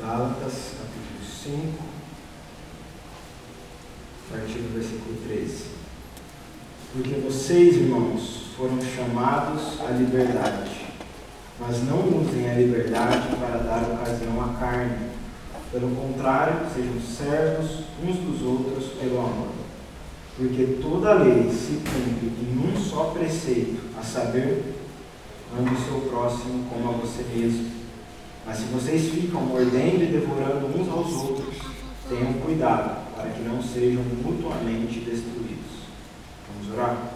Gálatas, 0.00 0.72
capítulo 0.76 1.22
5, 1.22 1.84
a 4.28 4.36
partir 4.36 4.58
do 4.58 4.74
versículo 4.74 5.16
13. 5.28 5.66
Porque 6.92 7.14
vocês, 7.20 7.76
irmãos, 7.76 8.48
foram 8.56 8.80
chamados 8.82 9.80
à 9.80 9.92
liberdade, 9.92 10.86
mas 11.60 11.84
não 11.84 12.20
usem 12.20 12.50
a 12.50 12.54
liberdade 12.54 13.36
para 13.36 13.58
dar 13.58 13.82
ocasião 13.82 14.42
à 14.42 14.58
carne. 14.58 15.10
Pelo 15.70 15.94
contrário, 15.94 16.66
sejam 16.74 17.00
servos 17.00 17.84
uns 18.02 18.16
dos 18.16 18.42
outros 18.42 18.94
pelo 18.98 19.20
amor. 19.20 19.48
Porque 20.36 20.78
toda 20.82 21.10
a 21.10 21.14
lei 21.14 21.48
se 21.50 21.80
cumpre 21.84 22.32
em 22.42 22.58
um 22.58 22.76
só 22.76 23.12
preceito, 23.16 23.80
a 23.96 24.02
saber, 24.02 24.74
ame 25.56 25.70
o 25.70 25.84
seu 25.84 26.00
próximo 26.10 26.64
como 26.68 26.88
a 26.88 26.92
você 26.94 27.22
mesmo. 27.32 27.73
Mas 28.46 28.58
se 28.58 28.64
vocês 28.64 29.10
ficam 29.10 29.40
mordendo 29.40 30.02
e 30.02 30.12
devorando 30.12 30.66
uns 30.66 30.88
aos 30.88 31.12
outros, 31.12 31.56
tenham 32.08 32.34
cuidado 32.34 33.14
para 33.16 33.30
que 33.30 33.40
não 33.40 33.62
sejam 33.62 34.02
mutuamente 34.02 35.00
destruídos. 35.00 35.88
Vamos 36.52 36.74
orar? 36.74 37.14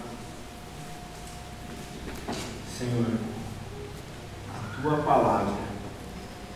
Senhor, 2.79 3.07
a 4.55 4.81
tua 4.81 4.97
palavra 4.99 5.55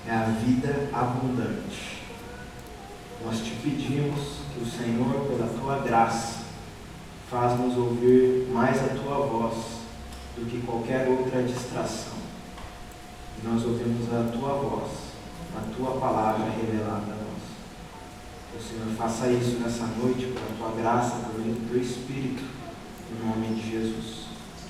é 0.09 0.11
a 0.11 0.25
vida 0.25 0.89
abundante. 0.91 2.01
Nós 3.25 3.41
te 3.41 3.51
pedimos 3.63 4.39
que 4.55 4.63
o 4.63 4.67
Senhor, 4.67 5.27
pela 5.29 5.49
tua 5.49 5.79
graça, 5.81 6.45
faz-nos 7.31 7.77
ouvir 7.77 8.49
mais 8.51 8.83
a 8.83 8.89
tua 8.95 9.27
voz 9.27 9.57
do 10.35 10.47
que 10.47 10.63
qualquer 10.63 11.09
outra 11.09 11.43
distração 11.43 12.22
e 13.39 13.47
nós 13.47 13.65
ouvimos 13.65 14.13
a 14.13 14.31
tua 14.33 14.55
voz, 14.55 14.91
a 15.57 15.75
tua 15.77 16.01
palavra 16.01 16.51
revelada 16.51 17.13
a 17.13 17.17
nós. 17.17 17.43
Que 18.51 18.59
o 18.59 18.63
Senhor 18.63 18.97
faça 18.97 19.29
isso 19.29 19.59
nessa 19.61 19.87
noite, 19.99 20.27
por 20.27 20.43
a 20.43 20.71
tua 20.71 20.81
graça, 20.81 21.17
do 21.17 21.69
teu 21.69 21.81
Espírito, 21.81 22.43
em 23.11 23.27
nome 23.27 23.55
de 23.55 23.71
Jesus. 23.71 24.27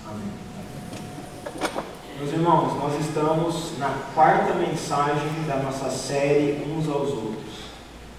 Amém. 0.09 0.33
Meus 2.19 2.33
irmãos, 2.33 2.75
nós 2.75 3.01
estamos 3.01 3.79
na 3.79 3.91
quarta 4.15 4.55
mensagem 4.55 5.45
da 5.47 5.57
nossa 5.57 5.91
série 5.91 6.65
Uns 6.71 6.89
aos 6.89 7.11
Outros. 7.11 7.43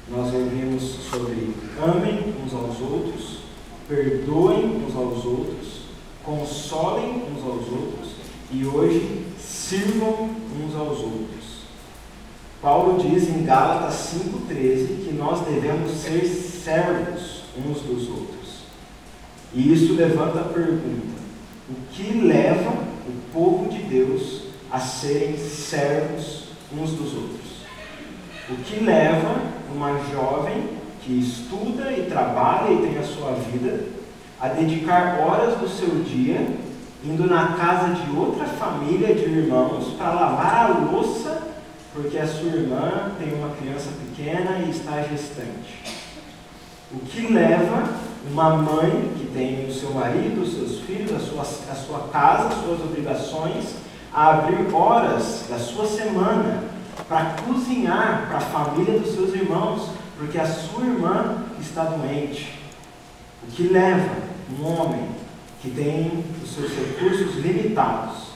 Nós 0.09 0.33
ouvimos 0.33 0.83
sobre 1.09 1.55
amem 1.81 2.35
uns 2.43 2.53
aos 2.53 2.81
outros, 2.81 3.39
perdoem 3.87 4.85
uns 4.85 4.95
aos 4.95 5.25
outros, 5.25 5.83
consolem 6.23 7.23
uns 7.31 7.41
aos 7.43 7.67
outros 7.69 8.02
e 8.53 8.65
hoje 8.67 9.25
sirvam 9.39 10.29
uns 10.63 10.75
aos 10.75 10.99
outros. 10.99 11.63
Paulo 12.61 13.01
diz 13.01 13.27
em 13.27 13.43
Gálatas 13.43 14.13
5,13 14.15 15.05
que 15.05 15.13
nós 15.13 15.41
devemos 15.41 15.91
ser 15.91 16.23
servos 16.25 17.43
uns 17.57 17.81
dos 17.81 18.07
outros. 18.09 18.63
E 19.53 19.73
isso 19.73 19.93
levanta 19.93 20.41
a 20.41 20.43
pergunta: 20.43 21.19
o 21.67 21.73
que 21.91 22.19
leva 22.19 22.69
o 22.69 23.33
povo 23.33 23.69
de 23.69 23.79
Deus 23.79 24.43
a 24.71 24.79
serem 24.79 25.35
servos 25.35 26.49
uns 26.71 26.91
dos 26.91 27.13
outros? 27.15 27.63
O 28.49 28.55
que 28.57 28.83
leva 28.83 29.35
uma 29.73 29.97
jovem 30.11 30.69
que 31.01 31.19
estuda 31.19 31.91
e 31.91 32.05
trabalha 32.07 32.71
e 32.71 32.87
tem 32.87 32.97
a 32.97 33.03
sua 33.03 33.31
vida 33.33 33.87
a 34.39 34.47
dedicar 34.47 35.19
horas 35.19 35.57
do 35.57 35.67
seu 35.67 36.03
dia 36.03 36.45
indo 37.03 37.27
na 37.27 37.47
casa 37.47 37.93
de 37.93 38.15
outra 38.15 38.45
família 38.45 39.13
de 39.13 39.23
irmãos 39.23 39.93
para 39.97 40.13
lavar 40.13 40.71
a 40.71 40.89
louça, 40.89 41.43
porque 41.93 42.17
a 42.17 42.25
sua 42.25 42.49
irmã 42.49 43.11
tem 43.19 43.33
uma 43.33 43.49
criança 43.55 43.89
pequena 43.91 44.59
e 44.59 44.69
está 44.69 45.01
gestante. 45.03 45.83
O 46.91 46.99
que 46.99 47.33
leva 47.33 47.89
uma 48.31 48.55
mãe 48.55 49.11
que 49.17 49.25
tem 49.33 49.67
o 49.67 49.73
seu 49.73 49.91
marido, 49.93 50.43
os 50.43 50.53
seus 50.53 50.79
filhos, 50.81 51.11
a 51.11 51.19
sua, 51.19 51.41
a 51.41 51.75
sua 51.75 52.07
casa, 52.07 52.47
as 52.47 52.63
suas 52.63 52.79
obrigações, 52.81 53.75
a 54.13 54.29
abrir 54.29 54.73
horas 54.73 55.45
da 55.49 55.57
sua 55.57 55.85
semana 55.85 56.63
para 57.09 57.35
cozinhar 57.45 58.27
para 58.29 58.37
a 58.37 58.41
família 58.41 58.99
dos 58.99 59.13
seus 59.13 59.33
irmãos, 59.33 59.89
porque 60.17 60.37
a 60.37 60.45
sua 60.45 60.85
irmã 60.85 61.43
está 61.59 61.83
doente. 61.83 62.59
O 63.43 63.51
que 63.51 63.63
leva 63.63 64.09
um 64.57 64.65
homem 64.65 65.22
que 65.63 65.71
tem 65.71 66.25
os 66.43 66.53
seus 66.53 66.71
recursos 66.71 67.37
limitados, 67.37 68.33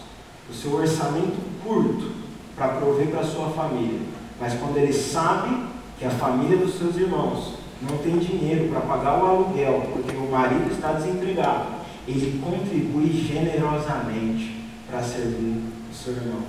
o 0.49 0.53
seu 0.53 0.75
orçamento 0.75 1.35
curto 1.61 2.11
para 2.55 2.69
prover 2.69 3.07
para 3.07 3.19
a 3.19 3.25
sua 3.25 3.49
família, 3.49 3.99
mas 4.39 4.53
quando 4.53 4.77
ele 4.77 4.93
sabe 4.93 5.65
que 5.99 6.05
a 6.05 6.09
família 6.09 6.55
dos 6.55 6.75
seus 6.77 6.95
irmãos 6.95 7.55
não 7.81 7.97
tem 7.97 8.17
dinheiro 8.17 8.69
para 8.69 8.79
pagar 8.79 9.21
o 9.21 9.27
aluguel 9.27 9.89
porque 9.91 10.15
o 10.15 10.31
marido 10.31 10.71
está 10.71 10.93
desempregado, 10.93 11.65
ele 12.07 12.41
contribui 12.41 13.11
generosamente 13.11 14.63
para 14.89 15.03
servir 15.03 15.61
o 15.91 15.93
seu 15.93 16.13
irmão. 16.13 16.43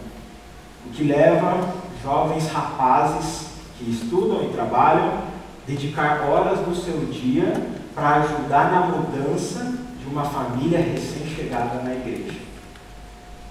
O 0.87 0.91
que 0.91 1.03
leva 1.03 1.75
jovens 2.05 2.47
rapazes 2.53 3.49
que 3.77 3.91
estudam 3.91 4.45
e 4.45 4.53
trabalham 4.53 5.25
dedicar 5.67 6.23
horas 6.23 6.61
do 6.61 6.73
seu 6.73 7.05
dia 7.07 7.53
para 7.97 8.23
ajudar 8.23 8.71
na 8.71 8.87
mudança 8.87 9.88
uma 10.11 10.25
família 10.25 10.79
recém-chegada 10.79 11.83
na 11.83 11.95
igreja. 11.95 12.39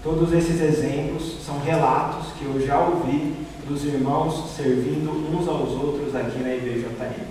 Todos 0.04 0.32
esses 0.34 0.62
exemplos 0.62 1.38
são 1.46 1.60
relatos 1.60 2.28
que 2.38 2.46
eu 2.46 2.66
já 2.66 2.80
ouvi 2.80 3.34
dos 3.68 3.84
irmãos 3.84 4.56
servindo 4.56 5.12
uns 5.12 5.48
aos 5.48 5.72
outros 5.72 6.16
aqui 6.16 6.40
na 6.40 6.56
IBJM. 6.56 7.26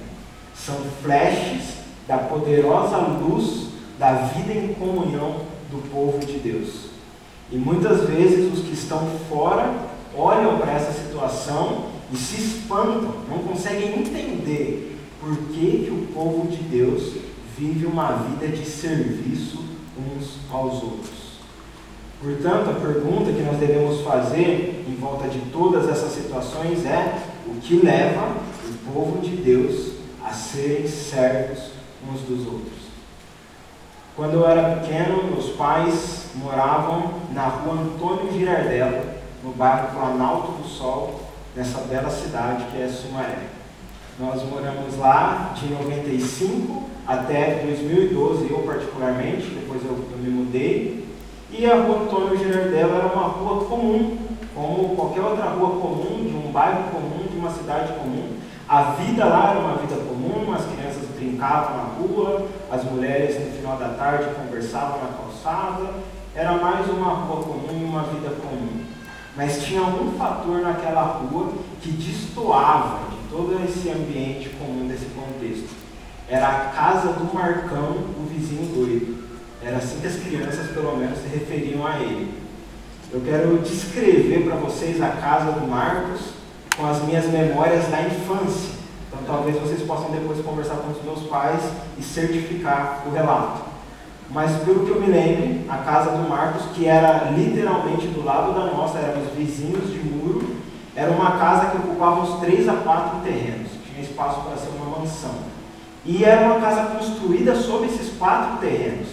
São 0.55 0.77
flashes 1.03 1.77
da 2.07 2.19
poderosa 2.19 2.99
luz 2.99 3.69
da 3.99 4.13
vida 4.13 4.53
em 4.53 4.75
comunhão 4.75 5.41
do 5.71 5.91
povo 5.91 6.19
de 6.25 6.39
Deus. 6.39 6.91
E 7.51 7.57
muitas 7.57 8.09
vezes 8.09 8.53
os 8.53 8.65
que 8.65 8.73
estão 8.73 9.09
fora 9.29 9.73
olham 10.15 10.59
para 10.59 10.73
essa 10.73 10.93
situação 10.93 11.87
e 12.13 12.17
se 12.17 12.41
espantam, 12.41 13.15
não 13.29 13.39
conseguem 13.39 14.01
entender 14.01 14.99
por 15.21 15.37
que, 15.49 15.85
que 15.85 15.91
o 15.91 16.07
povo 16.15 16.49
de 16.49 16.59
Deus 16.59 17.15
vive 17.57 17.87
uma 17.87 18.13
vida 18.13 18.49
de 18.49 18.65
serviço 18.65 19.65
uns 19.99 20.39
aos 20.53 20.83
outros. 20.83 21.27
Portanto, 22.21 22.71
a 22.71 22.81
pergunta 22.81 23.33
que 23.33 23.43
nós 23.43 23.59
devemos 23.59 24.03
fazer 24.03 24.85
em 24.89 24.95
volta 24.95 25.29
de 25.29 25.39
todas 25.51 25.89
essas 25.89 26.13
situações 26.13 26.85
é: 26.85 27.19
o 27.47 27.55
que 27.61 27.77
leva 27.77 28.37
o 28.69 28.93
povo 28.93 29.21
de 29.21 29.37
Deus 29.37 29.93
a 30.25 30.31
serem 30.31 30.87
servos 30.87 31.71
uns 32.11 32.21
dos 32.23 32.47
outros? 32.47 32.87
Quando 34.15 34.35
eu 34.35 34.49
era 34.49 34.77
pequeno, 34.77 35.25
meus 35.25 35.51
pais 35.51 36.31
moravam 36.35 37.21
na 37.33 37.49
rua 37.49 37.75
Antônio 37.75 38.33
Girardello, 38.33 39.05
no 39.45 39.53
bairro 39.53 39.95
Planalto 39.95 40.53
do 40.53 40.67
Sol, 40.67 41.21
nessa 41.55 41.81
bela 41.83 42.09
cidade 42.09 42.65
que 42.71 42.81
é 42.81 42.89
Sumaré. 42.89 43.49
Nós 44.19 44.43
moramos 44.45 44.97
lá 44.97 45.55
de 45.55 45.67
95 45.67 46.96
até 47.07 47.63
2012, 47.65 48.51
eu 48.51 48.59
particularmente, 48.59 49.47
depois 49.51 49.81
eu, 49.85 49.93
eu 49.93 50.19
me 50.19 50.29
mudei. 50.29 51.07
E 51.53 51.65
a 51.65 51.77
rua 51.77 52.03
Antônio 52.03 52.37
Girardello 52.37 52.97
era 52.97 53.07
uma 53.07 53.29
rua 53.29 53.65
comum, 53.67 54.19
como 54.53 54.97
qualquer 54.97 55.21
outra 55.21 55.45
rua 55.45 55.81
comum, 55.81 56.25
de 56.25 56.35
um 56.35 56.51
bairro 56.51 56.91
comum, 56.91 57.29
de 57.31 57.39
uma 57.39 57.51
cidade 57.51 57.93
comum. 57.93 58.37
A 58.69 58.83
vida 58.95 59.25
lá 59.25 59.51
era 59.51 59.61
uma 59.61 59.77
vida 59.77 59.95
comum, 59.95 60.53
as 60.53 60.65
crianças 60.65 61.09
brincavam 61.17 61.77
na 61.77 61.83
rua, 61.85 62.49
as 62.73 62.83
mulheres 62.83 63.39
no 63.39 63.53
final 63.53 63.77
da 63.77 63.91
tarde 63.91 64.35
conversavam 64.35 64.99
na 65.01 65.17
calçada. 65.17 65.95
Era 66.35 66.53
mais 66.55 66.89
uma 66.89 67.11
rua 67.11 67.43
comum 67.45 67.85
uma 67.85 68.03
vida 68.03 68.31
comum. 68.43 68.85
Mas 69.37 69.63
tinha 69.65 69.83
um 69.83 70.19
fator 70.19 70.61
naquela 70.61 71.03
rua 71.03 71.53
que 71.81 71.93
destoava 71.93 73.11
de 73.11 73.29
todo 73.31 73.63
esse 73.65 73.89
ambiente 73.91 74.49
comum 74.59 74.89
desse 74.89 75.07
contexto 75.07 75.86
era 76.29 76.49
a 76.49 76.61
casa 76.71 77.13
do 77.13 77.33
Marcão, 77.33 77.99
o 78.19 78.27
vizinho 78.29 78.75
doido. 78.75 79.25
Era 79.63 79.77
assim 79.77 80.01
que 80.01 80.07
as 80.07 80.17
crianças, 80.17 80.71
pelo 80.73 80.97
menos, 80.97 81.19
se 81.19 81.29
referiam 81.29 81.87
a 81.87 81.99
ele. 81.99 82.35
Eu 83.13 83.21
quero 83.21 83.59
descrever 83.59 84.45
para 84.45 84.57
vocês 84.57 85.01
a 85.01 85.09
casa 85.11 85.53
do 85.53 85.67
Marcos 85.67 86.21
com 86.77 86.87
as 86.87 87.03
minhas 87.05 87.27
memórias 87.27 87.87
da 87.89 88.03
infância. 88.03 88.75
Então, 89.07 89.21
talvez 89.25 89.57
vocês 89.57 89.83
possam 89.83 90.11
depois 90.11 90.45
conversar 90.45 90.77
com 90.77 90.91
os 90.91 91.03
meus 91.03 91.29
pais 91.29 91.63
e 91.97 92.03
certificar 92.03 93.05
o 93.07 93.13
relato. 93.13 93.63
Mas, 94.29 94.51
pelo 94.65 94.85
que 94.85 94.91
eu 94.91 95.01
me 95.01 95.07
lembro, 95.07 95.71
a 95.71 95.79
casa 95.79 96.11
do 96.11 96.29
Marcos, 96.29 96.67
que 96.75 96.87
era 96.87 97.31
literalmente 97.31 98.09
do 98.09 98.25
lado 98.25 98.53
da 98.53 98.67
nossa, 98.67 98.99
éramos 98.99 99.33
vizinhos 99.33 99.93
de 99.93 100.01
muro, 100.01 100.57
era 100.97 101.13
uma 101.13 101.39
casa 101.39 101.71
que 101.71 101.77
ocupava 101.77 102.23
uns 102.23 102.41
três 102.41 102.69
a 102.69 102.75
quatro 102.75 103.21
terrenos. 103.21 103.71
Tinha 103.87 104.03
espaço 104.03 104.41
para 104.41 104.57
ser 104.57 104.71
uma 104.71 104.99
mansão. 104.99 105.56
E 106.07 106.25
era 106.25 106.47
uma 106.47 106.61
casa 106.61 106.97
construída 106.97 107.57
sobre 107.57 107.89
esses 107.89 108.17
quatro 108.17 108.59
terrenos, 108.59 109.09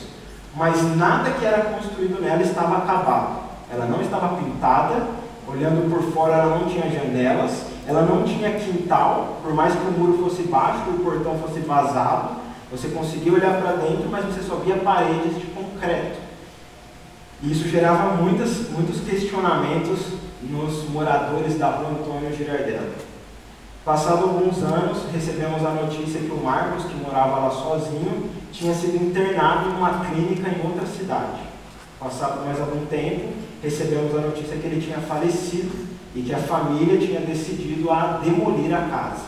mas 0.56 0.96
nada 0.96 1.32
que 1.32 1.44
era 1.44 1.64
construído 1.64 2.22
nela 2.22 2.44
estava 2.44 2.78
acabado. 2.78 3.42
Ela 3.72 3.88
não 3.88 4.00
estava 4.00 4.38
pintada, 4.38 5.08
olhando 5.48 5.90
por 5.90 6.04
fora 6.14 6.34
ela 6.34 6.60
não 6.60 6.68
tinha 6.68 6.92
janelas, 6.92 7.66
ela 7.88 8.04
não 8.04 8.24
tinha 8.24 8.60
quintal, 8.60 9.40
por 9.42 9.54
mais 9.56 9.74
que 9.74 9.88
o 9.88 9.92
muro 9.92 10.24
fosse 10.24 10.44
baixo 10.44 10.90
o 10.90 11.04
portão 11.04 11.38
fosse 11.40 11.60
vazado, 11.62 12.44
você 12.72 12.90
conseguia 12.90 13.34
olhar 13.34 13.60
para 13.60 13.74
dentro, 13.74 14.08
mas 14.10 14.26
você 14.26 14.42
só 14.42 14.56
via 14.56 14.78
paredes 14.78 15.40
de 15.40 15.48
concreto. 15.48 16.20
E 17.42 17.52
isso 17.52 17.68
gerava 17.68 18.22
muitas, 18.22 18.70
muitos 18.70 19.02
questionamentos 19.02 20.00
nos 20.44 20.88
moradores 20.90 21.58
da 21.58 21.70
rua 21.72 21.90
Antônio 21.90 22.36
Girardello. 22.36 23.13
Passado 23.86 24.24
alguns 24.24 24.64
anos, 24.64 25.00
recebemos 25.12 25.62
a 25.66 25.72
notícia 25.72 26.22
que 26.22 26.32
o 26.32 26.42
Marcos, 26.42 26.86
que 26.86 26.96
morava 26.96 27.40
lá 27.40 27.52
sozinho, 27.52 28.30
tinha 28.50 28.74
sido 28.74 28.96
internado 28.96 29.70
em 29.70 29.74
uma 29.74 30.06
clínica 30.06 30.50
em 30.50 30.66
outra 30.66 30.86
cidade. 30.86 31.42
Passado 32.00 32.46
mais 32.46 32.62
algum 32.62 32.86
tempo, 32.86 33.34
recebemos 33.62 34.16
a 34.16 34.22
notícia 34.22 34.56
que 34.56 34.68
ele 34.68 34.82
tinha 34.82 35.00
falecido 35.00 35.70
e 36.16 36.22
que 36.22 36.34
a 36.34 36.38
família 36.38 36.98
tinha 36.98 37.20
decidido 37.20 37.92
a 37.92 38.22
demolir 38.24 38.74
a 38.74 38.88
casa. 38.88 39.26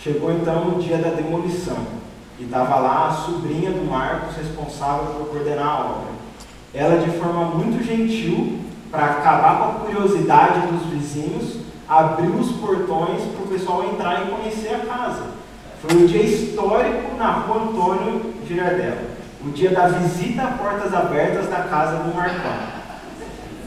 Chegou 0.00 0.30
então 0.30 0.76
o 0.76 0.80
dia 0.80 0.98
da 0.98 1.10
demolição 1.10 1.78
e 2.38 2.44
estava 2.44 2.76
lá 2.76 3.08
a 3.08 3.12
sobrinha 3.14 3.72
do 3.72 3.84
Marcos, 3.90 4.36
responsável 4.36 5.06
por 5.14 5.30
coordenar 5.30 5.66
a 5.66 5.80
obra. 5.80 6.08
Ela, 6.72 7.04
de 7.04 7.10
forma 7.18 7.46
muito 7.46 7.84
gentil, 7.84 8.60
para 8.92 9.06
acabar 9.06 9.58
com 9.58 9.64
a 9.64 9.86
curiosidade 9.86 10.68
dos 10.68 10.82
vizinhos, 10.86 11.65
abriu 11.88 12.34
os 12.34 12.52
portões 12.52 13.22
para 13.22 13.44
o 13.44 13.48
pessoal 13.48 13.84
entrar 13.84 14.22
e 14.22 14.30
conhecer 14.30 14.74
a 14.74 14.86
casa. 14.86 15.22
Foi 15.80 15.96
um 15.96 16.06
dia 16.06 16.22
histórico 16.22 17.16
na 17.16 17.30
rua 17.32 17.62
Antônio 17.62 18.34
Girardello. 18.46 19.16
O 19.44 19.50
dia 19.50 19.70
da 19.70 19.88
visita 19.88 20.42
a 20.42 20.50
portas 20.52 20.92
abertas 20.92 21.48
da 21.48 21.60
casa 21.62 21.98
do 22.02 22.14
Marcão. 22.14 22.56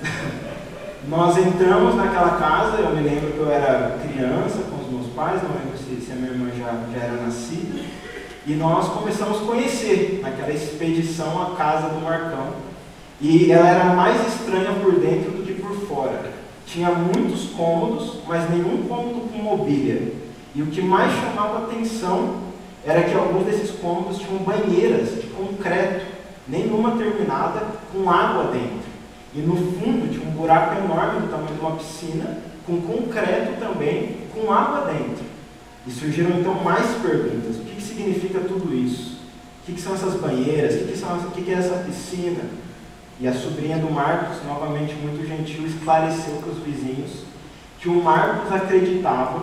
Nós 1.08 1.38
entramos 1.38 1.96
naquela 1.96 2.38
casa, 2.38 2.78
eu 2.78 2.96
me 2.96 3.02
lembro 3.02 3.32
que 3.32 3.38
eu 3.38 3.50
era 3.50 3.98
criança 4.02 4.60
com 4.70 4.84
os 4.84 4.92
meus 4.92 5.14
pais, 5.14 5.42
não 5.42 5.52
lembro 5.52 5.78
se, 5.78 6.06
se 6.06 6.12
a 6.12 6.16
minha 6.16 6.32
irmã 6.32 6.50
já, 6.58 6.74
já 6.94 7.06
era 7.06 7.22
nascida, 7.24 7.80
e 8.46 8.54
nós 8.54 8.90
começamos 8.90 9.42
a 9.42 9.46
conhecer 9.46 10.20
naquela 10.22 10.52
expedição 10.52 11.42
a 11.42 11.56
casa 11.56 11.90
do 11.90 12.02
Marcão. 12.02 12.48
E 13.22 13.52
ela 13.52 13.68
era 13.68 13.84
mais 13.96 14.28
estranha 14.28 14.74
por 14.82 14.94
dentro 14.94 15.32
do 15.32 15.46
que 15.46 15.54
por 15.54 15.76
fora. 15.88 16.39
Tinha 16.72 16.92
muitos 16.92 17.50
cômodos, 17.50 18.20
mas 18.28 18.48
nenhum 18.50 18.88
cômodo 18.88 19.28
com 19.32 19.40
mobília. 19.40 20.14
E 20.54 20.62
o 20.62 20.68
que 20.68 20.82
mais 20.82 21.12
chamava 21.14 21.66
atenção 21.66 22.36
era 22.86 23.04
que 23.04 23.16
alguns 23.16 23.46
desses 23.46 23.72
cômodos 23.72 24.20
tinham 24.20 24.38
banheiras 24.44 25.16
de 25.16 25.28
concreto, 25.28 26.06
nenhuma 26.48 26.92
terminada, 26.92 27.66
com 27.92 28.08
água 28.08 28.52
dentro. 28.52 28.88
E 29.34 29.40
no 29.40 29.56
fundo 29.56 30.12
tinha 30.12 30.28
um 30.28 30.32
buraco 30.32 30.78
enorme 30.78 31.22
do 31.22 31.32
tamanho 31.32 31.56
de 31.56 31.60
uma 31.60 31.76
piscina, 31.76 32.38
com 32.68 32.82
concreto 32.82 33.60
também, 33.60 34.18
com 34.34 34.52
água 34.52 34.92
dentro. 34.92 35.24
E 35.88 35.92
surgiram 35.92 36.40
então 36.40 36.54
mais 36.64 36.86
perguntas. 36.98 37.56
O 37.58 37.62
que, 37.62 37.76
que 37.76 37.82
significa 37.82 38.40
tudo 38.42 38.76
isso? 38.76 39.18
O 39.64 39.66
que, 39.66 39.74
que 39.74 39.82
são 39.82 39.96
essas 39.96 40.16
banheiras? 40.16 40.76
O 40.76 40.78
que, 40.80 40.92
que, 40.92 40.98
são, 40.98 41.18
o 41.18 41.32
que, 41.32 41.42
que 41.42 41.52
é 41.52 41.56
essa 41.56 41.84
piscina? 41.84 42.42
E 43.20 43.28
a 43.28 43.34
sobrinha 43.34 43.78
do 43.78 43.92
Marcos, 43.92 44.38
novamente 44.48 44.94
muito 44.96 45.28
gentil, 45.28 45.66
esclareceu 45.66 46.36
para 46.36 46.52
os 46.52 46.60
vizinhos 46.60 47.24
que 47.80 47.90
o 47.90 48.02
Marcos 48.02 48.52
acreditava 48.52 49.42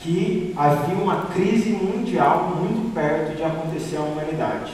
que 0.00 0.54
havia 0.56 0.94
uma 0.94 1.26
crise 1.26 1.70
mundial 1.70 2.56
muito 2.60 2.94
perto 2.94 3.36
de 3.36 3.42
acontecer 3.42 3.96
à 3.96 4.02
humanidade. 4.02 4.72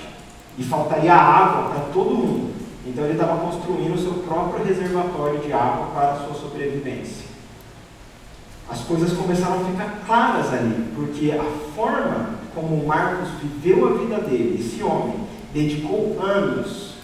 E 0.58 0.62
faltaria 0.62 1.14
água 1.14 1.70
para 1.70 1.80
todo 1.92 2.14
mundo. 2.14 2.52
Então 2.86 3.04
ele 3.04 3.14
estava 3.14 3.40
construindo 3.40 3.94
o 3.94 3.98
seu 3.98 4.12
próprio 4.24 4.64
reservatório 4.64 5.40
de 5.40 5.52
água 5.52 5.86
para 5.94 6.12
a 6.12 6.16
sua 6.16 6.34
sobrevivência. 6.34 7.26
As 8.68 8.80
coisas 8.80 9.12
começaram 9.12 9.62
a 9.62 9.64
ficar 9.64 10.02
claras 10.06 10.52
ali, 10.52 10.92
porque 10.94 11.32
a 11.32 11.44
forma 11.74 12.30
como 12.54 12.86
Marcos 12.86 13.28
viveu 13.40 13.88
a 13.88 13.98
vida 13.98 14.18
dele, 14.18 14.60
esse 14.60 14.82
homem, 14.82 15.16
dedicou 15.54 16.18
anos, 16.20 16.94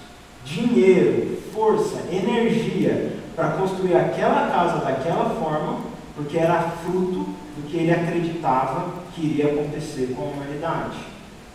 dinheiro, 0.45 1.38
força, 1.59 2.05
energia 2.13 3.19
para 3.35 3.49
construir 3.51 3.97
aquela 3.97 4.49
casa 4.49 4.79
daquela 4.85 5.31
forma, 5.31 5.81
porque 6.15 6.39
era 6.39 6.63
fruto 6.85 7.27
do 7.57 7.69
que 7.69 7.79
ele 7.79 7.91
acreditava 7.91 8.95
que 9.13 9.27
iria 9.27 9.47
acontecer 9.47 10.15
com 10.17 10.23
a 10.23 10.27
humanidade. 10.27 10.99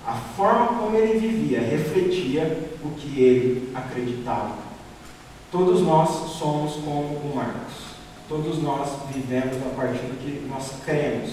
A 0.06 0.14
forma 0.14 0.68
como 0.78 0.98
ele 0.98 1.18
vivia 1.18 1.62
refletia 1.62 2.70
o 2.84 2.90
que 2.90 3.22
ele 3.22 3.72
acreditava. 3.74 4.56
Todos 5.50 5.82
nós 5.82 6.10
somos 6.32 6.74
como 6.84 7.16
o 7.16 7.32
Marcos. 7.34 7.94
Todos 8.28 8.62
nós 8.62 8.90
vivemos 9.14 9.56
a 9.56 9.70
partir 9.76 10.00
do 10.00 10.18
que 10.20 10.46
nós 10.50 10.74
cremos. 10.84 11.32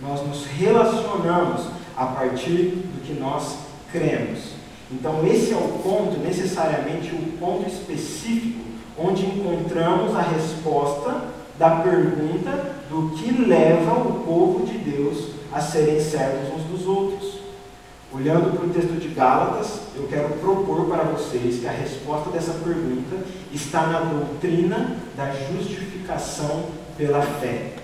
Nós 0.00 0.26
nos 0.26 0.44
relacionamos 0.44 1.66
a 1.96 2.06
partir 2.06 2.74
do 2.92 3.02
que 3.02 3.14
nós 3.14 3.58
cremos. 3.90 4.59
Então, 4.92 5.24
esse 5.26 5.52
é 5.52 5.56
o 5.56 5.78
ponto, 5.82 6.18
necessariamente 6.18 7.14
o 7.14 7.38
ponto 7.38 7.68
específico, 7.68 8.60
onde 8.98 9.24
encontramos 9.24 10.14
a 10.16 10.22
resposta 10.22 11.28
da 11.58 11.76
pergunta 11.76 12.74
do 12.88 13.10
que 13.10 13.30
leva 13.42 13.92
o 13.94 14.24
povo 14.24 14.66
de 14.66 14.78
Deus 14.78 15.28
a 15.52 15.60
serem 15.60 16.00
servos 16.00 16.54
uns 16.54 16.64
dos 16.64 16.86
outros. 16.86 17.40
Olhando 18.12 18.56
para 18.56 18.66
o 18.66 18.70
texto 18.70 18.98
de 19.00 19.08
Gálatas, 19.08 19.80
eu 19.94 20.08
quero 20.08 20.30
propor 20.40 20.86
para 20.86 21.04
vocês 21.04 21.60
que 21.60 21.68
a 21.68 21.70
resposta 21.70 22.30
dessa 22.30 22.54
pergunta 22.54 23.24
está 23.52 23.86
na 23.86 24.00
doutrina 24.00 24.96
da 25.16 25.30
justificação 25.32 26.64
pela 26.98 27.22
fé. 27.22 27.74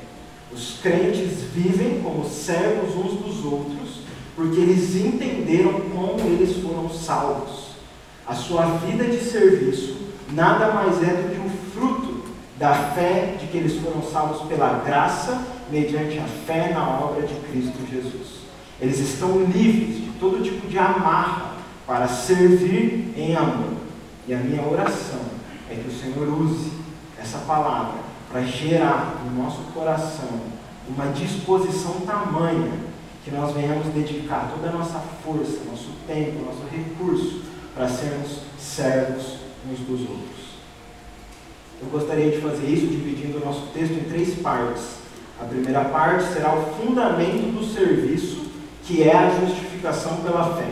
Os 0.52 0.80
crentes 0.82 1.42
vivem 1.54 2.00
como 2.02 2.28
servos 2.28 2.96
uns 2.96 3.20
dos 3.20 3.44
outros, 3.44 3.85
porque 4.36 4.60
eles 4.60 4.94
entenderam 4.94 5.72
como 5.72 6.20
eles 6.20 6.62
foram 6.62 6.90
salvos. 6.90 7.70
A 8.26 8.34
sua 8.34 8.66
vida 8.86 9.04
de 9.04 9.18
serviço 9.18 9.96
nada 10.32 10.72
mais 10.72 11.02
é 11.02 11.06
do 11.06 11.34
que 11.34 11.46
o 11.46 11.50
fruto 11.72 12.26
da 12.58 12.74
fé 12.74 13.36
de 13.40 13.46
que 13.46 13.56
eles 13.56 13.80
foram 13.80 14.02
salvos 14.02 14.46
pela 14.46 14.82
graça, 14.84 15.42
mediante 15.70 16.18
a 16.18 16.24
fé 16.46 16.70
na 16.72 17.00
obra 17.00 17.26
de 17.26 17.34
Cristo 17.34 17.78
Jesus. 17.90 18.40
Eles 18.80 18.98
estão 18.98 19.40
livres 19.40 19.96
de 19.96 20.12
todo 20.20 20.42
tipo 20.42 20.66
de 20.66 20.78
amarra 20.78 21.54
para 21.86 22.06
servir 22.06 23.14
em 23.16 23.34
amor. 23.34 23.74
E 24.28 24.34
a 24.34 24.38
minha 24.38 24.62
oração 24.62 25.20
é 25.70 25.74
que 25.74 25.88
o 25.88 25.92
Senhor 25.92 26.28
use 26.40 26.72
essa 27.18 27.38
palavra 27.38 28.00
para 28.30 28.42
gerar 28.42 29.22
no 29.24 29.42
nosso 29.42 29.62
coração 29.72 30.28
uma 30.88 31.06
disposição 31.06 32.00
tamanha 32.00 32.85
que 33.26 33.32
nós 33.32 33.52
venhamos 33.52 33.88
dedicar 33.88 34.52
toda 34.54 34.68
a 34.68 34.78
nossa 34.78 35.02
força, 35.24 35.58
nosso 35.68 35.90
tempo, 36.06 36.44
nosso 36.44 36.62
recurso 36.70 37.42
para 37.74 37.88
sermos 37.88 38.38
servos 38.56 39.38
uns 39.68 39.80
dos 39.80 40.00
outros. 40.02 40.46
Eu 41.82 41.88
gostaria 41.88 42.30
de 42.30 42.40
fazer 42.40 42.68
isso 42.68 42.86
dividindo 42.86 43.38
o 43.38 43.44
nosso 43.44 43.66
texto 43.74 43.94
em 43.94 44.08
três 44.08 44.38
partes. 44.38 44.98
A 45.40 45.44
primeira 45.44 45.86
parte 45.86 46.32
será 46.32 46.54
o 46.54 46.66
fundamento 46.76 47.52
do 47.52 47.64
serviço 47.64 48.46
que 48.84 49.02
é 49.02 49.12
a 49.12 49.40
justificação 49.40 50.18
pela 50.18 50.54
fé. 50.54 50.70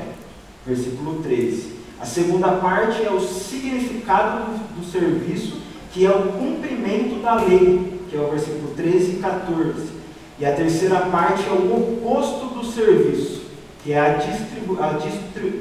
Versículo 0.64 1.20
13. 1.24 1.74
A 2.00 2.06
segunda 2.06 2.52
parte 2.52 3.02
é 3.02 3.10
o 3.10 3.18
significado 3.18 4.44
do, 4.76 4.84
serviço, 4.84 5.56
que 5.92 6.06
é 6.06 6.10
o 6.10 6.32
cumprimento 6.32 7.20
da 7.20 7.34
lei, 7.34 8.00
que 8.08 8.16
é 8.16 8.20
o 8.20 8.30
versículo 8.30 8.72
13 8.76 9.10
e 9.10 9.16
14. 9.16 9.93
E 10.38 10.44
a 10.44 10.52
terceira 10.52 11.00
parte 11.06 11.46
é 11.46 11.52
o 11.52 11.76
oposto 11.76 12.46
do 12.54 12.64
serviço, 12.64 13.42
que 13.82 13.92
é 13.92 14.00
a, 14.00 14.14
distribu 14.14 14.76
a 14.82 14.98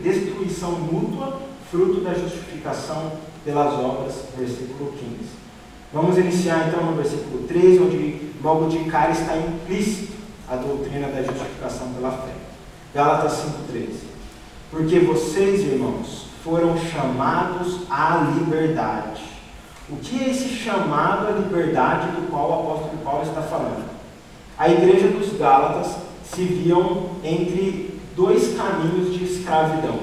destruição 0.01 0.71
mútua, 0.71 1.41
fruto 1.69 2.01
da 2.01 2.13
justificação 2.13 3.11
pelas 3.45 3.73
obras, 3.73 4.23
versículo 4.37 4.93
15. 4.93 5.43
Vamos 5.93 6.17
iniciar 6.17 6.67
então 6.67 6.85
no 6.85 6.95
versículo 6.95 7.47
13, 7.47 7.79
onde 7.81 8.31
logo 8.43 8.67
de 8.67 8.79
cara 8.85 9.11
está 9.11 9.37
implícito 9.37 10.13
a 10.49 10.55
doutrina 10.55 11.07
da 11.07 11.21
justificação 11.21 11.93
pela 11.93 12.11
fé. 12.11 12.33
Gálatas 12.95 13.33
5,13. 13.71 14.13
Porque 14.71 14.99
vocês, 14.99 15.61
irmãos, 15.61 16.27
foram 16.43 16.75
chamados 16.77 17.81
à 17.89 18.33
liberdade. 18.35 19.21
O 19.87 19.97
que 19.97 20.23
é 20.23 20.29
esse 20.29 20.49
chamado 20.49 21.27
à 21.27 21.31
liberdade 21.31 22.07
do 22.07 22.27
qual 22.31 22.49
o 22.49 22.53
apóstolo 22.53 22.97
Paulo 23.03 23.23
está 23.23 23.41
falando? 23.43 23.92
A 24.57 24.69
igreja 24.69 25.07
dos 25.07 25.37
Gálatas 25.37 25.95
se 26.23 26.43
viam 26.43 27.09
entre 27.23 27.99
dois 28.15 28.55
caminhos 28.55 29.13
de 29.13 29.23
escravidão. 29.23 29.99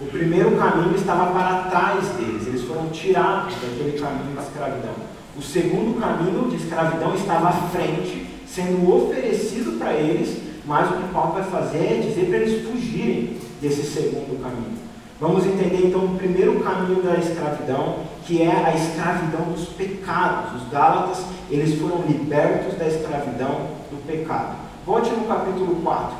O 0.00 0.06
primeiro 0.06 0.56
caminho 0.56 0.94
estava 0.96 1.32
para 1.32 1.70
trás 1.70 2.08
deles, 2.10 2.46
eles 2.46 2.62
foram 2.62 2.88
tirados 2.88 3.54
daquele 3.54 3.98
caminho 3.98 4.36
de 4.36 4.42
escravidão. 4.42 4.94
O 5.36 5.42
segundo 5.42 6.00
caminho 6.00 6.48
de 6.48 6.56
escravidão 6.56 7.14
estava 7.14 7.48
à 7.48 7.52
frente, 7.52 8.26
sendo 8.46 8.94
oferecido 8.94 9.78
para 9.78 9.94
eles 9.94 10.50
mas 10.70 10.88
o 10.90 10.94
que 10.94 11.12
Paulo 11.12 11.32
vai 11.32 11.44
fazer 11.44 11.78
é 11.78 12.00
dizer 12.00 12.26
para 12.26 12.38
eles 12.38 12.68
fugirem 12.68 13.36
desse 13.60 13.82
segundo 13.82 14.40
caminho. 14.40 14.78
Vamos 15.20 15.44
entender 15.44 15.86
então 15.86 16.04
o 16.04 16.16
primeiro 16.16 16.60
caminho 16.60 17.02
da 17.02 17.16
escravidão, 17.16 17.96
que 18.24 18.40
é 18.40 18.50
a 18.50 18.74
escravidão 18.74 19.52
dos 19.52 19.68
pecados. 19.70 20.62
Os 20.62 20.68
Gálatas, 20.70 21.24
eles 21.50 21.78
foram 21.78 22.04
libertos 22.08 22.78
da 22.78 22.86
escravidão 22.86 23.79
do 23.90 24.06
pecado. 24.06 24.56
Volte 24.86 25.10
no 25.10 25.26
capítulo 25.26 25.82
4. 25.82 26.16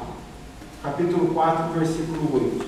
Capítulo 0.82 1.34
4, 1.34 1.72
versículo 1.78 2.34
8. 2.34 2.66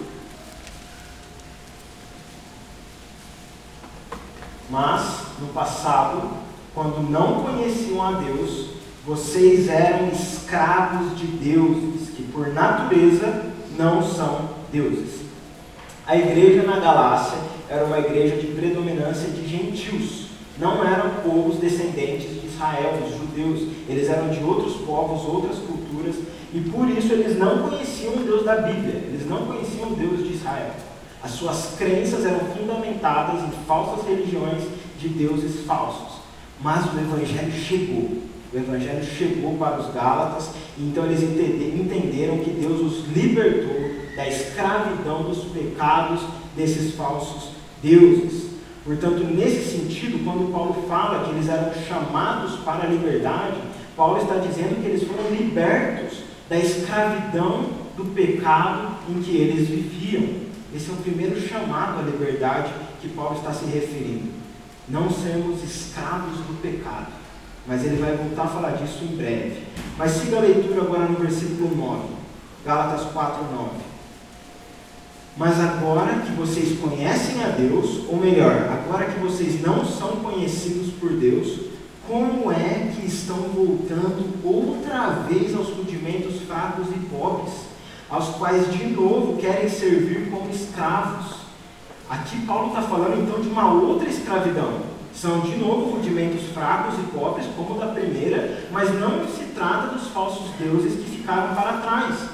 Mas, 4.71 5.23
no 5.41 5.49
passado, 5.49 6.31
quando 6.75 7.11
não 7.11 7.45
conheciam 7.45 8.03
a 8.03 8.13
Deus, 8.13 8.71
vocês 9.05 9.69
eram 9.69 10.09
escravos 10.09 11.19
de 11.19 11.27
deuses, 11.27 12.11
que 12.11 12.23
por 12.23 12.49
natureza 12.49 13.53
não 13.77 14.03
são 14.03 14.51
deuses. 14.73 15.23
A 16.07 16.17
igreja 16.17 16.63
na 16.63 16.79
Galácia 16.79 17.39
era 17.69 17.85
uma 17.85 17.99
igreja 17.99 18.37
de 18.37 18.49
predominância 18.49 19.29
de 19.29 19.47
gentios, 19.47 20.29
não 20.59 20.85
eram 20.85 21.11
povos 21.23 21.57
descendentes 21.57 22.41
de 22.41 22.42
Israel, 22.63 23.01
os 23.05 23.19
judeus, 23.19 23.69
eles 23.89 24.09
eram 24.09 24.29
de 24.29 24.43
outros 24.45 24.75
povos, 24.83 25.25
outras 25.25 25.59
culturas, 25.59 26.15
e 26.55 26.61
por 26.61 26.89
isso 26.89 27.13
eles 27.13 27.37
não 27.37 27.69
conheciam 27.69 28.15
o 28.15 28.25
Deus 28.25 28.45
da 28.45 28.57
Bíblia, 28.57 29.03
eles 29.09 29.29
não 29.29 29.47
conheciam 29.47 29.91
o 29.91 29.97
Deus 29.97 30.19
de 30.19 30.35
Israel. 30.35 30.71
As 31.23 31.33
suas 31.33 31.75
crenças 31.77 32.25
eram 32.25 32.41
fundamentadas 32.41 33.43
em 33.43 33.51
falsas 33.67 34.07
religiões 34.07 34.63
de 34.99 35.09
deuses 35.09 35.65
falsos. 35.65 36.21
Mas 36.61 36.85
o 36.87 36.99
Evangelho 36.99 37.53
chegou. 37.53 38.23
O 38.53 38.57
Evangelho 38.57 39.05
chegou 39.05 39.57
para 39.57 39.81
os 39.81 39.93
Gálatas, 39.93 40.51
e 40.77 40.83
então 40.83 41.05
eles 41.05 41.23
entenderam 41.23 42.39
que 42.39 42.51
Deus 42.51 42.81
os 42.81 43.09
libertou 43.09 43.93
da 44.15 44.29
escravidão 44.29 45.23
dos 45.23 45.45
pecados 45.45 46.21
desses 46.57 46.95
falsos 46.95 47.53
deuses. 47.83 48.52
Portanto, 48.85 49.25
nesse 49.25 49.79
sentido, 49.79 50.25
quando 50.25 50.51
Paulo 50.51 50.85
fala 50.89 51.25
que 51.25 51.31
eles 51.31 51.49
eram 51.49 51.73
chamados 51.87 52.61
para 52.61 52.85
a 52.85 52.87
liberdade, 52.89 53.57
Paulo 53.97 54.21
está 54.21 54.37
dizendo 54.37 54.83
que 54.83 54.89
eles 54.89 55.05
foram 55.05 55.31
libertos 55.31 56.19
da 56.49 56.59
escravidão 56.59 57.71
do 57.97 58.07
pecado 58.07 58.97
em 59.09 59.23
que 59.23 59.37
eles 59.37 59.69
viviam. 59.69 60.43
Esse 60.75 60.91
é 60.91 60.95
o 60.95 60.97
primeiro 60.97 61.41
chamado 61.41 62.01
à 62.01 62.03
liberdade 62.03 62.73
que 63.01 63.09
Paulo 63.09 63.37
está 63.37 63.53
se 63.53 63.67
referindo. 63.67 64.33
Não 64.89 65.09
sermos 65.11 65.63
escravos 65.63 66.39
do 66.39 66.61
pecado. 66.61 67.13
Mas 67.67 67.85
ele 67.85 67.97
vai 67.97 68.17
voltar 68.17 68.45
a 68.45 68.49
falar 68.49 68.71
disso 68.73 69.05
em 69.05 69.17
breve. 69.17 69.63
Mas 69.97 70.11
siga 70.13 70.39
a 70.39 70.41
leitura 70.41 70.83
agora 70.83 71.05
no 71.05 71.19
versículo 71.19 71.77
9. 71.77 72.03
Gálatas 72.65 73.13
4, 73.13 73.45
9. 73.53 73.92
Mas 75.37 75.59
agora 75.61 76.21
que 76.21 76.33
vocês 76.33 76.79
conhecem 76.79 77.43
a 77.43 77.49
Deus, 77.49 78.03
ou 78.09 78.17
melhor, 78.17 78.69
agora 78.71 79.07
que 79.07 79.19
vocês 79.19 79.61
não 79.63 79.85
são 79.85 80.17
conhecidos 80.17 80.93
por 81.01 81.11
Deus, 81.11 81.61
como 82.07 82.53
é 82.53 82.93
que 82.95 83.07
estão 83.07 83.37
voltando 83.37 84.25
outra 84.45 85.11
vez 85.29 85.55
aos 85.55 85.69
rudimentos 85.69 86.41
fracos 86.43 86.89
e 86.89 86.99
pobres? 87.07 87.73
aos 88.13 88.29
quais 88.37 88.71
de 88.71 88.89
novo 88.89 89.39
querem 89.39 89.71
servir 89.71 90.31
como 90.31 90.51
escravos. 90.51 91.35
Aqui 92.11 92.45
Paulo 92.45 92.69
está 92.69 92.83
falando 92.83 93.23
então 93.23 93.41
de 93.41 93.49
uma 93.49 93.73
outra 93.73 94.07
escravidão. 94.07 94.81
São 95.15 95.41
de 95.41 95.57
novo 95.57 95.97
rudimentos 95.97 96.45
fracos 96.53 96.95
e 96.99 97.03
pobres, 97.05 97.47
como 97.57 97.81
da 97.81 97.87
primeira, 97.87 98.67
mas 98.71 98.93
não 99.01 99.27
se 99.27 99.45
trata 99.55 99.95
dos 99.95 100.09
falsos 100.09 100.51
deuses 100.59 101.03
que 101.03 101.17
ficaram 101.17 101.55
para 101.55 101.79
trás. 101.79 102.29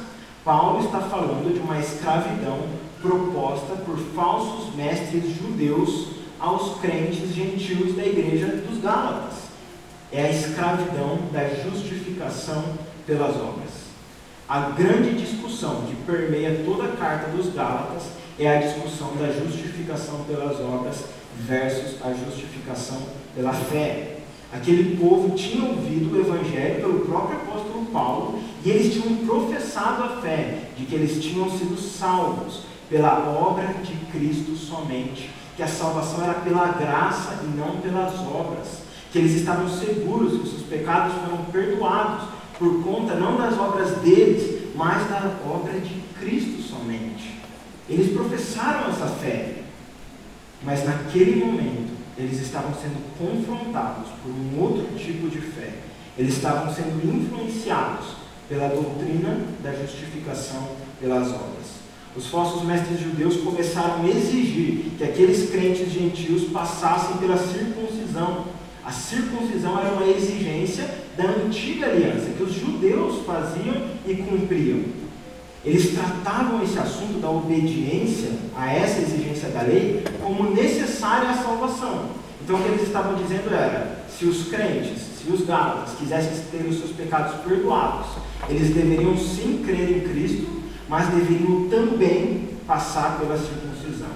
Paulo 0.44 0.84
está 0.84 1.00
falando 1.00 1.54
de 1.54 1.60
uma 1.60 1.78
escravidão 1.78 2.58
proposta 3.00 3.76
por 3.84 3.96
falsos 4.14 4.74
mestres 4.74 5.36
judeus 5.36 6.08
aos 6.38 6.80
crentes 6.80 7.34
gentios 7.34 7.96
da 7.96 8.04
igreja 8.04 8.46
dos 8.46 8.80
Gálatas. 8.80 9.48
É 10.12 10.22
a 10.22 10.30
escravidão 10.30 11.18
da 11.32 11.48
justificação 11.48 12.64
pelas 13.06 13.36
obras. 13.36 13.88
A 14.48 14.70
grande 14.70 15.18
discussão 15.18 15.82
que 15.82 15.94
permeia 16.06 16.62
toda 16.64 16.84
a 16.84 16.96
carta 16.96 17.30
dos 17.30 17.52
Gálatas 17.52 18.04
é 18.38 18.48
a 18.48 18.60
discussão 18.60 19.14
da 19.16 19.30
justificação 19.30 20.24
pelas 20.24 20.58
obras 20.60 21.04
versus 21.36 21.96
a 22.02 22.12
justificação 22.14 22.98
pela 23.34 23.52
fé. 23.52 24.18
Aquele 24.50 24.96
povo 24.96 25.36
tinha 25.36 25.68
ouvido 25.68 26.14
o 26.14 26.20
Evangelho 26.20 26.80
pelo 26.80 27.00
próprio 27.00 27.36
apóstolo 27.36 27.84
Paulo 27.92 28.40
e 28.64 28.70
eles 28.70 28.94
tinham 28.94 29.26
professado 29.26 30.04
a 30.04 30.20
fé 30.22 30.70
de 30.76 30.86
que 30.86 30.94
eles 30.94 31.22
tinham 31.22 31.50
sido 31.50 31.78
salvos 31.78 32.62
pela 32.88 33.28
obra 33.28 33.74
de 33.82 33.94
Cristo 34.10 34.56
somente, 34.56 35.30
que 35.56 35.62
a 35.62 35.68
salvação 35.68 36.22
era 36.24 36.34
pela 36.34 36.68
graça 36.68 37.40
e 37.42 37.46
não 37.56 37.80
pelas 37.80 38.14
obras, 38.20 38.82
que 39.10 39.18
eles 39.18 39.34
estavam 39.34 39.68
seguros 39.68 40.40
que 40.40 40.48
seus 40.48 40.62
pecados 40.62 41.14
foram 41.16 41.44
perdoados 41.46 42.28
por 42.58 42.82
conta 42.82 43.14
não 43.14 43.36
das 43.36 43.58
obras 43.58 43.96
deles, 43.98 44.72
mas 44.74 45.08
da 45.08 45.32
obra 45.46 45.78
de 45.80 46.02
Cristo 46.18 46.62
somente. 46.62 47.38
Eles 47.88 48.12
professaram 48.12 48.90
essa 48.90 49.06
fé, 49.06 49.62
mas 50.62 50.84
naquele 50.84 51.44
momento 51.44 51.96
eles 52.16 52.40
estavam 52.40 52.74
sendo 52.74 53.00
confrontados 53.16 54.08
por 54.22 54.30
um 54.30 54.60
outro 54.60 54.86
tipo 54.98 55.28
de 55.28 55.40
fé. 55.40 55.72
Eles 56.18 56.34
estavam 56.34 56.74
sendo 56.74 57.00
influenciados 57.04 58.16
pela 58.48 58.68
doutrina 58.68 59.40
da 59.62 59.72
justificação 59.72 60.76
pelas 61.00 61.28
obras. 61.28 61.77
Os 62.18 62.26
falsos 62.26 62.64
mestres 62.64 63.00
judeus 63.00 63.36
começaram 63.38 64.02
a 64.02 64.08
exigir 64.08 64.90
que 64.98 65.04
aqueles 65.04 65.50
crentes 65.50 65.90
gentios 65.90 66.50
passassem 66.50 67.16
pela 67.16 67.38
circuncisão 67.38 68.44
a 68.88 68.90
circuncisão 68.90 69.78
era 69.78 69.92
uma 69.92 70.06
exigência 70.06 70.88
da 71.14 71.24
antiga 71.24 71.88
aliança, 71.88 72.30
que 72.34 72.42
os 72.42 72.54
judeus 72.54 73.22
faziam 73.26 73.74
e 74.06 74.14
cumpriam. 74.14 74.82
Eles 75.62 75.90
tratavam 75.90 76.62
esse 76.64 76.78
assunto 76.78 77.20
da 77.20 77.28
obediência 77.28 78.30
a 78.56 78.72
essa 78.72 79.02
exigência 79.02 79.50
da 79.50 79.60
lei 79.60 80.02
como 80.22 80.54
necessária 80.54 81.28
à 81.28 81.34
salvação. 81.34 82.06
Então 82.42 82.56
o 82.56 82.62
que 82.62 82.68
eles 82.70 82.86
estavam 82.86 83.16
dizendo 83.16 83.52
era: 83.54 84.06
se 84.08 84.24
os 84.24 84.48
crentes, 84.48 85.02
se 85.22 85.30
os 85.30 85.44
gálatas 85.44 85.94
quisessem 85.98 86.42
ter 86.50 86.66
os 86.66 86.78
seus 86.78 86.92
pecados 86.92 87.42
perdoados, 87.42 88.06
eles 88.48 88.70
deveriam 88.70 89.18
sim 89.18 89.62
crer 89.66 89.98
em 89.98 90.08
Cristo, 90.08 90.57
mas 90.88 91.08
deveriam 91.08 91.68
também 91.68 92.48
passar 92.66 93.18
pela 93.18 93.36
circuncisão. 93.36 94.08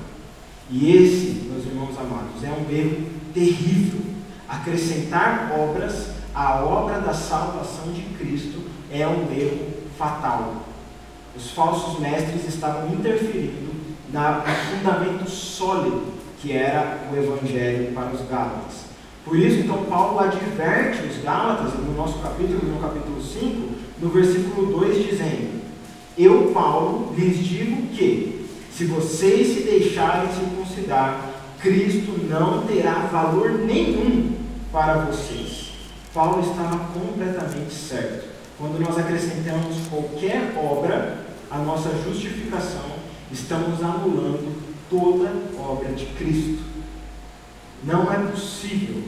E 0.71 0.97
esse, 0.97 1.49
meus 1.50 1.67
irmãos 1.67 1.99
amados, 1.99 2.43
é 2.43 2.50
um 2.50 2.71
erro 2.75 3.07
terrível 3.35 4.12
Acrescentar 4.52 5.50
obras 5.59 6.11
à 6.35 6.62
obra 6.62 7.00
da 7.00 7.14
salvação 7.14 7.91
de 7.91 8.02
Cristo 8.19 8.61
é 8.91 9.09
um 9.09 9.33
erro 9.33 9.69
fatal. 9.97 10.57
Os 11.35 11.52
falsos 11.52 11.99
mestres 11.99 12.47
estavam 12.47 12.93
interferindo 12.93 13.73
no 14.12 14.76
fundamento 14.76 15.31
sólido 15.31 16.02
que 16.38 16.52
era 16.52 16.99
o 17.11 17.17
Evangelho 17.17 17.95
para 17.95 18.11
os 18.11 18.29
Gálatas. 18.29 18.83
Por 19.25 19.38
isso, 19.38 19.61
então, 19.61 19.85
Paulo 19.85 20.19
adverte 20.19 21.07
os 21.07 21.23
Gálatas, 21.23 21.73
no 21.73 21.95
nosso 21.97 22.19
capítulo, 22.19 22.75
no 22.75 22.79
capítulo 22.79 23.23
5, 23.23 23.71
no 24.02 24.11
versículo 24.11 24.81
2, 24.81 25.09
dizendo: 25.09 25.62
Eu, 26.16 26.50
Paulo, 26.52 27.14
lhes 27.16 27.38
digo 27.38 27.88
que, 27.88 28.47
se 28.71 28.85
vocês 28.85 29.49
se 29.49 29.62
deixarem 29.62 30.33
circuncidar, 30.33 31.31
Cristo 31.61 32.12
não 32.28 32.66
terá 32.66 33.07
valor 33.07 33.52
nenhum 33.52 34.33
para 34.71 35.04
vocês. 35.04 35.73
Paulo 36.12 36.42
estava 36.42 36.78
completamente 36.92 37.73
certo. 37.73 38.28
Quando 38.59 38.78
nós 38.78 38.99
acrescentamos 38.99 39.76
qualquer 39.88 40.54
obra 40.57 41.19
à 41.50 41.59
nossa 41.59 41.90
justificação, 42.04 42.85
estamos 43.31 43.83
anulando 43.83 44.62
toda 44.90 45.33
obra 45.59 45.92
de 45.92 46.07
Cristo. 46.07 46.62
Não 47.85 48.12
é 48.12 48.19
possível 48.31 49.02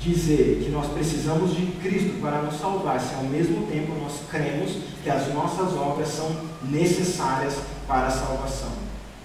dizer 0.00 0.62
que 0.64 0.70
nós 0.70 0.86
precisamos 0.92 1.54
de 1.54 1.66
Cristo 1.82 2.20
para 2.20 2.42
nos 2.42 2.58
salvar, 2.60 3.00
se 3.00 3.14
ao 3.14 3.24
mesmo 3.24 3.66
tempo 3.66 3.92
nós 4.00 4.20
cremos 4.30 4.78
que 5.02 5.10
as 5.10 5.32
nossas 5.34 5.74
obras 5.74 6.08
são 6.08 6.30
necessárias 6.62 7.54
para 7.86 8.06
a 8.06 8.10
salvação. 8.10 8.70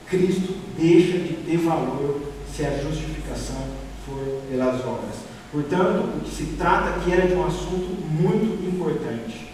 Cristo 0.08 0.56
deixa 0.78 1.18
de 1.18 1.34
ter 1.46 1.58
valor 1.58 2.22
se 2.56 2.66
a 2.66 2.78
justificação 2.78 3.68
for 4.06 4.42
pelas 4.50 4.80
obras. 4.86 5.16
Portanto, 5.52 6.18
o 6.18 6.20
que 6.22 6.36
se 6.36 6.46
trata 6.58 6.90
aqui 6.90 7.12
era 7.12 7.28
de 7.28 7.34
um 7.34 7.46
assunto 7.46 7.96
muito 8.10 8.66
importante. 8.68 9.50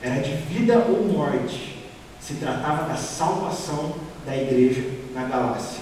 Era 0.00 0.20
de 0.20 0.32
vida 0.52 0.78
ou 0.88 1.06
morte. 1.06 1.78
Se 2.20 2.34
tratava 2.34 2.88
da 2.88 2.96
salvação 2.96 3.94
da 4.24 4.36
igreja 4.36 4.84
na 5.14 5.24
Galácia. 5.24 5.79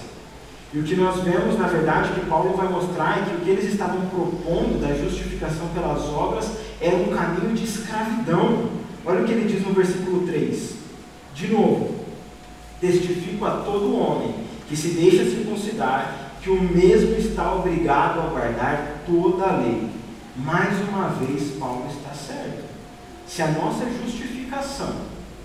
E 0.72 0.78
o 0.78 0.82
que 0.82 0.96
nós 0.96 1.22
vemos, 1.22 1.58
na 1.58 1.66
verdade, 1.66 2.12
que 2.12 2.26
Paulo 2.26 2.54
vai 2.54 2.68
mostrar 2.68 3.18
é 3.18 3.22
que 3.22 3.36
o 3.36 3.40
que 3.40 3.50
eles 3.50 3.72
estavam 3.72 4.02
propondo 4.08 4.80
da 4.80 4.94
justificação 4.94 5.68
pelas 5.68 6.04
obras 6.08 6.50
era 6.80 6.96
um 6.96 7.08
caminho 7.08 7.54
de 7.54 7.64
escravidão. 7.64 8.68
Olha 9.04 9.22
o 9.22 9.24
que 9.24 9.32
ele 9.32 9.50
diz 9.50 9.66
no 9.66 9.72
versículo 9.72 10.26
3. 10.26 10.74
De 11.34 11.48
novo, 11.48 11.94
testifico 12.80 13.46
a 13.46 13.62
todo 13.62 13.96
homem 13.96 14.34
que 14.68 14.76
se 14.76 14.88
deixa 14.88 15.24
circuncidar 15.24 16.32
que 16.42 16.50
o 16.50 16.62
mesmo 16.62 17.16
está 17.16 17.54
obrigado 17.54 18.20
a 18.20 18.26
guardar 18.26 19.02
toda 19.06 19.44
a 19.44 19.56
lei. 19.56 19.88
Mais 20.36 20.78
uma 20.88 21.08
vez, 21.08 21.52
Paulo 21.58 21.86
está 21.90 22.12
certo. 22.12 22.64
Se 23.26 23.40
a 23.40 23.48
nossa 23.48 23.86
justificação 23.86 24.94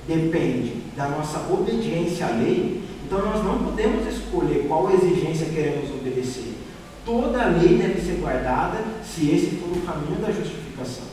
depende 0.07 0.83
da 0.95 1.07
nossa 1.07 1.39
obediência 1.51 2.27
à 2.27 2.31
lei, 2.31 2.82
então 3.13 3.27
nós 3.27 3.45
não 3.45 3.59
podemos 3.59 4.07
escolher 4.07 4.65
qual 4.67 4.91
exigência 4.91 5.45
queremos 5.45 5.87
obedecer. 5.91 6.57
Toda 7.05 7.43
a 7.43 7.47
lei 7.49 7.77
deve 7.77 8.01
ser 8.01 8.19
guardada 8.19 8.83
se 9.05 9.29
esse 9.29 9.57
for 9.57 9.69
o 9.69 9.81
caminho 9.81 10.19
da 10.19 10.31
justificação. 10.31 11.03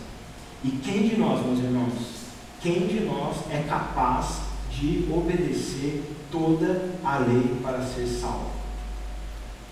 E 0.64 0.70
quem 0.70 1.08
de 1.08 1.18
nós, 1.18 1.44
meus 1.44 1.58
irmãos, 1.58 1.92
quem 2.62 2.86
de 2.86 3.00
nós 3.00 3.36
é 3.50 3.64
capaz 3.68 4.40
de 4.70 5.06
obedecer 5.12 6.02
toda 6.32 6.88
a 7.04 7.18
lei 7.18 7.56
para 7.62 7.82
ser 7.82 8.06
salvo? 8.06 8.50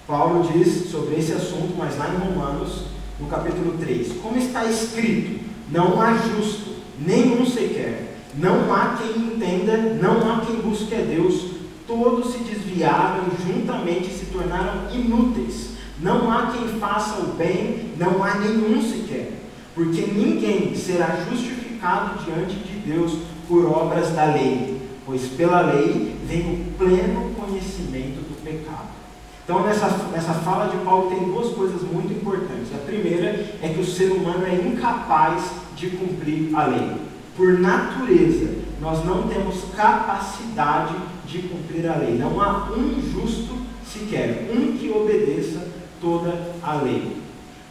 Paulo 0.06 0.50
diz 0.52 0.90
sobre 0.90 1.16
esse 1.16 1.32
assunto, 1.32 1.75
mas 1.78 1.97
lá 1.97 2.11
em 2.11 2.18
Romanos, 2.18 2.88
no 3.18 3.26
capítulo 3.26 3.78
3, 3.78 4.20
como 4.23 4.37
está 4.37 4.66
escrito, 4.66 5.40
não 5.70 5.99
há 5.99 6.12
justo, 6.14 6.76
nenhum 6.99 7.47
sequer, 7.47 8.18
não 8.35 8.73
há 8.75 8.99
quem 8.99 9.16
entenda, 9.16 9.78
não 9.94 10.30
há 10.30 10.40
quem 10.44 10.56
busque 10.56 10.94
a 10.94 11.00
Deus, 11.00 11.57
todos 11.88 12.33
se 12.33 12.38
desviaram 12.40 13.25
juntamente 13.45 14.11
se 14.11 14.26
tornaram 14.26 14.88
inúteis. 14.92 15.71
Não 16.00 16.30
há 16.30 16.52
quem 16.52 16.78
faça 16.78 17.23
o 17.23 17.33
bem, 17.33 17.95
não 17.97 18.23
há 18.23 18.35
nenhum 18.37 18.80
sequer, 18.80 19.33
porque 19.75 20.02
ninguém 20.02 20.75
será 20.76 21.16
justificado 21.28 22.23
diante 22.23 22.54
de 22.54 22.78
Deus 22.80 23.18
por 23.49 23.64
obras 23.64 24.11
da 24.11 24.26
lei, 24.26 24.80
pois 25.04 25.23
pela 25.28 25.62
lei 25.62 26.14
vem 26.25 26.40
o 26.42 26.78
pleno 26.78 27.35
conhecimento 27.35 28.21
do 28.28 28.45
pecado. 28.45 28.99
Então, 29.42 29.62
nessa, 29.64 29.88
nessa 30.12 30.35
fala 30.35 30.68
de 30.68 30.76
Paulo, 30.85 31.09
tem 31.09 31.25
duas 31.25 31.54
coisas 31.54 31.80
muito 31.83 32.12
importantes. 32.12 32.71
A 32.75 32.85
primeira 32.85 33.28
é 33.62 33.73
que 33.75 33.80
o 33.80 33.87
ser 33.87 34.12
humano 34.12 34.47
é 34.47 34.54
incapaz 34.54 35.42
de 35.75 35.88
cumprir 35.88 36.54
a 36.54 36.66
lei. 36.66 36.92
Por 37.35 37.59
natureza, 37.59 38.57
nós 38.78 39.02
não 39.07 39.26
temos 39.26 39.64
capacidade 39.75 40.95
de 41.28 41.40
cumprir 41.42 41.87
a 41.87 41.97
lei. 41.97 42.16
Não 42.16 42.40
há 42.40 42.70
um 42.73 43.00
justo 43.12 43.56
sequer, 43.87 44.50
um 44.50 44.76
que 44.76 44.90
obedeça 44.90 45.68
toda 46.00 46.52
a 46.62 46.75
lei. 46.82 47.16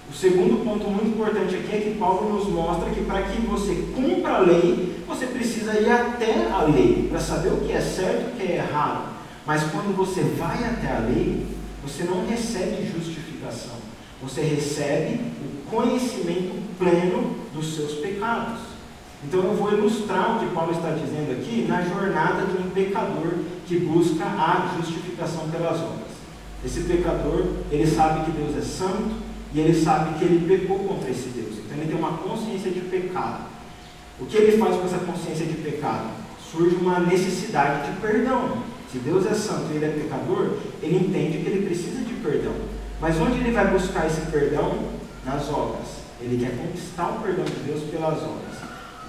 O 0.10 0.14
segundo 0.14 0.64
ponto 0.64 0.90
muito 0.90 1.10
importante 1.10 1.56
aqui 1.56 1.76
é 1.76 1.82
que 1.82 2.00
Paulo 2.00 2.34
nos 2.34 2.48
mostra 2.48 2.90
que 2.92 3.02
para 3.02 3.24
que 3.24 3.42
você 3.42 3.88
cumpra 3.94 4.36
a 4.36 4.40
lei, 4.40 5.04
você 5.06 5.26
precisa 5.26 5.80
ir 5.80 5.92
até 5.92 6.50
a 6.50 6.64
lei 6.64 7.08
para 7.10 7.20
saber 7.20 7.50
o 7.50 7.58
que 7.58 7.74
é 7.74 7.82
certo 7.82 8.30
e 8.30 8.32
o 8.32 8.36
que 8.36 8.54
é 8.54 8.56
errado. 8.58 9.18
Mas 9.46 9.64
quando 9.64 9.96
você 9.96 10.22
vai 10.22 10.64
até 10.64 10.96
a 10.96 11.00
lei, 11.00 11.46
você 11.84 12.04
não 12.04 12.26
recebe 12.26 12.86
justificação, 12.86 13.76
você 14.22 14.42
recebe 14.42 15.22
o 15.42 15.70
conhecimento 15.70 16.56
pleno 16.78 17.36
dos 17.54 17.76
seus 17.76 17.94
pecados. 17.96 18.60
Então 19.24 19.42
eu 19.42 19.54
vou 19.56 19.72
ilustrar 19.72 20.36
o 20.36 20.40
que 20.40 20.54
Paulo 20.54 20.72
está 20.72 20.92
dizendo 20.92 21.32
aqui 21.32 21.66
na 21.68 21.82
jornada 21.82 22.46
de 22.46 22.58
um 22.58 22.70
pecador 22.70 23.34
que 23.66 23.80
busca 23.80 24.24
a 24.26 24.76
justificação 24.78 25.50
pelas 25.50 25.80
obras. 25.80 26.08
Esse 26.64 26.82
pecador, 26.82 27.46
ele 27.72 27.88
sabe 27.88 28.26
que 28.26 28.32
Deus 28.32 28.56
é 28.58 28.62
santo 28.62 29.16
e 29.54 29.60
ele 29.60 29.74
sabe 29.74 30.18
que 30.20 30.26
ele 30.26 30.48
pecou 30.48 30.80
contra 30.80 31.10
esse 31.10 31.30
Deus. 31.30 31.58
Então 31.58 31.78
ele 31.78 31.88
tem 31.88 31.98
uma 31.98 32.18
consciência 32.18 32.70
de 32.70 32.82
pecado. 32.82 33.46
O 34.20 34.26
que 34.26 34.38
ele 34.38 34.58
faz 34.58 34.76
com 34.76 34.86
essa 34.86 35.00
consciência 35.00 35.46
de 35.46 35.56
pecado? 35.56 36.10
Surge 36.52 36.76
uma 36.76 37.00
necessidade 37.00 37.92
de 37.92 38.00
perdão. 38.00 38.58
Se 38.92 39.00
Deus 39.00 39.26
é 39.26 39.34
santo 39.34 39.72
e 39.72 39.76
ele 39.76 39.86
é 39.86 39.90
pecador, 39.90 40.58
ele 40.82 40.96
entende 40.96 41.40
que 41.40 41.50
ele 41.50 41.66
precisa 41.66 42.02
de 42.02 42.14
perdão. 42.16 42.54
Mas 43.02 43.20
onde 43.20 43.40
ele 43.40 43.52
vai 43.52 43.68
buscar 43.68 44.08
esse 44.08 44.22
perdão? 44.32 44.98
Nas 45.26 45.50
obras. 45.50 45.98
Ele 46.22 46.44
quer 46.44 46.58
conquistar 46.58 47.10
o 47.10 47.22
perdão 47.22 47.44
de 47.44 47.60
Deus 47.66 47.84
pelas 47.84 48.24
obras. 48.24 48.47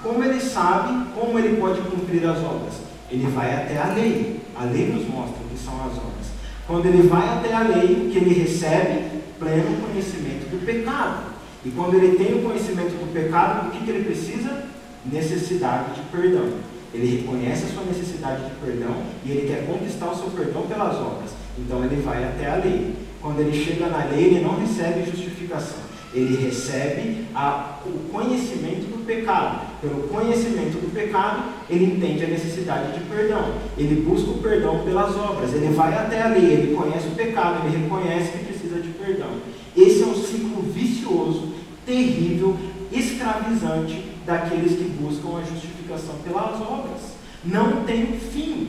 Como 0.02 0.22
ele 0.22 0.40
sabe 0.40 1.10
como 1.14 1.38
ele 1.38 1.56
pode 1.56 1.80
cumprir 1.82 2.24
as 2.24 2.38
obras? 2.38 2.74
Ele 3.10 3.26
vai 3.26 3.52
até 3.54 3.78
a 3.78 3.92
lei. 3.94 4.40
A 4.56 4.64
lei 4.64 4.88
nos 4.88 5.08
mostra 5.08 5.36
o 5.44 5.48
que 5.48 5.58
são 5.58 5.74
as 5.74 5.92
obras. 5.92 6.28
Quando 6.66 6.86
ele 6.86 7.08
vai 7.08 7.28
até 7.28 7.52
a 7.54 7.62
lei, 7.62 8.10
que 8.12 8.18
ele 8.18 8.42
recebe 8.42 9.22
pleno 9.38 9.80
conhecimento 9.80 10.50
do 10.50 10.64
pecado. 10.64 11.28
E 11.64 11.70
quando 11.70 11.94
ele 11.94 12.16
tem 12.16 12.38
o 12.38 12.42
conhecimento 12.42 12.90
do 12.90 13.12
pecado, 13.12 13.68
o 13.68 13.70
que, 13.70 13.84
que 13.84 13.90
ele 13.90 14.04
precisa? 14.04 14.64
Necessidade 15.04 15.94
de 15.94 16.02
perdão. 16.10 16.52
Ele 16.92 17.18
reconhece 17.18 17.64
a 17.64 17.68
sua 17.68 17.84
necessidade 17.84 18.44
de 18.44 18.50
perdão 18.56 19.02
e 19.24 19.30
ele 19.30 19.48
quer 19.48 19.66
conquistar 19.66 20.10
o 20.10 20.16
seu 20.16 20.30
perdão 20.30 20.62
pelas 20.62 20.94
obras. 20.96 21.30
Então 21.58 21.84
ele 21.84 22.00
vai 22.02 22.24
até 22.24 22.50
a 22.50 22.56
lei. 22.56 22.94
Quando 23.20 23.40
ele 23.40 23.64
chega 23.64 23.88
na 23.88 24.04
lei, 24.04 24.26
ele 24.26 24.40
não 24.40 24.58
recebe 24.58 25.04
justificação. 25.04 25.87
Ele 26.12 26.44
recebe 26.44 27.26
a, 27.34 27.78
o 27.84 28.08
conhecimento 28.10 28.90
do 28.90 29.04
pecado. 29.04 29.66
Pelo 29.80 30.08
conhecimento 30.08 30.80
do 30.80 30.92
pecado, 30.92 31.44
ele 31.68 31.84
entende 31.84 32.24
a 32.24 32.28
necessidade 32.28 32.98
de 32.98 33.04
perdão. 33.04 33.54
Ele 33.76 34.02
busca 34.02 34.30
o 34.30 34.38
perdão 34.38 34.84
pelas 34.84 35.14
obras. 35.16 35.52
Ele 35.52 35.74
vai 35.74 35.94
até 35.94 36.22
a 36.22 36.28
lei, 36.28 36.52
ele 36.52 36.74
conhece 36.74 37.08
o 37.08 37.14
pecado, 37.14 37.66
ele 37.66 37.84
reconhece 37.84 38.32
que 38.32 38.44
precisa 38.44 38.80
de 38.80 38.88
perdão. 38.88 39.28
Esse 39.76 40.02
é 40.02 40.06
um 40.06 40.14
ciclo 40.14 40.62
vicioso, 40.62 41.52
terrível, 41.84 42.56
escravizante 42.90 44.04
daqueles 44.24 44.72
que 44.72 44.84
buscam 45.00 45.38
a 45.38 45.42
justificação 45.42 46.14
pelas 46.24 46.60
obras. 46.60 47.12
Não 47.44 47.84
tem 47.84 48.18
fim. 48.18 48.68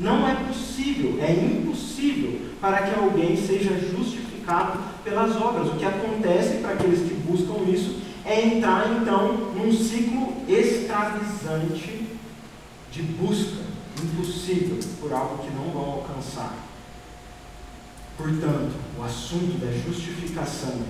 Não 0.00 0.28
é 0.28 0.34
possível, 0.46 1.18
é 1.20 1.32
impossível 1.32 2.38
para 2.60 2.82
que 2.82 2.98
alguém 2.98 3.36
seja 3.36 3.70
justificado 3.70 4.27
pelas 5.04 5.36
obras. 5.36 5.68
O 5.68 5.76
que 5.76 5.84
acontece 5.84 6.58
para 6.58 6.72
aqueles 6.72 7.00
que 7.00 7.14
buscam 7.14 7.70
isso 7.70 8.00
é 8.24 8.46
entrar 8.46 8.90
então 9.00 9.32
num 9.54 9.72
ciclo 9.72 10.32
escravizante 10.48 12.06
de 12.90 13.02
busca 13.02 13.62
impossível 14.02 14.78
por 15.00 15.12
algo 15.12 15.38
que 15.38 15.50
não 15.50 15.70
vão 15.70 15.92
alcançar. 15.92 16.54
Portanto, 18.16 18.72
o 18.98 19.02
assunto 19.02 19.58
da 19.58 19.70
justificação 19.72 20.80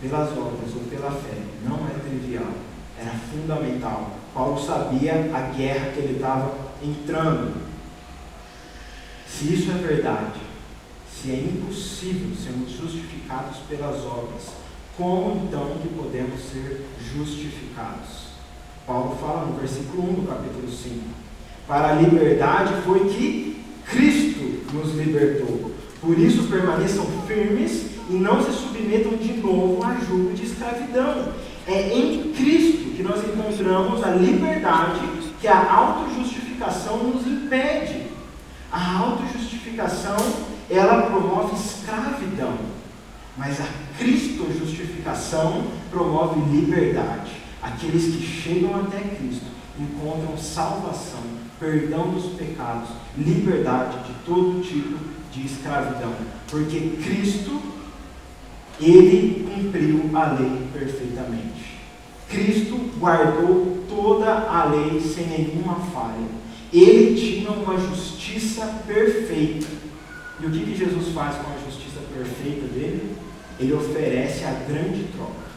pelas 0.00 0.30
obras 0.30 0.74
ou 0.74 0.82
pela 0.88 1.10
fé 1.10 1.36
não 1.64 1.86
é 1.86 1.98
trivial 2.08 2.52
era 2.98 3.12
fundamental. 3.30 4.12
Paulo 4.34 4.60
sabia 4.60 5.30
a 5.34 5.52
guerra 5.52 5.92
que 5.92 6.00
ele 6.00 6.14
estava 6.14 6.54
entrando. 6.82 7.54
Se 9.26 9.54
isso 9.54 9.70
é 9.70 9.74
verdade, 9.74 10.40
se 11.20 11.32
é 11.32 11.34
impossível 11.34 12.30
sermos 12.36 12.70
justificados 12.70 13.58
pelas 13.68 14.04
obras, 14.04 14.52
como 14.96 15.46
então 15.46 15.76
que 15.82 15.88
podemos 15.88 16.40
ser 16.40 16.84
justificados? 17.12 18.28
Paulo 18.86 19.16
fala 19.20 19.46
no 19.46 19.58
versículo 19.58 20.10
1 20.10 20.14
do 20.14 20.28
capítulo 20.28 20.70
5: 20.70 20.94
Para 21.66 21.90
a 21.90 21.92
liberdade 21.94 22.72
foi 22.84 23.08
que 23.08 23.64
Cristo 23.90 24.72
nos 24.72 24.94
libertou. 24.94 25.72
Por 26.00 26.18
isso 26.18 26.44
permaneçam 26.44 27.04
firmes 27.26 27.86
e 28.08 28.14
não 28.14 28.42
se 28.42 28.52
submetam 28.52 29.16
de 29.16 29.32
novo 29.34 29.84
a 29.84 29.94
julgo 29.94 30.32
de 30.34 30.46
escravidão. 30.46 31.32
É 31.66 31.94
em 31.94 32.32
Cristo 32.32 32.94
que 32.96 33.02
nós 33.02 33.22
encontramos 33.24 34.02
a 34.02 34.10
liberdade 34.10 35.00
que 35.40 35.48
a 35.48 35.72
autojustificação 35.72 37.04
nos 37.04 37.26
impede. 37.26 38.06
A 38.70 38.98
autojustificação, 38.98 40.16
ela 40.70 41.02
promove 41.02 41.56
escravidão, 41.56 42.58
mas 43.36 43.60
a 43.60 43.66
Cristo 43.98 44.46
justificação 44.58 45.64
promove 45.90 46.40
liberdade. 46.50 47.32
Aqueles 47.62 48.14
que 48.14 48.22
chegam 48.22 48.74
até 48.76 48.98
Cristo 49.00 49.46
encontram 49.78 50.36
salvação, 50.36 51.20
perdão 51.58 52.10
dos 52.10 52.32
pecados, 52.36 52.90
liberdade 53.16 53.98
de 54.06 54.12
todo 54.24 54.62
tipo 54.62 54.98
de 55.32 55.46
escravidão, 55.46 56.12
porque 56.48 56.96
Cristo 57.02 57.60
ele 58.80 59.48
cumpriu 59.48 60.10
a 60.14 60.32
lei 60.32 60.68
perfeitamente. 60.72 61.78
Cristo 62.28 62.76
guardou 62.98 63.78
toda 63.88 64.30
a 64.30 64.64
lei 64.66 65.00
sem 65.00 65.26
nenhuma 65.26 65.76
falha. 65.92 66.28
Ele 66.72 67.18
tinha 67.18 67.50
uma 67.50 67.78
justiça 67.78 68.82
perfeita. 68.86 69.66
E 70.40 70.46
o 70.46 70.50
que, 70.50 70.64
que 70.64 70.76
Jesus 70.76 71.12
faz 71.12 71.36
com 71.36 71.50
a 71.50 71.64
justiça 71.64 72.00
perfeita 72.14 72.66
dele? 72.68 73.16
Ele 73.58 73.72
oferece 73.72 74.44
a 74.44 74.52
grande 74.68 75.04
troca. 75.14 75.48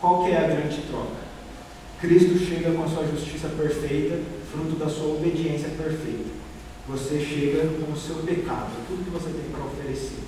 Qual 0.00 0.24
que 0.24 0.32
é 0.32 0.38
a 0.38 0.48
grande 0.48 0.82
troca? 0.82 1.26
Cristo 2.00 2.38
chega 2.38 2.72
com 2.72 2.82
a 2.82 2.88
sua 2.88 3.06
justiça 3.06 3.48
perfeita, 3.48 4.20
fruto 4.50 4.76
da 4.76 4.88
sua 4.88 5.14
obediência 5.14 5.68
perfeita. 5.70 6.30
Você 6.88 7.18
chega 7.18 7.68
com 7.68 7.92
o 7.92 7.96
seu 7.96 8.16
pecado, 8.16 8.72
tudo 8.86 9.04
que 9.04 9.10
você 9.10 9.30
tem 9.30 9.50
para 9.50 9.64
oferecer. 9.64 10.18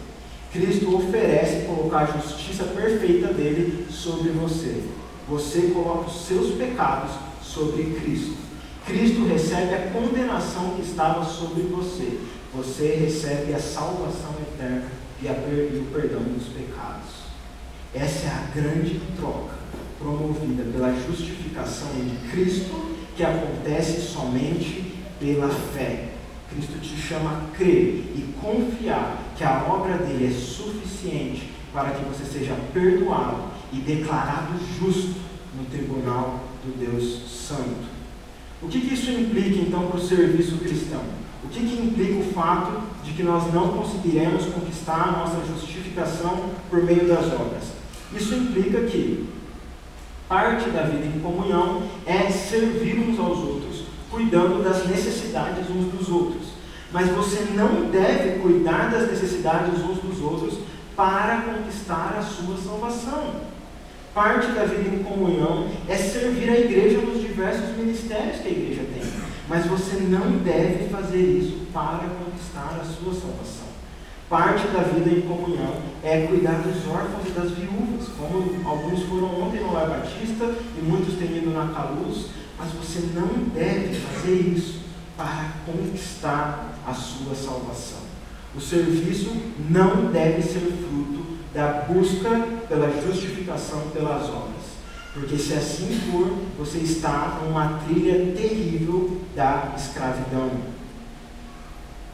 Cristo 0.53 0.97
oferece 0.97 1.67
colocar 1.67 1.99
a 1.99 2.19
justiça 2.19 2.65
perfeita 2.65 3.33
dele 3.35 3.87
sobre 3.91 4.31
você. 4.31 4.83
Você 5.29 5.73
coloca 5.75 6.09
os 6.09 6.27
seus 6.27 6.55
pecados 6.55 7.11
sobre 7.43 7.85
Cristo. 8.01 8.35
Cristo 8.87 9.27
recebe 9.27 9.75
a 9.75 9.91
condenação 9.91 10.71
que 10.77 10.83
estava 10.83 11.23
sobre 11.25 11.63
você. 11.63 12.19
Você 12.55 12.97
recebe 12.97 13.53
a 13.55 13.59
salvação 13.59 14.35
eterna 14.41 14.91
e, 15.23 15.27
o 15.27 15.91
perdão 15.93 16.23
dos 16.23 16.49
pecados. 16.49 17.29
Essa 17.95 18.27
é 18.27 18.31
a 18.31 18.51
grande 18.55 19.01
troca 19.17 19.55
promovida 19.99 20.63
pela 20.73 20.95
justificação 20.95 21.89
de 21.93 22.31
Cristo 22.31 22.97
que 23.17 23.25
acontece 23.25 24.01
somente 24.01 24.95
pela 25.19 25.49
fé. 25.49 26.11
Cristo 26.51 26.81
te 26.81 26.97
chama 26.97 27.31
a 27.31 27.57
crer 27.57 28.13
e 28.15 28.35
confiar 28.41 29.35
que 29.37 29.45
a 29.45 29.65
obra 29.69 29.99
dele 29.99 30.29
é 30.29 30.31
suficiente 30.31 31.51
para 31.73 31.91
que 31.91 32.05
você 32.05 32.25
seja 32.25 32.57
perdoado 32.73 33.45
e 33.73 33.77
declarado 33.79 34.59
justo 34.79 35.21
no 35.55 35.65
tribunal 35.67 36.45
do 36.65 36.79
Deus 36.79 37.29
Santo. 37.31 37.89
O 38.63 38.69
que, 38.69 38.81
que 38.81 38.95
isso 38.95 39.11
implica 39.11 39.61
então 39.61 39.89
para 39.89 39.99
o 39.99 40.03
serviço 40.03 40.57
cristão? 40.59 41.03
O 41.44 41.48
que, 41.48 41.61
que 41.61 41.83
implica 41.83 42.18
o 42.18 42.33
fato 42.33 42.83
de 43.05 43.12
que 43.12 43.22
nós 43.22 43.53
não 43.53 43.68
conseguiremos 43.68 44.46
conquistar 44.46 45.09
a 45.09 45.12
nossa 45.12 45.46
justificação 45.46 46.51
por 46.68 46.83
meio 46.83 47.07
das 47.07 47.27
obras? 47.27 47.64
Isso 48.12 48.35
implica 48.35 48.81
que 48.83 49.29
parte 50.29 50.68
da 50.70 50.83
vida 50.83 51.07
em 51.07 51.20
comunhão 51.20 51.83
é 52.07 52.31
servir 52.31 52.98
uns 52.98 53.18
aos 53.18 53.38
outros, 53.38 53.85
cuidando 54.11 54.64
das 54.64 54.87
necessidades 54.87 55.70
uns 55.70 55.92
dos 55.92 56.09
outros. 56.09 56.48
Mas 56.92 57.09
você 57.11 57.46
não 57.55 57.90
deve 57.90 58.40
cuidar 58.40 58.90
das 58.90 59.11
necessidades 59.11 59.81
uns 59.83 59.98
dos 59.98 60.20
outros 60.20 60.59
para 60.96 61.42
conquistar 61.42 62.16
a 62.18 62.22
sua 62.22 62.57
salvação. 62.57 63.48
Parte 64.12 64.48
da 64.48 64.64
vida 64.64 64.96
em 64.96 65.05
comunhão 65.05 65.68
é 65.88 65.96
servir 65.96 66.51
a 66.51 66.59
igreja 66.59 66.98
nos 66.98 67.20
diversos 67.20 67.77
ministérios 67.77 68.40
que 68.40 68.48
a 68.48 68.51
igreja 68.51 68.83
tem. 68.92 69.38
Mas 69.49 69.67
você 69.67 69.97
não 69.97 70.39
deve 70.39 70.89
fazer 70.89 71.23
isso 71.23 71.67
para 71.73 72.07
conquistar 72.09 72.79
a 72.81 72.85
sua 72.85 73.15
salvação. 73.15 73.69
Parte 74.29 74.69
da 74.69 74.83
vida 74.83 75.09
em 75.09 75.23
comunhão 75.23 75.75
é 76.05 76.27
cuidar 76.27 76.61
dos 76.61 76.87
órfãos 76.87 77.27
e 77.29 77.31
das 77.31 77.51
viúvas, 77.53 78.09
como 78.19 78.69
alguns 78.69 79.05
foram 79.05 79.41
ontem 79.41 79.61
no 79.61 79.73
Lar 79.73 79.89
Batista 79.89 80.55
e 80.77 80.83
muitos 80.83 81.15
têm 81.15 81.39
ido 81.39 81.51
na 81.51 81.73
Caluz, 81.73 82.27
mas 82.59 82.71
você 82.73 83.09
não 83.15 83.29
deve 83.55 83.95
fazer 83.95 84.35
isso 84.35 84.81
para 85.17 85.53
conquistar 85.65 86.75
a 86.87 86.93
sua 86.93 87.35
salvação. 87.35 88.01
O 88.55 88.61
serviço 88.61 89.35
não 89.71 90.13
deve 90.13 90.43
ser 90.43 90.61
fruto 90.61 91.39
da 91.55 91.87
busca 91.89 92.29
pela 92.69 92.91
justificação 93.01 93.89
pelas 93.95 94.29
obras. 94.29 94.58
Porque 95.18 95.37
se 95.37 95.52
assim 95.54 95.98
for, 96.11 96.31
você 96.57 96.78
está 96.78 97.40
numa 97.42 97.81
trilha 97.85 98.33
terrível 98.37 99.18
da 99.35 99.72
escravidão. 99.76 100.48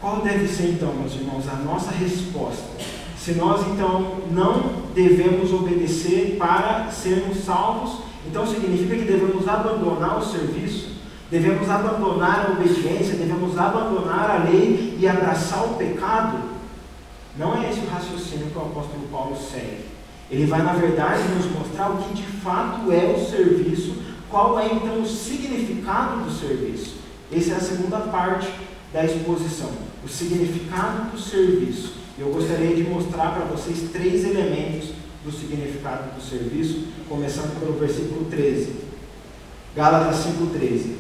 Qual 0.01 0.23
deve 0.23 0.49
ser 0.49 0.71
então, 0.71 0.95
meus 0.95 1.15
irmãos, 1.15 1.47
a 1.47 1.57
nossa 1.57 1.91
resposta? 1.91 2.65
Se 3.19 3.33
nós 3.33 3.67
então 3.69 4.21
não 4.31 4.85
devemos 4.95 5.53
obedecer 5.53 6.37
para 6.39 6.91
sermos 6.91 7.45
salvos, 7.45 8.05
então 8.27 8.47
significa 8.47 8.97
que 8.97 9.05
devemos 9.05 9.47
abandonar 9.47 10.19
o 10.19 10.25
serviço, 10.25 10.97
devemos 11.31 11.69
abandonar 11.69 12.47
a 12.47 12.53
obediência, 12.53 13.17
devemos 13.17 13.59
abandonar 13.59 14.31
a 14.31 14.45
lei 14.45 14.97
e 14.99 15.07
abraçar 15.07 15.63
o 15.65 15.75
pecado? 15.75 16.39
Não 17.37 17.63
é 17.63 17.69
esse 17.69 17.81
o 17.81 17.91
raciocínio 17.91 18.47
que 18.47 18.59
o 18.59 18.63
apóstolo 18.63 19.09
Paulo 19.11 19.37
segue. 19.37 19.94
Ele 20.31 20.47
vai, 20.47 20.63
na 20.63 20.73
verdade, 20.73 21.23
nos 21.35 21.51
mostrar 21.53 21.91
o 21.91 21.99
que 21.99 22.15
de 22.15 22.23
fato 22.23 22.91
é 22.91 23.15
o 23.15 23.25
serviço, 23.25 23.95
qual 24.31 24.59
é 24.59 24.67
então 24.67 25.03
o 25.03 25.07
significado 25.07 26.25
do 26.25 26.31
serviço. 26.31 26.97
Essa 27.33 27.53
é 27.53 27.57
a 27.57 27.61
segunda 27.61 27.99
parte 27.99 28.49
da 28.93 29.05
exposição, 29.05 29.71
o 30.05 30.09
significado 30.09 31.11
do 31.11 31.19
serviço. 31.19 31.95
Eu 32.19 32.29
gostaria 32.29 32.75
de 32.75 32.85
mostrar 32.85 33.33
para 33.33 33.45
vocês 33.45 33.91
três 33.93 34.25
elementos 34.25 34.91
do 35.25 35.33
significado 35.33 36.15
do 36.15 36.23
serviço, 36.23 36.89
começando 37.09 37.59
pelo 37.59 37.79
versículo 37.79 38.27
13. 38.27 38.73
Gálatas 39.75 40.25
5,13. 40.25 40.95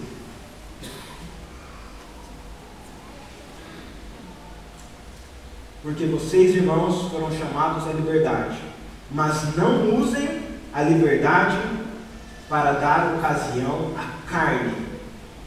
Porque 5.83 6.07
vocês, 6.07 6.57
irmãos, 6.57 7.11
foram 7.11 7.31
chamados 7.31 7.87
à 7.87 7.93
liberdade 7.93 8.74
mas 9.11 9.57
não 9.57 9.97
usem 9.97 10.41
a 10.73 10.83
liberdade 10.83 11.57
para 12.49 12.73
dar 12.73 13.15
ocasião 13.17 13.93
à 13.97 14.29
carne. 14.31 14.73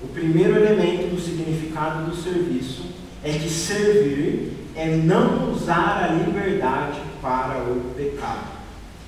O 0.02 0.08
primeiro 0.08 0.56
elemento 0.56 1.16
do 1.16 1.22
significado 1.22 2.10
do 2.10 2.16
serviço 2.16 2.86
é 3.24 3.32
que 3.32 3.50
servir 3.50 4.54
é 4.76 4.96
não 4.96 5.52
usar 5.52 6.04
a 6.04 6.08
liberdade 6.08 7.00
para 7.22 7.64
o 7.64 7.94
pecado. 7.96 8.58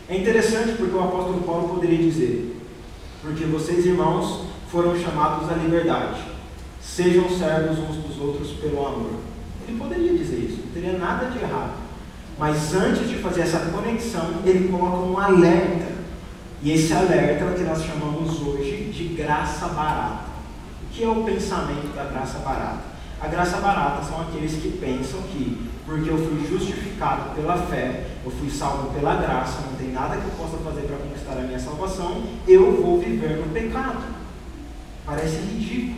É 0.10 0.18
interessante 0.18 0.74
porque 0.78 0.96
o 0.96 1.04
apóstolo 1.04 1.42
Paulo 1.44 1.70
poderia 1.76 2.00
dizer: 2.00 2.60
porque 3.22 3.46
vocês, 3.46 3.86
irmãos, 3.86 4.46
foram 4.72 4.98
chamados 5.00 5.50
à 5.50 5.54
liberdade, 5.54 6.22
sejam 6.82 7.30
servos 7.30 7.78
uns 7.78 7.98
dos 7.98 8.20
outros 8.20 8.52
pelo 8.54 8.86
amor. 8.86 9.20
Ele 9.68 9.78
poderia 9.78 10.14
dizer 10.14 10.38
isso, 10.38 10.64
não 10.66 10.74
teria 10.74 10.98
nada 10.98 11.28
de 11.28 11.38
errado. 11.38 11.89
Mas 12.40 12.74
antes 12.74 13.10
de 13.10 13.18
fazer 13.18 13.42
essa 13.42 13.60
conexão, 13.60 14.36
ele 14.46 14.70
coloca 14.70 15.06
um 15.06 15.20
alerta. 15.20 16.00
E 16.64 16.72
esse 16.72 16.94
alerta 16.94 17.44
é 17.44 17.52
o 17.52 17.54
que 17.54 17.64
nós 17.64 17.84
chamamos 17.84 18.42
hoje 18.42 18.92
de 18.94 19.14
graça 19.14 19.68
barata. 19.68 20.30
O 20.84 20.88
que 20.90 21.04
é 21.04 21.10
o 21.10 21.24
pensamento 21.26 21.94
da 21.94 22.06
graça 22.06 22.40
barata? 22.40 22.90
A 23.20 23.28
graça 23.28 23.58
barata 23.58 24.06
são 24.06 24.22
aqueles 24.22 24.54
que 24.54 24.70
pensam 24.78 25.22
que, 25.24 25.70
porque 25.86 26.10
eu 26.10 26.18
fui 26.18 26.48
justificado 26.50 27.36
pela 27.36 27.58
fé, 27.58 28.06
eu 28.24 28.32
fui 28.32 28.50
salvo 28.50 28.94
pela 28.94 29.16
graça, 29.16 29.60
não 29.70 29.78
tem 29.78 29.92
nada 29.92 30.16
que 30.16 30.24
eu 30.24 30.32
possa 30.38 30.56
fazer 30.64 30.84
para 30.84 30.96
conquistar 30.96 31.34
a 31.34 31.42
minha 31.42 31.60
salvação, 31.60 32.24
eu 32.48 32.82
vou 32.82 33.02
viver 33.02 33.38
no 33.38 33.52
pecado. 33.52 34.16
Parece 35.06 35.40
ridículo, 35.40 35.98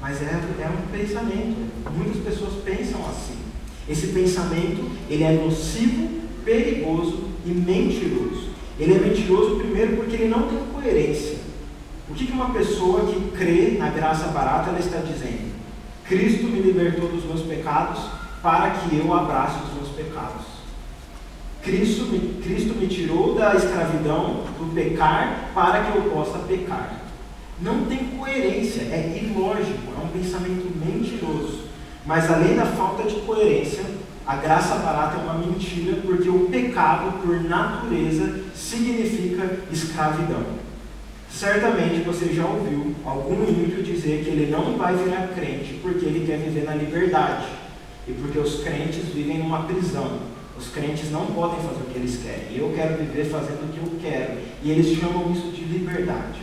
mas 0.00 0.22
é, 0.22 0.30
é 0.30 0.68
um 0.68 0.90
pensamento. 0.90 1.70
Muitas 1.94 2.22
pessoas 2.22 2.54
pensam 2.64 3.00
assim. 3.06 3.41
Esse 3.88 4.08
pensamento, 4.08 4.90
ele 5.10 5.24
é 5.24 5.32
nocivo, 5.32 6.08
perigoso 6.44 7.24
e 7.44 7.50
mentiroso. 7.50 8.50
Ele 8.78 8.94
é 8.94 8.98
mentiroso 8.98 9.56
primeiro 9.56 9.96
porque 9.96 10.16
ele 10.16 10.28
não 10.28 10.48
tem 10.48 10.58
coerência. 10.72 11.38
O 12.08 12.14
que 12.14 12.30
uma 12.30 12.50
pessoa 12.50 13.06
que 13.06 13.30
crê 13.36 13.76
na 13.78 13.90
graça 13.90 14.28
barata 14.28 14.70
ela 14.70 14.78
está 14.78 14.98
dizendo? 14.98 15.52
Cristo 16.04 16.44
me 16.44 16.60
libertou 16.60 17.08
dos 17.08 17.24
meus 17.24 17.42
pecados 17.42 18.00
para 18.42 18.70
que 18.70 18.96
eu 18.96 19.12
abrace 19.14 19.58
os 19.64 19.74
meus 19.74 19.88
pecados. 19.96 20.44
Cristo 21.62 22.06
me, 22.06 22.42
Cristo 22.42 22.74
me 22.74 22.88
tirou 22.88 23.34
da 23.34 23.54
escravidão, 23.54 24.44
do 24.58 24.74
pecar, 24.74 25.50
para 25.54 25.84
que 25.84 25.96
eu 25.96 26.02
possa 26.10 26.38
pecar. 26.40 27.00
Não 27.60 27.84
tem 27.84 27.98
coerência, 28.18 28.82
é 28.82 29.22
ilógico, 29.22 29.92
é 29.96 30.04
um 30.04 30.08
pensamento 30.08 30.70
mentiroso. 30.84 31.71
Mas 32.04 32.30
além 32.30 32.56
da 32.56 32.66
falta 32.66 33.04
de 33.04 33.16
coerência, 33.20 33.84
a 34.26 34.36
graça 34.36 34.76
barata 34.76 35.18
é 35.18 35.20
uma 35.20 35.34
mentira, 35.34 35.98
porque 36.04 36.28
o 36.28 36.48
pecado, 36.48 37.20
por 37.22 37.42
natureza, 37.42 38.40
significa 38.54 39.58
escravidão. 39.70 40.62
Certamente 41.30 42.04
você 42.04 42.32
já 42.32 42.44
ouviu 42.44 42.94
algum 43.04 43.42
ímpio 43.42 43.82
dizer 43.82 44.22
que 44.22 44.30
ele 44.30 44.50
não 44.50 44.76
vai 44.76 44.94
virar 44.94 45.28
crente 45.34 45.80
porque 45.82 46.04
ele 46.04 46.26
quer 46.26 46.38
viver 46.38 46.64
na 46.64 46.74
liberdade 46.74 47.46
e 48.06 48.12
porque 48.12 48.38
os 48.38 48.62
crentes 48.62 49.06
vivem 49.14 49.38
numa 49.38 49.62
prisão. 49.64 50.20
Os 50.58 50.68
crentes 50.68 51.10
não 51.10 51.26
podem 51.26 51.56
fazer 51.56 51.80
o 51.80 51.92
que 51.92 51.98
eles 51.98 52.20
querem. 52.22 52.56
Eu 52.56 52.72
quero 52.74 52.98
viver 52.98 53.24
fazendo 53.24 53.64
o 53.64 53.72
que 53.72 53.78
eu 53.78 53.98
quero. 54.00 54.38
E 54.62 54.70
eles 54.70 54.98
chamam 54.98 55.32
isso 55.32 55.50
de 55.50 55.64
liberdade. 55.64 56.42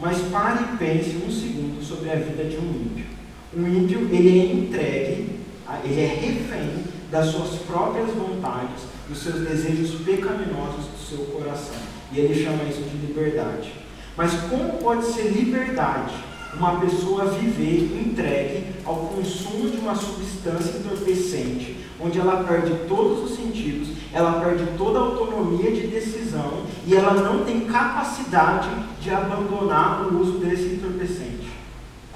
Mas 0.00 0.18
pare 0.32 0.64
e 0.64 0.76
pense 0.76 1.16
um 1.16 1.30
segundo 1.30 1.84
sobre 1.84 2.10
a 2.10 2.16
vida 2.16 2.44
de 2.44 2.56
um 2.56 2.70
ímpio. 2.70 3.15
O 3.56 3.66
ímpio, 3.66 4.06
ele 4.12 4.38
é 4.38 4.52
entregue, 4.52 5.40
ele 5.82 6.00
é 6.02 6.06
refém 6.08 6.84
das 7.10 7.28
suas 7.28 7.60
próprias 7.60 8.10
vontades, 8.10 8.82
dos 9.08 9.16
seus 9.16 9.48
desejos 9.48 10.02
pecaminosos 10.02 10.84
do 10.84 11.08
seu 11.08 11.24
coração. 11.24 11.78
E 12.12 12.18
ele 12.18 12.44
chama 12.44 12.64
isso 12.64 12.82
de 12.82 13.06
liberdade. 13.06 13.72
Mas 14.14 14.34
como 14.50 14.74
pode 14.74 15.06
ser 15.06 15.30
liberdade 15.30 16.14
uma 16.54 16.80
pessoa 16.80 17.30
viver 17.30 17.98
entregue 17.98 18.74
ao 18.84 18.96
consumo 18.96 19.70
de 19.70 19.78
uma 19.78 19.94
substância 19.94 20.76
entorpecente, 20.78 21.78
onde 21.98 22.18
ela 22.18 22.44
perde 22.44 22.74
todos 22.86 23.24
os 23.24 23.38
sentidos, 23.38 23.88
ela 24.12 24.40
perde 24.40 24.66
toda 24.76 24.98
a 24.98 25.02
autonomia 25.02 25.72
de 25.72 25.86
decisão 25.86 26.64
e 26.86 26.94
ela 26.94 27.14
não 27.14 27.42
tem 27.42 27.60
capacidade 27.62 28.68
de 29.00 29.10
abandonar 29.10 30.06
o 30.06 30.20
uso 30.20 30.32
desse 30.32 30.74
entorpecente? 30.74 31.35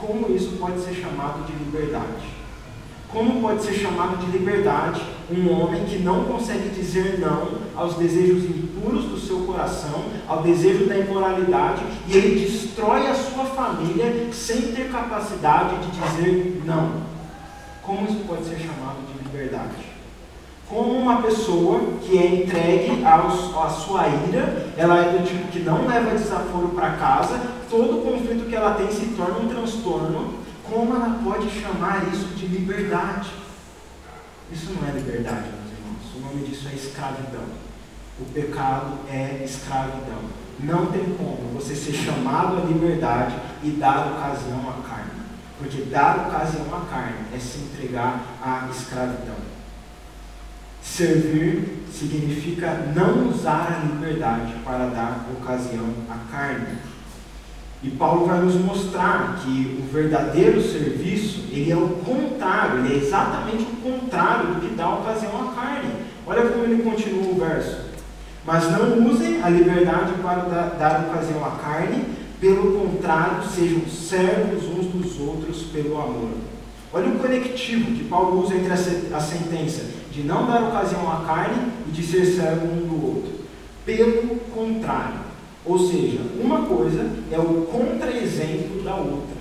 Como 0.00 0.34
isso 0.34 0.56
pode 0.58 0.80
ser 0.80 0.94
chamado 0.94 1.44
de 1.46 1.52
liberdade? 1.52 2.40
Como 3.12 3.40
pode 3.40 3.62
ser 3.62 3.74
chamado 3.74 4.24
de 4.24 4.30
liberdade 4.30 5.02
um 5.30 5.50
homem 5.50 5.84
que 5.84 5.98
não 5.98 6.24
consegue 6.24 6.68
dizer 6.70 7.18
não 7.18 7.58
aos 7.76 7.94
desejos 7.94 8.44
impuros 8.44 9.04
do 9.04 9.18
seu 9.18 9.40
coração, 9.40 10.04
ao 10.28 10.42
desejo 10.42 10.86
da 10.86 10.96
imoralidade, 10.96 11.82
e 12.06 12.16
ele 12.16 12.40
destrói 12.40 13.08
a 13.08 13.14
sua 13.14 13.44
família 13.44 14.32
sem 14.32 14.72
ter 14.72 14.90
capacidade 14.90 15.76
de 15.78 15.90
dizer 15.90 16.62
não? 16.64 17.02
Como 17.82 18.08
isso 18.08 18.24
pode 18.26 18.44
ser 18.44 18.58
chamado 18.58 18.98
de 19.06 19.24
liberdade? 19.24 19.89
Como 20.70 20.92
uma 20.92 21.20
pessoa 21.20 21.80
que 22.00 22.16
é 22.16 22.42
entregue 22.42 23.04
aos, 23.04 23.56
à 23.56 23.68
sua 23.68 24.06
ira, 24.06 24.72
ela 24.76 25.04
é 25.04 25.18
do 25.18 25.26
tipo 25.26 25.48
que 25.48 25.58
não 25.58 25.84
leva 25.84 26.12
desaforo 26.12 26.68
para 26.68 26.92
casa, 26.92 27.40
todo 27.68 28.04
conflito 28.04 28.48
que 28.48 28.54
ela 28.54 28.74
tem 28.74 28.88
se 28.88 29.06
torna 29.16 29.38
um 29.38 29.48
transtorno, 29.48 30.34
como 30.62 30.94
ela 30.94 31.18
pode 31.24 31.50
chamar 31.50 32.06
isso 32.12 32.26
de 32.36 32.46
liberdade? 32.46 33.30
Isso 34.52 34.72
não 34.72 34.88
é 34.88 34.92
liberdade, 34.92 35.48
meus 35.48 35.72
irmãos. 35.72 36.14
O 36.14 36.20
nome 36.20 36.46
disso 36.46 36.68
é 36.70 36.76
escravidão. 36.76 37.44
O 38.20 38.24
pecado 38.26 38.92
é 39.10 39.42
escravidão. 39.44 40.20
Não 40.60 40.86
tem 40.86 41.16
como 41.16 41.54
você 41.54 41.74
ser 41.74 41.94
chamado 41.94 42.58
à 42.58 42.60
liberdade 42.66 43.34
e 43.64 43.70
dar 43.70 44.06
ocasião 44.06 44.60
à 44.68 44.88
carne. 44.88 45.20
Porque 45.58 45.82
dar 45.82 46.28
ocasião 46.28 46.66
à 46.72 46.84
carne 46.88 47.26
é 47.34 47.38
se 47.38 47.58
entregar 47.58 48.22
à 48.40 48.68
escravidão. 48.70 49.59
Servir 50.90 51.84
significa 51.92 52.92
não 52.96 53.28
usar 53.28 53.80
a 53.80 53.86
liberdade 53.86 54.54
para 54.64 54.86
dar 54.86 55.24
ocasião 55.40 55.86
à 56.10 56.16
carne. 56.30 56.78
E 57.80 57.90
Paulo 57.90 58.26
vai 58.26 58.40
nos 58.40 58.56
mostrar 58.56 59.40
que 59.40 59.78
o 59.80 59.92
verdadeiro 59.92 60.60
serviço, 60.60 61.44
ele 61.52 61.70
é 61.70 61.76
o 61.76 61.90
contrário, 62.04 62.80
ele 62.80 62.94
é 62.94 62.98
exatamente 62.98 63.62
o 63.62 63.76
contrário 63.76 64.54
do 64.54 64.60
que 64.60 64.74
dá 64.74 64.96
ocasião 64.96 65.48
à 65.48 65.54
carne. 65.54 65.92
Olha 66.26 66.42
como 66.50 66.64
ele 66.64 66.82
continua 66.82 67.32
o 67.32 67.38
verso. 67.38 67.82
Mas 68.44 68.70
não 68.72 69.08
usem 69.08 69.40
a 69.42 69.48
liberdade 69.48 70.12
para 70.20 70.74
dar, 70.76 71.08
ocasião 71.08 71.44
à 71.44 71.52
carne, 71.52 72.04
pelo 72.40 72.80
contrário, 72.80 73.44
sejam 73.48 73.86
servos 73.88 74.64
uns 74.64 74.86
dos 74.86 75.20
outros 75.20 75.62
pelo 75.72 75.96
amor. 75.96 76.32
Olha 76.92 77.08
o 77.08 77.18
conectivo 77.20 77.92
que 77.92 78.04
Paulo 78.04 78.42
usa 78.42 78.56
entre 78.56 78.72
a 78.72 79.20
sentença 79.20 79.99
de 80.10 80.22
não 80.22 80.46
dar 80.46 80.62
ocasião 80.64 81.10
à 81.10 81.24
carne 81.24 81.72
e 81.86 81.90
de 81.90 82.02
ser 82.02 82.24
servo 82.24 82.66
um 82.66 82.86
do 82.86 83.06
outro. 83.06 83.40
Pelo 83.86 84.36
contrário. 84.52 85.20
Ou 85.64 85.78
seja, 85.78 86.20
uma 86.40 86.62
coisa 86.62 87.08
é 87.30 87.38
o 87.38 87.66
contra-exemplo 87.66 88.82
da 88.82 88.96
outra. 88.96 89.40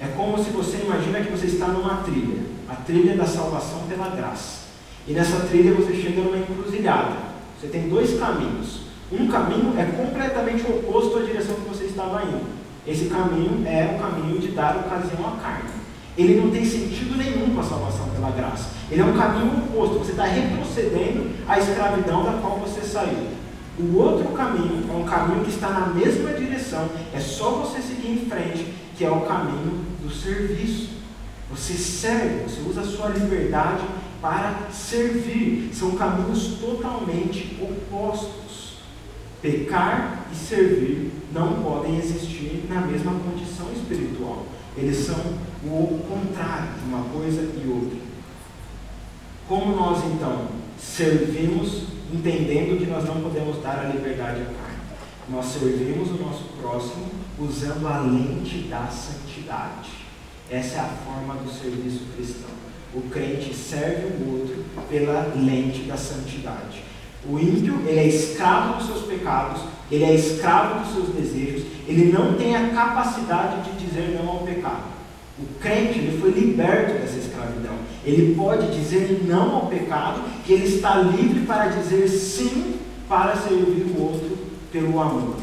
É 0.00 0.06
como 0.16 0.42
se 0.42 0.50
você 0.50 0.78
imagina 0.84 1.20
que 1.20 1.30
você 1.30 1.46
está 1.46 1.68
numa 1.68 2.02
trilha, 2.02 2.42
a 2.68 2.74
trilha 2.76 3.16
da 3.16 3.26
salvação 3.26 3.80
pela 3.88 4.08
graça. 4.08 4.64
E 5.06 5.12
nessa 5.12 5.40
trilha 5.40 5.74
você 5.74 5.92
chega 5.94 6.22
numa 6.22 6.38
encruzilhada. 6.38 7.16
Você 7.60 7.68
tem 7.68 7.88
dois 7.88 8.18
caminhos. 8.18 8.84
Um 9.12 9.28
caminho 9.28 9.78
é 9.78 9.84
completamente 9.84 10.62
oposto 10.62 11.18
à 11.18 11.22
direção 11.22 11.56
que 11.56 11.68
você 11.68 11.84
estava 11.84 12.22
indo. 12.22 12.46
Esse 12.86 13.06
caminho 13.06 13.66
é 13.66 13.96
o 13.96 14.02
caminho 14.02 14.38
de 14.38 14.48
dar 14.48 14.76
ocasião 14.76 15.26
à 15.26 15.36
carne 15.40 15.73
ele 16.16 16.40
não 16.40 16.50
tem 16.50 16.64
sentido 16.64 17.16
nenhum 17.16 17.54
com 17.54 17.60
a 17.60 17.64
salvação 17.64 18.08
pela 18.10 18.30
graça. 18.30 18.70
Ele 18.90 19.00
é 19.00 19.04
um 19.04 19.16
caminho 19.16 19.64
oposto. 19.64 19.98
Você 19.98 20.12
está 20.12 20.24
retrocedendo 20.24 21.30
à 21.48 21.58
escravidão 21.58 22.24
da 22.24 22.34
qual 22.34 22.58
você 22.58 22.82
saiu. 22.82 23.28
O 23.78 23.96
outro 23.96 24.28
caminho 24.28 24.84
é 24.88 24.96
um 24.96 25.04
caminho 25.04 25.44
que 25.44 25.50
está 25.50 25.70
na 25.70 25.86
mesma 25.88 26.32
direção. 26.32 26.88
É 27.12 27.18
só 27.18 27.50
você 27.50 27.82
seguir 27.82 28.12
em 28.12 28.26
frente, 28.26 28.72
que 28.96 29.04
é 29.04 29.10
o 29.10 29.22
caminho 29.22 29.84
do 30.00 30.10
serviço. 30.10 30.90
Você 31.50 31.74
serve, 31.74 32.44
você 32.44 32.60
usa 32.68 32.82
a 32.82 32.84
sua 32.84 33.08
liberdade 33.08 33.82
para 34.22 34.68
servir. 34.70 35.70
São 35.72 35.92
caminhos 35.96 36.58
totalmente 36.60 37.58
opostos. 37.60 38.74
Pecar 39.42 40.26
e 40.32 40.36
servir 40.36 41.12
não 41.32 41.54
podem 41.54 41.98
existir 41.98 42.64
na 42.68 42.82
mesma 42.82 43.12
condição 43.12 43.66
espiritual. 43.74 44.46
Eles 44.76 44.98
são 44.98 45.16
o 45.66 46.04
contrário 46.08 46.68
de 46.78 46.84
uma 46.84 47.04
coisa 47.04 47.42
e 47.42 47.68
outra. 47.68 47.98
Como 49.48 49.76
nós 49.76 50.04
então 50.04 50.48
servimos 50.78 51.84
entendendo 52.12 52.78
que 52.78 52.86
nós 52.86 53.04
não 53.04 53.20
podemos 53.20 53.62
dar 53.62 53.78
a 53.78 53.88
liberdade 53.88 54.42
à 54.42 54.44
carne? 54.44 54.78
Nós 55.28 55.46
servimos 55.46 56.10
o 56.10 56.22
nosso 56.22 56.44
próximo 56.60 57.06
usando 57.38 57.86
a 57.86 58.00
lente 58.00 58.68
da 58.68 58.86
santidade. 58.86 59.90
Essa 60.50 60.76
é 60.76 60.80
a 60.80 60.88
forma 61.04 61.34
do 61.34 61.50
serviço 61.50 62.04
cristão. 62.14 62.50
O 62.94 63.02
crente 63.02 63.54
serve 63.54 64.22
o 64.22 64.38
outro 64.38 64.64
pela 64.88 65.32
lente 65.34 65.82
da 65.82 65.96
santidade. 65.96 66.84
O 67.26 67.38
ímpio, 67.38 67.82
ele 67.86 67.98
é 67.98 68.06
escravo 68.06 68.76
dos 68.76 68.86
seus 68.86 69.06
pecados, 69.06 69.62
ele 69.90 70.04
é 70.04 70.14
escravo 70.14 70.80
dos 70.80 70.92
seus 70.92 71.08
desejos, 71.08 71.64
ele 71.88 72.12
não 72.12 72.34
tem 72.34 72.54
a 72.54 72.68
capacidade 72.68 73.70
de 73.70 73.84
dizer 73.84 74.18
não 74.18 74.28
ao 74.28 74.38
pecado. 74.40 74.93
O 75.38 75.46
crente 75.60 75.98
ele 75.98 76.20
foi 76.20 76.30
liberto 76.30 76.92
dessa 76.94 77.18
escravidão. 77.18 77.74
Ele 78.04 78.34
pode 78.36 78.72
dizer 78.72 79.24
não 79.26 79.56
ao 79.56 79.66
pecado, 79.66 80.22
que 80.44 80.52
ele 80.52 80.66
está 80.66 80.96
livre 80.96 81.44
para 81.44 81.68
dizer 81.68 82.08
sim 82.08 82.78
para 83.08 83.36
servir 83.36 83.84
o 83.96 84.00
outro 84.00 84.38
pelo 84.70 85.00
amor. 85.00 85.36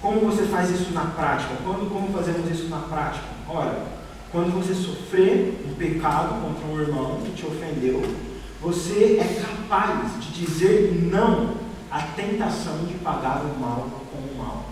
Como 0.00 0.20
você 0.20 0.44
faz 0.44 0.70
isso 0.70 0.92
na 0.92 1.04
prática? 1.06 1.54
Quando, 1.62 1.90
como 1.90 2.12
fazemos 2.12 2.50
isso 2.50 2.68
na 2.68 2.78
prática? 2.78 3.26
Ora, 3.46 3.84
quando 4.32 4.54
você 4.54 4.74
sofrer 4.74 5.62
um 5.68 5.74
pecado 5.74 6.40
contra 6.40 6.66
um 6.66 6.80
irmão 6.80 7.20
que 7.22 7.32
te 7.32 7.44
ofendeu, 7.44 8.02
você 8.62 9.18
é 9.20 9.42
capaz 9.42 10.18
de 10.20 10.32
dizer 10.32 11.08
não 11.10 11.56
à 11.90 12.00
tentação 12.02 12.84
de 12.86 12.94
pagar 12.94 13.42
o 13.44 13.60
mal 13.60 13.88
com 14.10 14.18
o 14.18 14.38
mal. 14.38 14.64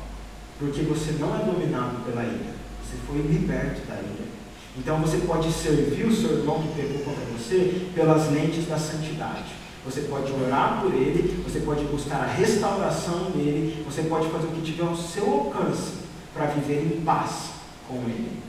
Porque 0.59 0.83
você 0.83 1.13
não 1.21 1.35
é 1.35 1.45
dominado 1.45 2.05
pela 2.05 2.23
ira. 2.23 2.55
Você 2.83 2.97
foi 3.07 3.19
liberto 3.19 3.87
da 3.87 3.97
ira. 3.97 4.38
Então 4.77 4.99
você 5.01 5.19
pode 5.19 5.53
servir 5.53 6.05
o 6.05 6.15
seu 6.15 6.39
irmão 6.39 6.63
que 6.63 6.81
pecou 6.81 7.01
contra 7.01 7.25
você 7.37 7.89
pelas 7.95 8.31
lentes 8.31 8.67
da 8.67 8.79
santidade. 8.79 9.57
Você 9.85 10.03
pode 10.03 10.31
orar 10.33 10.81
por 10.83 10.93
ele, 10.93 11.43
você 11.43 11.61
pode 11.61 11.85
buscar 11.85 12.21
a 12.21 12.27
restauração 12.27 13.31
dele, 13.31 13.85
você 13.85 14.03
pode 14.03 14.29
fazer 14.29 14.47
o 14.47 14.51
que 14.51 14.61
tiver 14.61 14.87
ao 14.87 14.95
seu 14.95 15.25
alcance 15.25 15.93
para 16.35 16.47
viver 16.47 16.83
em 16.85 17.01
paz 17.01 17.51
com 17.89 17.97
ele. 17.97 18.43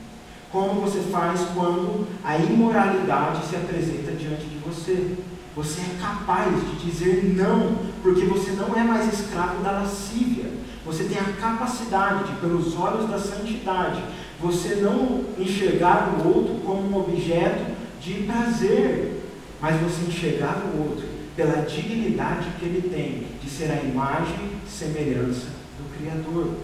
Como 0.52 0.80
você 0.80 1.00
faz 1.10 1.40
quando 1.54 2.06
a 2.24 2.36
imoralidade 2.36 3.46
se 3.46 3.56
apresenta 3.56 4.12
diante 4.12 4.44
de 4.46 4.58
você? 4.58 5.16
Você 5.56 5.80
é 5.80 6.00
capaz 6.00 6.54
de 6.54 6.84
dizer 6.84 7.34
não, 7.36 7.76
porque 8.02 8.24
você 8.24 8.52
não 8.52 8.76
é 8.76 8.82
mais 8.82 9.12
escravo 9.12 9.62
da 9.62 9.72
lascívia. 9.72 10.50
Você 10.84 11.04
tem 11.04 11.18
a 11.18 11.32
capacidade 11.40 12.24
de, 12.24 12.40
pelos 12.40 12.76
olhos 12.76 13.08
da 13.08 13.18
santidade, 13.18 14.02
você 14.40 14.76
não 14.76 15.24
enxergar 15.38 16.14
o 16.14 16.28
outro 16.28 16.54
como 16.64 16.82
um 16.82 17.00
objeto 17.00 17.72
de 18.00 18.14
prazer, 18.22 19.22
mas 19.60 19.78
você 19.80 20.06
enxergar 20.06 20.62
o 20.74 20.88
outro 20.88 21.06
pela 21.36 21.62
dignidade 21.62 22.48
que 22.58 22.64
ele 22.64 22.88
tem 22.88 23.26
de 23.42 23.50
ser 23.50 23.70
a 23.70 23.82
imagem 23.82 24.36
e 24.66 24.70
semelhança 24.70 25.48
do 25.78 25.96
Criador. 25.96 26.54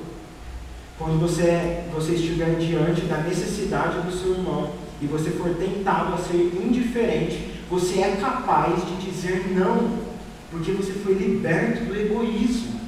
Quando 0.98 1.20
você, 1.20 1.84
você 1.94 2.14
estiver 2.14 2.56
diante 2.58 3.02
da 3.02 3.18
necessidade 3.18 4.00
do 4.00 4.12
seu 4.12 4.32
irmão 4.32 4.72
e 5.00 5.06
você 5.06 5.30
for 5.30 5.54
tentado 5.54 6.14
a 6.14 6.18
ser 6.18 6.36
indiferente, 6.36 7.60
você 7.68 8.00
é 8.00 8.16
capaz 8.16 8.82
de 8.86 9.10
dizer 9.10 9.46
não, 9.54 9.98
porque 10.50 10.72
você 10.72 10.92
foi 10.92 11.12
liberto 11.14 11.84
do 11.84 11.94
egoísmo. 11.94 12.80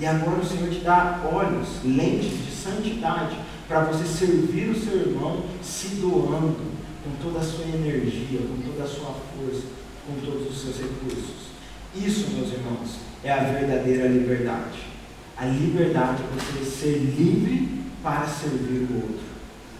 E 0.00 0.06
agora 0.06 0.40
o 0.40 0.44
Senhor 0.44 0.68
te 0.70 0.80
dá 0.80 1.20
olhos, 1.32 1.68
lentes 1.84 2.44
de 2.44 2.50
santidade 2.50 3.36
para 3.72 3.84
você 3.84 4.04
servir 4.06 4.68
o 4.68 4.78
seu 4.78 4.98
irmão 4.98 5.44
se 5.62 5.96
doando 5.96 6.56
com 7.02 7.10
toda 7.22 7.38
a 7.38 7.42
sua 7.42 7.64
energia, 7.64 8.40
com 8.40 8.70
toda 8.70 8.84
a 8.84 8.86
sua 8.86 9.14
força, 9.14 9.62
com 10.06 10.14
todos 10.20 10.50
os 10.50 10.60
seus 10.60 10.76
recursos. 10.76 11.52
Isso, 11.96 12.28
meus 12.34 12.52
irmãos, 12.52 12.96
é 13.24 13.32
a 13.32 13.44
verdadeira 13.44 14.08
liberdade. 14.08 14.78
A 15.38 15.46
liberdade 15.46 16.22
é 16.22 16.38
você 16.38 16.70
ser 16.70 16.98
livre 16.98 17.82
para 18.02 18.26
servir 18.26 18.86
o 18.90 18.94
outro. 18.96 19.24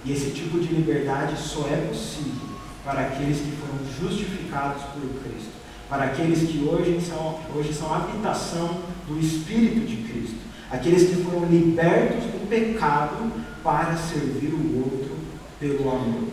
E 0.07 0.13
esse 0.13 0.31
tipo 0.31 0.59
de 0.59 0.73
liberdade 0.73 1.39
só 1.39 1.69
é 1.69 1.87
possível 1.87 2.49
para 2.83 3.03
aqueles 3.03 3.41
que 3.41 3.53
foram 3.53 3.79
justificados 4.01 4.83
por 4.85 5.03
Cristo, 5.23 5.53
para 5.89 6.05
aqueles 6.05 6.51
que 6.51 6.65
hoje 6.65 6.99
são, 6.99 7.39
hoje 7.55 7.75
são 7.75 7.93
habitação 7.93 8.81
do 9.07 9.21
Espírito 9.21 9.87
de 9.87 9.97
Cristo, 9.97 10.37
aqueles 10.73 11.11
que 11.11 11.23
foram 11.23 11.45
libertos 11.45 12.25
do 12.25 12.49
pecado 12.49 13.31
para 13.63 13.95
servir 13.95 14.55
o 14.55 14.79
outro 14.79 15.17
pelo 15.61 15.91
amor. 15.91 16.29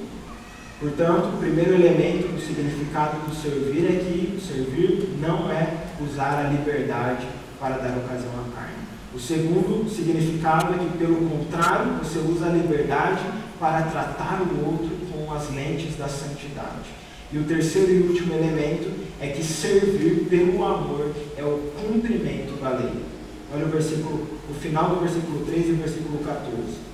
Portanto, 0.79 1.33
o 1.35 1.37
primeiro 1.37 1.73
elemento 1.73 2.29
do 2.29 2.39
significado 2.39 3.19
do 3.27 3.35
servir 3.35 3.85
é 3.85 3.99
que 3.99 4.39
servir 4.41 5.09
não 5.19 5.51
é 5.51 5.73
usar 6.01 6.45
a 6.45 6.49
liberdade 6.49 7.27
para 7.59 7.77
dar 7.77 7.97
ocasião 7.97 8.31
à 8.31 8.55
carne. 8.55 8.79
O 9.13 9.19
segundo 9.19 9.89
significado 9.89 10.73
é 10.73 10.77
que, 10.77 10.97
pelo 10.97 11.29
contrário, 11.29 11.95
você 11.95 12.19
usa 12.19 12.45
a 12.45 12.53
liberdade 12.53 13.21
para 13.59 13.81
tratar 13.81 14.41
o 14.41 14.65
outro 14.65 14.95
com 15.11 15.33
as 15.33 15.53
lentes 15.53 15.97
da 15.97 16.07
santidade. 16.07 16.89
E 17.31 17.37
o 17.37 17.43
terceiro 17.43 17.91
e 17.91 18.01
último 18.03 18.33
elemento 18.33 18.89
é 19.19 19.27
que 19.27 19.43
servir 19.43 20.27
pelo 20.29 20.63
amor 20.63 21.13
é 21.37 21.43
o 21.43 21.71
cumprimento 21.77 22.57
da 22.61 22.69
lei. 22.69 23.18
Olha 23.53 23.65
o 23.65 23.69
versículo, 23.69 24.27
o 24.49 24.53
final 24.53 24.89
do 24.89 25.01
versículo 25.01 25.45
3 25.45 25.67
e 25.67 25.71
o 25.71 25.77
versículo 25.77 26.19
14. 26.19 26.89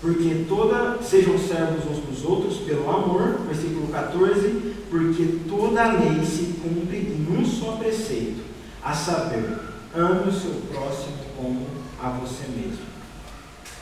Porque 0.00 0.46
toda, 0.48 1.02
sejam 1.02 1.38
servos 1.38 1.84
uns 1.84 1.98
dos 2.04 2.24
outros 2.24 2.58
pelo 2.58 2.88
amor, 2.88 3.40
versículo 3.46 3.88
14, 3.88 4.74
porque 4.88 5.40
toda 5.46 5.82
a 5.82 5.92
lei 5.92 6.24
se 6.24 6.54
cumpre 6.62 6.96
em 6.96 7.26
um 7.30 7.44
só 7.44 7.72
preceito, 7.72 8.42
a 8.82 8.94
saber, 8.94 9.58
ame 9.94 10.30
o 10.30 10.32
seu 10.32 10.54
próximo 10.72 11.16
como 11.36 11.66
a 12.02 12.08
você 12.10 12.44
mesmo. 12.48 12.90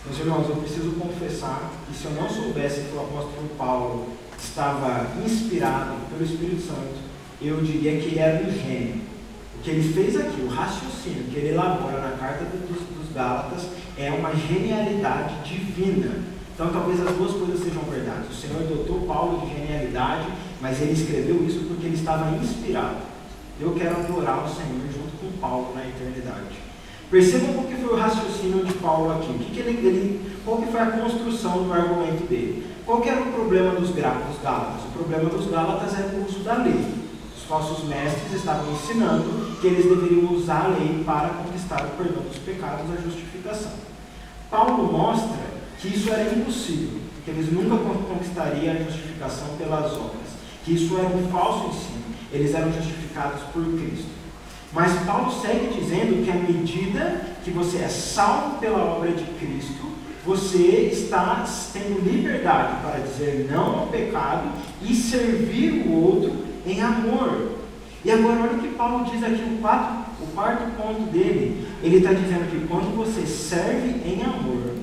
Meus 0.05 0.19
irmãos, 0.19 0.49
eu 0.49 0.57
preciso 0.57 0.91
confessar 0.93 1.71
que 1.87 1.97
se 1.97 2.07
eu 2.07 2.13
não 2.13 2.29
soubesse 2.29 2.81
que 2.81 2.97
o 2.97 3.01
apóstolo 3.01 3.49
Paulo 3.57 4.09
estava 4.37 5.07
inspirado 5.25 5.95
pelo 6.11 6.25
Espírito 6.25 6.63
Santo, 6.63 6.99
eu 7.41 7.61
diria 7.61 8.01
que 8.01 8.07
ele 8.07 8.19
era 8.19 8.45
um 8.45 8.51
gênio. 8.51 9.08
O 9.69 9.71
que 9.71 9.77
ele 9.77 9.93
fez 9.93 10.17
aqui, 10.17 10.41
o 10.41 10.49
raciocínio 10.49 11.25
que 11.25 11.37
ele 11.37 11.51
elabora 11.51 12.01
na 12.01 12.17
carta 12.17 12.43
dos, 12.47 12.79
dos 12.79 13.15
Gálatas, 13.15 13.67
é 13.99 14.11
uma 14.11 14.35
genialidade 14.35 15.35
divina. 15.45 16.11
Então, 16.55 16.71
talvez 16.73 16.99
as 17.07 17.15
duas 17.15 17.33
coisas 17.33 17.61
sejam 17.61 17.83
verdades. 17.83 18.31
O 18.31 18.35
Senhor 18.35 18.63
dotou 18.63 19.03
Paulo 19.03 19.47
de 19.47 19.55
genialidade, 19.55 20.27
mas 20.63 20.81
ele 20.81 20.93
escreveu 20.93 21.45
isso 21.47 21.67
porque 21.69 21.85
ele 21.85 21.97
estava 21.97 22.35
inspirado. 22.39 22.97
Eu 23.61 23.75
quero 23.75 23.97
adorar 23.97 24.43
o 24.43 24.49
Senhor 24.49 24.81
junto 24.91 25.15
com 25.21 25.39
Paulo 25.39 25.75
na 25.75 25.87
eternidade. 25.87 26.57
Percebam 27.11 27.53
qual 27.53 27.67
que 27.67 27.75
foi 27.75 27.93
o 27.93 28.01
raciocínio 28.01 28.65
de 28.65 28.73
Paulo 28.73 29.13
aqui. 29.13 29.33
O 29.33 29.39
que, 29.39 29.51
que 29.53 29.61
ele, 29.61 29.87
ele, 29.87 30.33
qual 30.47 30.63
que 30.63 30.73
foi 30.73 30.81
a 30.81 30.93
construção 30.93 31.65
do 31.65 31.73
argumento 31.75 32.27
dele? 32.27 32.67
Qual 32.87 33.03
que 33.03 33.11
era 33.11 33.21
o 33.21 33.33
problema 33.35 33.73
dos, 33.73 33.91
dos 33.91 33.97
Gálatas? 33.99 34.85
O 34.89 34.93
problema 34.97 35.29
dos 35.29 35.47
Gálatas 35.51 35.93
era 35.93 36.17
o 36.17 36.25
uso 36.25 36.39
da 36.39 36.55
lei. 36.55 36.98
Os 37.49 37.51
falsos 37.51 37.89
mestres 37.89 38.35
estavam 38.35 38.71
ensinando 38.71 39.57
que 39.59 39.69
eles 39.69 39.87
deveriam 39.87 40.35
usar 40.35 40.67
a 40.67 40.69
lei 40.69 41.03
para 41.03 41.31
conquistar 41.31 41.83
o 41.83 41.97
perdão 41.97 42.23
dos 42.23 42.37
pecados, 42.37 42.85
a 42.93 43.01
justificação. 43.01 43.73
Paulo 44.51 44.93
mostra 44.93 45.47
que 45.81 45.89
isso 45.89 46.13
era 46.13 46.31
impossível, 46.31 47.01
que 47.25 47.31
eles 47.31 47.51
nunca 47.51 47.75
conquistariam 48.07 48.75
a 48.75 48.83
justificação 48.83 49.57
pelas 49.57 49.95
obras, 49.95 50.29
que 50.63 50.75
isso 50.75 50.99
era 50.99 51.09
um 51.09 51.27
falso 51.31 51.69
ensino, 51.69 52.15
eles 52.31 52.55
eram 52.55 52.71
justificados 52.71 53.41
por 53.45 53.65
Cristo. 53.65 54.11
Mas 54.71 54.93
Paulo 55.07 55.33
segue 55.33 55.81
dizendo 55.81 56.23
que 56.23 56.31
à 56.31 56.35
medida 56.35 57.23
que 57.43 57.51
você 57.51 57.79
é 57.79 57.89
salvo 57.89 58.59
pela 58.59 58.85
obra 58.85 59.11
de 59.13 59.25
Cristo, 59.25 59.91
você 60.23 60.91
está 60.93 61.47
tendo 61.73 62.05
liberdade 62.05 62.83
para 62.83 63.01
dizer 63.01 63.49
não 63.51 63.81
ao 63.81 63.87
pecado 63.87 64.51
e 64.83 64.95
servir 64.95 65.87
o 65.87 65.93
outro 65.95 66.49
em 66.69 66.81
amor. 66.81 67.59
E 68.05 68.11
agora 68.11 68.43
olha 68.43 68.53
o 68.53 68.59
que 68.61 68.69
Paulo 68.69 69.05
diz 69.11 69.23
aqui 69.25 69.43
no 69.43 69.59
quarto, 69.59 70.11
o 70.23 70.27
quarto 70.35 70.65
ponto 70.77 71.11
dele. 71.11 71.67
Ele 71.83 71.97
está 71.97 72.13
dizendo 72.13 72.51
que 72.51 72.67
quando 72.69 72.95
você 72.97 73.27
serve 73.27 74.01
em 74.09 74.23
amor, 74.23 74.75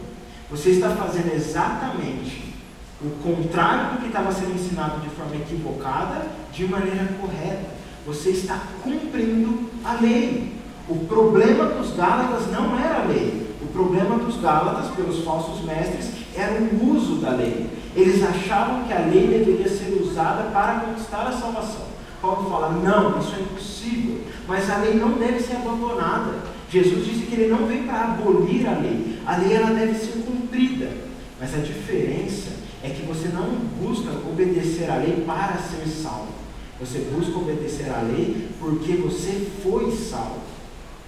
você 0.49 0.71
está 0.71 0.89
fazendo 0.89 1.33
exatamente 1.33 2.53
o 3.01 3.09
contrário 3.21 3.93
do 3.93 4.01
que 4.01 4.07
estava 4.07 4.31
sendo 4.31 4.55
ensinado 4.55 5.01
de 5.01 5.09
forma 5.09 5.35
equivocada, 5.35 6.27
de 6.51 6.65
maneira 6.65 7.07
correta. 7.19 7.75
Você 8.05 8.29
está 8.29 8.59
cumprindo 8.83 9.69
a 9.83 9.93
lei. 9.93 10.53
O 10.87 11.05
problema 11.05 11.65
dos 11.65 11.95
Gálatas 11.95 12.51
não 12.51 12.77
era 12.77 13.01
a 13.01 13.05
lei. 13.05 13.55
O 13.61 13.67
problema 13.67 14.17
dos 14.17 14.39
Gálatas, 14.39 14.93
pelos 14.95 15.23
falsos 15.23 15.63
mestres, 15.65 16.11
era 16.35 16.61
o 16.61 16.95
uso 16.95 17.15
da 17.15 17.31
lei. 17.31 17.67
Eles 17.95 18.21
achavam 18.21 18.83
que 18.83 18.93
a 18.93 18.99
lei 18.99 19.27
deveria 19.27 19.69
ser 19.69 19.97
usada 20.01 20.49
para 20.51 20.81
conquistar 20.81 21.27
a 21.27 21.31
salvação. 21.31 21.85
Paulo 22.21 22.49
fala: 22.49 22.71
não, 22.71 23.19
isso 23.19 23.35
é 23.35 23.39
impossível. 23.39 24.21
Mas 24.47 24.69
a 24.69 24.77
lei 24.77 24.95
não 24.95 25.13
deve 25.13 25.39
ser 25.39 25.55
abandonada. 25.55 26.33
Jesus 26.69 27.05
disse 27.05 27.25
que 27.25 27.35
ele 27.35 27.47
não 27.47 27.65
veio 27.65 27.83
para 27.85 28.03
abolir 28.03 28.67
a 28.67 28.77
lei. 28.79 29.19
A 29.25 29.37
lei 29.37 29.53
ela 29.53 29.73
deve 29.73 29.97
ser 29.97 30.23
cumprida. 30.23 30.91
Mas 31.39 31.53
a 31.53 31.59
diferença 31.59 32.51
é 32.83 32.89
que 32.89 33.03
você 33.03 33.29
não 33.29 33.49
busca 33.81 34.11
obedecer 34.27 34.89
a 34.89 34.97
lei 34.97 35.23
para 35.25 35.57
ser 35.57 35.87
salvo. 35.87 36.27
Você 36.79 36.99
busca 37.13 37.37
obedecer 37.37 37.89
à 37.89 38.01
lei 38.01 38.49
porque 38.59 38.93
você 38.93 39.47
foi 39.63 39.91
salvo. 39.91 40.41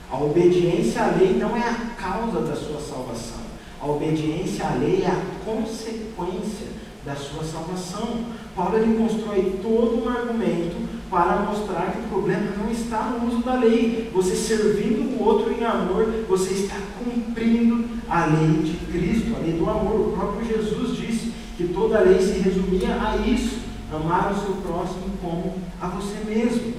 A 0.09 0.17
obediência 0.17 1.03
à 1.03 1.07
lei 1.07 1.33
não 1.37 1.55
é 1.57 1.67
a 1.67 1.73
causa 2.01 2.39
da 2.41 2.55
sua 2.55 2.79
salvação. 2.79 3.45
A 3.81 3.85
obediência 3.85 4.65
à 4.65 4.75
lei 4.75 5.03
é 5.03 5.07
a 5.07 5.21
consequência 5.45 6.76
da 7.07 7.15
sua 7.15 7.43
salvação. 7.43 8.25
Paulo 8.53 8.77
ele 8.77 8.97
constrói 8.97 9.59
todo 9.63 10.03
um 10.03 10.09
argumento 10.09 10.75
para 11.09 11.37
mostrar 11.37 11.93
que 11.93 11.99
o 11.99 12.09
problema 12.09 12.51
não 12.57 12.69
está 12.69 13.03
no 13.03 13.27
uso 13.27 13.43
da 13.43 13.53
lei. 13.53 14.11
Você 14.13 14.35
servindo 14.35 15.17
o 15.17 15.23
outro 15.23 15.53
em 15.53 15.63
amor, 15.63 16.05
você 16.27 16.53
está 16.53 16.75
cumprindo 16.99 17.87
a 18.09 18.25
lei 18.25 18.61
de 18.61 18.77
Cristo, 18.91 19.35
a 19.37 19.39
lei 19.39 19.53
do 19.53 19.69
amor. 19.69 20.09
O 20.09 20.11
próprio 20.11 20.45
Jesus 20.45 20.97
disse 20.97 21.33
que 21.55 21.69
toda 21.69 21.97
a 21.97 22.01
lei 22.01 22.19
se 22.19 22.39
resumia 22.39 22.89
a 23.01 23.15
isso 23.25 23.65
amar 23.91 24.33
o 24.33 24.39
seu 24.39 24.55
próximo 24.55 25.17
como 25.21 25.55
a 25.81 25.87
você 25.87 26.17
mesmo. 26.25 26.73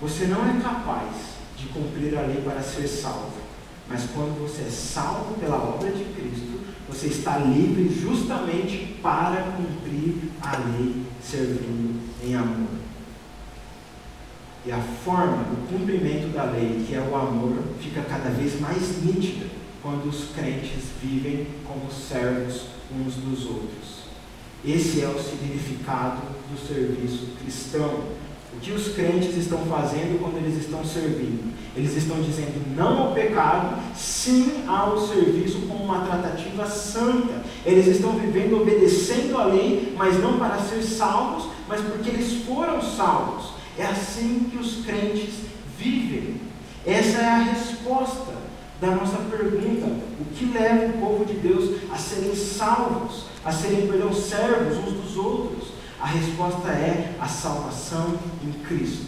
Você 0.00 0.26
não 0.26 0.48
é 0.48 0.60
capaz 0.62 1.10
de 1.56 1.66
cumprir 1.66 2.16
a 2.16 2.22
lei 2.22 2.40
para 2.42 2.62
ser 2.62 2.86
salvo, 2.86 3.32
mas 3.88 4.04
quando 4.14 4.40
você 4.40 4.62
é 4.62 4.70
salvo 4.70 5.34
pela 5.40 5.56
obra 5.56 5.90
de 5.90 6.04
Cristo, 6.04 6.60
você 6.88 7.08
está 7.08 7.38
livre 7.38 7.88
justamente 7.88 8.96
para 9.02 9.52
cumprir 9.52 10.30
a 10.40 10.56
lei, 10.56 11.02
servindo 11.22 12.00
em 12.24 12.34
amor. 12.34 12.78
E 14.64 14.72
a 14.72 14.80
forma 14.80 15.44
do 15.44 15.68
cumprimento 15.68 16.32
da 16.32 16.44
lei, 16.44 16.84
que 16.86 16.94
é 16.94 17.00
o 17.00 17.14
amor, 17.14 17.56
fica 17.80 18.02
cada 18.02 18.30
vez 18.30 18.60
mais 18.60 19.02
nítida 19.04 19.46
quando 19.82 20.08
os 20.08 20.30
crentes 20.34 20.84
vivem 21.02 21.46
como 21.64 21.90
servos 21.90 22.66
uns 22.92 23.14
dos 23.14 23.46
outros. 23.46 23.98
Esse 24.64 25.02
é 25.02 25.08
o 25.08 25.22
significado 25.22 26.22
do 26.50 26.58
serviço 26.66 27.28
cristão. 27.40 28.04
O 28.58 28.60
que 28.60 28.72
os 28.72 28.92
crentes 28.92 29.36
estão 29.36 29.58
fazendo 29.66 30.18
quando 30.20 30.36
eles 30.36 30.58
estão 30.58 30.84
servindo? 30.84 31.54
Eles 31.76 31.96
estão 31.96 32.20
dizendo 32.20 32.74
não 32.76 32.98
ao 32.98 33.12
pecado, 33.12 33.78
sim 33.94 34.64
ao 34.66 34.98
serviço 34.98 35.60
como 35.68 35.84
uma 35.84 36.00
tratativa 36.00 36.66
santa. 36.66 37.44
Eles 37.64 37.86
estão 37.86 38.18
vivendo 38.18 38.60
obedecendo 38.60 39.38
a 39.38 39.44
lei, 39.44 39.94
mas 39.96 40.20
não 40.20 40.40
para 40.40 40.58
ser 40.58 40.82
salvos, 40.82 41.48
mas 41.68 41.80
porque 41.82 42.10
eles 42.10 42.44
foram 42.44 42.82
salvos. 42.82 43.52
É 43.78 43.86
assim 43.86 44.48
que 44.50 44.58
os 44.58 44.84
crentes 44.84 45.34
vivem. 45.78 46.40
Essa 46.84 47.20
é 47.20 47.26
a 47.26 47.38
resposta 47.38 48.34
da 48.80 48.90
nossa 48.90 49.18
pergunta: 49.30 49.86
o 50.20 50.24
que 50.34 50.46
leva 50.46 50.86
o 50.86 50.98
povo 50.98 51.24
de 51.24 51.34
Deus 51.34 51.76
a 51.92 51.96
serem 51.96 52.34
salvos? 52.34 53.28
a 53.48 53.52
serem, 53.52 53.86
perdão, 53.86 54.12
servos 54.12 54.76
uns 54.76 54.92
dos 54.92 55.16
outros? 55.16 55.68
A 56.00 56.06
resposta 56.06 56.68
é 56.68 57.14
a 57.20 57.26
salvação 57.26 58.14
em 58.44 58.52
Cristo. 58.64 59.06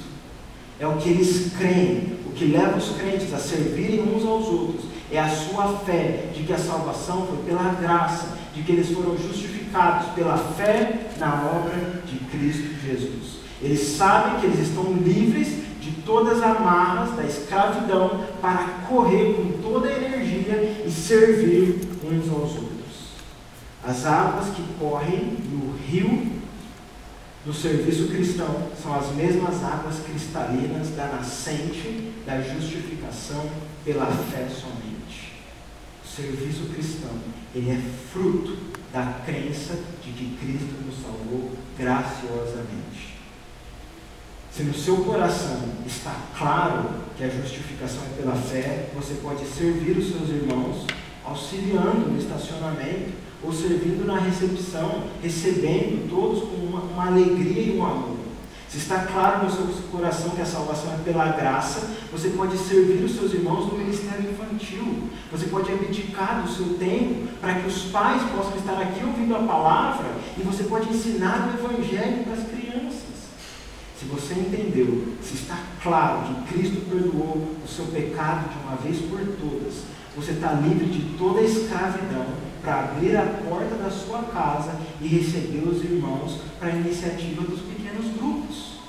É 0.78 0.86
o 0.86 0.96
que 0.96 1.10
eles 1.10 1.52
creem, 1.56 2.18
o 2.26 2.32
que 2.32 2.46
leva 2.46 2.78
os 2.78 2.96
crentes 2.96 3.32
a 3.32 3.38
servirem 3.38 4.02
uns 4.02 4.24
aos 4.26 4.46
outros. 4.46 4.84
É 5.12 5.20
a 5.20 5.28
sua 5.28 5.78
fé 5.78 6.30
de 6.34 6.42
que 6.42 6.52
a 6.52 6.58
salvação 6.58 7.26
foi 7.26 7.38
pela 7.44 7.74
graça, 7.74 8.36
de 8.54 8.62
que 8.62 8.72
eles 8.72 8.90
foram 8.90 9.16
justificados 9.16 10.08
pela 10.14 10.36
fé 10.36 11.10
na 11.18 11.34
obra 11.44 12.02
de 12.06 12.18
Cristo 12.26 12.74
Jesus. 12.84 13.40
Eles 13.62 13.80
sabem 13.96 14.40
que 14.40 14.46
eles 14.46 14.68
estão 14.68 14.92
livres 14.92 15.48
de 15.80 15.92
todas 16.04 16.38
as 16.38 16.56
amarras 16.56 17.14
da 17.14 17.24
escravidão 17.24 18.24
para 18.40 18.64
correr 18.88 19.34
com 19.34 19.62
toda 19.62 19.88
a 19.88 19.96
energia 19.96 20.82
e 20.84 20.90
servir 20.90 21.80
uns 22.04 22.28
aos 22.30 22.52
outros. 22.52 22.70
As 23.84 24.06
águas 24.06 24.48
que 24.54 24.62
correm 24.78 25.36
no 25.50 25.76
rio 25.76 26.39
do 27.44 27.54
serviço 27.54 28.08
cristão 28.08 28.68
são 28.80 28.94
as 28.94 29.14
mesmas 29.14 29.64
águas 29.64 30.00
cristalinas 30.00 30.90
da 30.90 31.06
nascente 31.06 32.12
da 32.26 32.40
justificação 32.40 33.50
pela 33.84 34.06
fé 34.06 34.46
somente. 34.48 35.32
O 36.04 36.08
serviço 36.08 36.66
cristão, 36.74 37.16
ele 37.54 37.70
é 37.70 37.80
fruto 38.12 38.56
da 38.92 39.20
crença 39.24 39.74
de 40.04 40.12
que 40.12 40.36
Cristo 40.36 40.84
nos 40.84 41.00
salvou 41.02 41.52
graciosamente. 41.78 43.18
Se 44.52 44.64
no 44.64 44.74
seu 44.74 44.98
coração 44.98 45.62
está 45.86 46.14
claro 46.36 46.90
que 47.16 47.24
a 47.24 47.28
justificação 47.28 48.02
é 48.02 48.20
pela 48.20 48.34
fé, 48.34 48.90
você 48.94 49.14
pode 49.22 49.46
servir 49.46 49.96
os 49.96 50.10
seus 50.10 50.28
irmãos 50.28 50.86
auxiliando 51.24 52.10
no 52.10 52.18
estacionamento 52.18 53.12
ou 53.42 53.52
servindo 53.52 54.06
na 54.06 54.18
recepção, 54.18 55.04
recebendo 55.22 56.08
todos 56.10 56.40
com 56.40 56.56
uma, 56.56 56.80
uma 56.80 57.06
alegria 57.06 57.62
e 57.62 57.78
um 57.78 57.84
amor. 57.84 58.20
Se 58.70 58.78
está 58.78 59.00
claro 59.00 59.44
no 59.44 59.50
seu 59.50 59.66
coração 59.90 60.30
que 60.30 60.40
a 60.40 60.46
salvação 60.46 60.94
é 60.94 60.98
pela 60.98 61.26
graça, 61.32 61.90
você 62.12 62.28
pode 62.28 62.56
servir 62.56 63.02
os 63.04 63.16
seus 63.16 63.34
irmãos 63.34 63.66
no 63.66 63.76
ministério 63.76 64.30
infantil. 64.30 65.10
Você 65.32 65.46
pode 65.46 65.72
abdicar 65.72 66.42
do 66.42 66.48
seu 66.48 66.74
tempo 66.78 67.26
para 67.40 67.54
que 67.54 67.66
os 67.66 67.82
pais 67.86 68.22
possam 68.30 68.56
estar 68.56 68.80
aqui 68.80 69.04
ouvindo 69.04 69.34
a 69.34 69.40
palavra 69.40 70.06
e 70.38 70.42
você 70.42 70.62
pode 70.64 70.88
ensinar 70.88 71.48
o 71.48 71.58
evangelho 71.58 72.22
para 72.22 72.34
as 72.34 72.48
crianças. 72.48 73.10
Se 73.98 74.04
você 74.04 74.34
entendeu, 74.34 75.14
se 75.20 75.34
está 75.34 75.58
claro 75.82 76.22
que 76.26 76.54
Cristo 76.54 76.88
perdoou 76.88 77.48
o 77.64 77.68
seu 77.68 77.86
pecado 77.86 78.50
de 78.50 78.58
uma 78.64 78.76
vez 78.76 78.98
por 79.00 79.18
todas, 79.18 79.82
Você 80.16 80.32
está 80.32 80.52
livre 80.52 80.86
de 80.86 81.16
toda 81.16 81.40
a 81.40 81.44
escravidão 81.44 82.26
para 82.60 82.80
abrir 82.80 83.16
a 83.16 83.22
porta 83.22 83.76
da 83.76 83.90
sua 83.90 84.22
casa 84.24 84.72
e 85.00 85.06
receber 85.06 85.66
os 85.68 85.82
irmãos 85.84 86.40
para 86.58 86.68
a 86.68 86.76
iniciativa 86.76 87.42
dos 87.42 87.60
pequenos 87.60 88.06
grupos. 88.16 88.80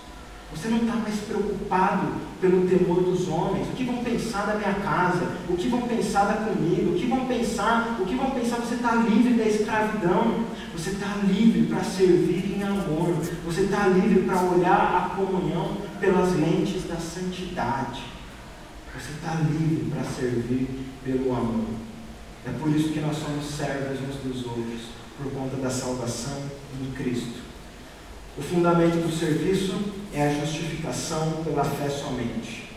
Você 0.53 0.67
não 0.67 0.79
está 0.79 0.95
mais 0.95 1.15
preocupado 1.21 2.07
pelo 2.41 2.67
temor 2.67 3.01
dos 3.03 3.27
homens, 3.29 3.67
o 3.67 3.71
que 3.71 3.83
vão 3.83 4.03
pensar 4.03 4.45
da 4.47 4.55
minha 4.55 4.73
casa, 4.73 5.25
o 5.47 5.55
que 5.55 5.69
vão 5.69 5.83
pensar 5.83 6.25
da 6.25 6.45
comida, 6.45 6.89
o 6.89 6.95
que 6.95 7.05
vão 7.05 7.25
pensar, 7.25 7.97
o 8.01 8.05
que 8.05 8.15
vão 8.15 8.31
pensar, 8.31 8.57
você 8.57 8.75
está 8.75 8.95
livre 8.95 9.35
da 9.35 9.45
escravidão, 9.45 10.45
você 10.75 10.89
está 10.89 11.15
livre 11.23 11.67
para 11.67 11.83
servir 11.83 12.57
em 12.57 12.63
amor, 12.63 13.15
você 13.45 13.61
está 13.61 13.87
livre 13.87 14.23
para 14.23 14.41
olhar 14.41 15.13
a 15.13 15.15
comunhão 15.15 15.77
pelas 15.99 16.33
lentes 16.33 16.83
da 16.87 16.97
santidade. 16.97 18.10
Você 18.93 19.13
está 19.13 19.35
livre 19.35 19.89
para 19.89 20.03
servir 20.03 20.67
pelo 21.05 21.33
amor. 21.33 21.65
É 22.45 22.51
por 22.59 22.69
isso 22.75 22.89
que 22.89 22.99
nós 22.99 23.15
somos 23.17 23.45
servos 23.45 23.99
uns 24.01 24.15
dos 24.21 24.45
outros, 24.45 24.81
por 25.17 25.31
conta 25.31 25.55
da 25.55 25.69
salvação 25.69 26.37
em 26.81 26.91
Cristo. 26.91 27.39
O 28.37 28.41
fundamento 28.41 28.95
do 28.95 29.11
serviço 29.11 29.75
é 30.13 30.27
a 30.27 30.33
justificação 30.33 31.43
pela 31.43 31.63
fé 31.63 31.89
somente. 31.89 32.69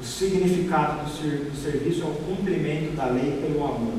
O 0.00 0.04
significado 0.04 1.04
do, 1.04 1.10
ser, 1.10 1.50
do 1.50 1.56
serviço 1.56 2.02
é 2.02 2.06
o 2.06 2.14
cumprimento 2.14 2.96
da 2.96 3.06
lei 3.06 3.40
pelo 3.40 3.64
amor. 3.64 3.94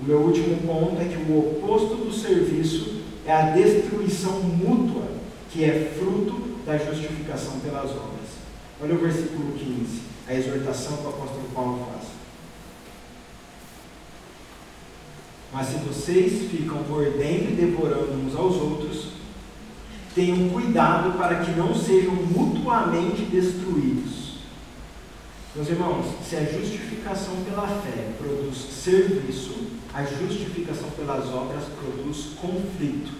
O 0.00 0.04
meu 0.04 0.18
último 0.20 0.56
ponto 0.66 1.02
é 1.02 1.04
que 1.04 1.30
o 1.30 1.38
oposto 1.38 1.96
do 1.96 2.12
serviço 2.12 3.02
é 3.26 3.32
a 3.32 3.50
destruição 3.50 4.40
mútua, 4.40 5.08
que 5.50 5.64
é 5.64 5.92
fruto 5.98 6.60
da 6.64 6.78
justificação 6.78 7.60
pelas 7.60 7.90
obras. 7.90 8.30
Olha 8.80 8.94
o 8.94 8.98
versículo 8.98 9.52
15, 9.52 10.09
a 10.30 10.34
exortação 10.34 10.96
que 10.98 11.06
o 11.06 11.08
apóstolo 11.08 11.48
Paulo 11.52 11.88
faz. 11.92 12.08
Mas 15.52 15.66
se 15.66 15.74
vocês 15.78 16.48
ficam 16.48 16.84
mordendo 16.84 17.50
e 17.50 17.56
devorando 17.56 18.12
uns 18.12 18.36
aos 18.36 18.54
outros, 18.54 19.08
tenham 20.14 20.48
cuidado 20.50 21.18
para 21.18 21.40
que 21.40 21.50
não 21.50 21.74
sejam 21.74 22.14
mutuamente 22.14 23.22
destruídos. 23.22 24.38
Meus 25.56 25.68
irmãos, 25.68 26.06
se 26.24 26.36
a 26.36 26.44
justificação 26.44 27.34
pela 27.44 27.66
fé 27.66 28.12
produz 28.16 28.56
serviço, 28.56 29.66
a 29.92 30.04
justificação 30.04 30.90
pelas 30.90 31.26
obras 31.26 31.64
produz 31.80 32.34
conflito. 32.40 33.10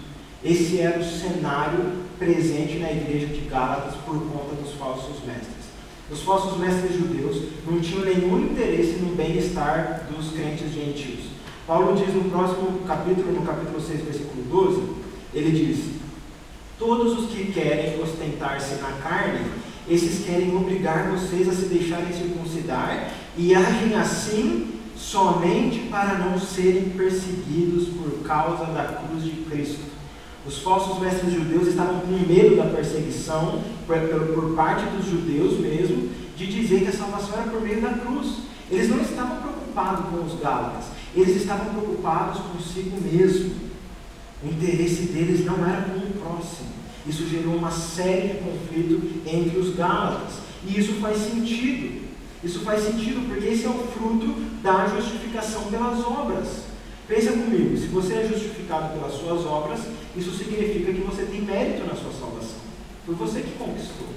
Esse 0.41 0.79
era 0.79 0.97
o 0.97 1.03
cenário 1.03 2.05
presente 2.17 2.79
na 2.79 2.89
igreja 2.89 3.27
de 3.27 3.41
Gálatas 3.41 3.95
por 4.05 4.17
conta 4.31 4.55
dos 4.55 4.73
falsos 4.75 5.17
mestres. 5.25 5.60
Os 6.11 6.21
falsos 6.23 6.57
mestres 6.57 6.97
judeus 6.97 7.43
não 7.65 7.79
tinham 7.79 8.03
nenhum 8.03 8.39
interesse 8.39 8.99
no 8.99 9.15
bem-estar 9.15 10.07
dos 10.13 10.31
crentes 10.31 10.73
gentios. 10.73 11.31
Paulo 11.65 11.95
diz 11.95 12.13
no 12.13 12.29
próximo 12.29 12.81
capítulo, 12.85 13.31
no 13.31 13.45
capítulo 13.45 13.79
6, 13.79 14.01
versículo 14.01 14.43
12, 14.49 14.81
ele 15.33 15.51
diz: 15.51 15.85
Todos 16.77 17.17
os 17.17 17.29
que 17.29 17.53
querem 17.53 18.01
ostentar-se 18.01 18.75
na 18.81 18.91
carne, 19.01 19.45
esses 19.87 20.25
querem 20.25 20.53
obrigar 20.55 21.09
vocês 21.11 21.47
a 21.47 21.53
se 21.53 21.65
deixarem 21.65 22.11
circuncidar 22.11 23.11
e 23.37 23.55
agem 23.55 23.95
assim 23.95 24.79
somente 24.97 25.79
para 25.89 26.17
não 26.17 26.37
serem 26.37 26.89
perseguidos 26.89 27.87
por 27.87 28.27
causa 28.27 28.65
da 28.65 28.83
cruz 28.83 29.23
de 29.23 29.31
Cristo. 29.49 29.90
Os 30.45 30.57
falsos 30.59 30.99
mestres 30.99 31.33
judeus 31.33 31.67
estavam 31.67 31.99
com 31.99 32.11
medo 32.11 32.55
da 32.55 32.65
perseguição 32.65 33.61
por, 33.85 33.97
por 34.33 34.55
parte 34.55 34.85
dos 34.95 35.05
judeus 35.05 35.59
mesmo, 35.59 36.09
de 36.35 36.47
dizer 36.47 36.81
que 36.81 36.87
a 36.87 36.93
salvação 36.93 37.33
era 37.39 37.51
por 37.51 37.61
meio 37.61 37.81
da 37.81 37.89
cruz. 37.89 38.37
Eles 38.69 38.89
não 38.89 39.01
estavam 39.01 39.37
preocupados 39.37 40.05
com 40.09 40.25
os 40.25 40.39
Gálatas, 40.39 40.85
eles 41.15 41.35
estavam 41.35 41.73
preocupados 41.73 42.41
consigo 42.53 42.99
mesmo. 43.01 43.51
O 44.43 44.47
interesse 44.47 45.03
deles 45.03 45.45
não 45.45 45.57
era 45.67 45.83
com 45.83 45.97
o 45.99 46.13
próximo. 46.13 46.69
Isso 47.05 47.27
gerou 47.27 47.55
uma 47.55 47.71
série 47.71 48.29
de 48.29 48.33
conflitos 48.39 48.99
entre 49.25 49.59
os 49.59 49.75
Gálatas. 49.75 50.35
E 50.65 50.79
isso 50.79 50.93
faz 50.93 51.17
sentido. 51.17 52.01
Isso 52.43 52.61
faz 52.61 52.83
sentido 52.83 53.27
porque 53.27 53.47
esse 53.47 53.65
é 53.65 53.69
o 53.69 53.73
fruto 53.73 54.33
da 54.63 54.87
justificação 54.87 55.63
pelas 55.65 55.99
obras. 55.99 56.70
Pensa 57.11 57.33
comigo, 57.33 57.75
se 57.75 57.87
você 57.87 58.13
é 58.13 58.25
justificado 58.25 58.93
pelas 58.93 59.11
suas 59.11 59.45
obras, 59.45 59.81
isso 60.15 60.31
significa 60.31 60.93
que 60.93 61.01
você 61.01 61.23
tem 61.23 61.41
mérito 61.41 61.85
na 61.85 61.93
sua 61.93 62.13
salvação. 62.13 62.61
Foi 63.05 63.15
você 63.15 63.41
que 63.41 63.51
conquistou. 63.57 64.07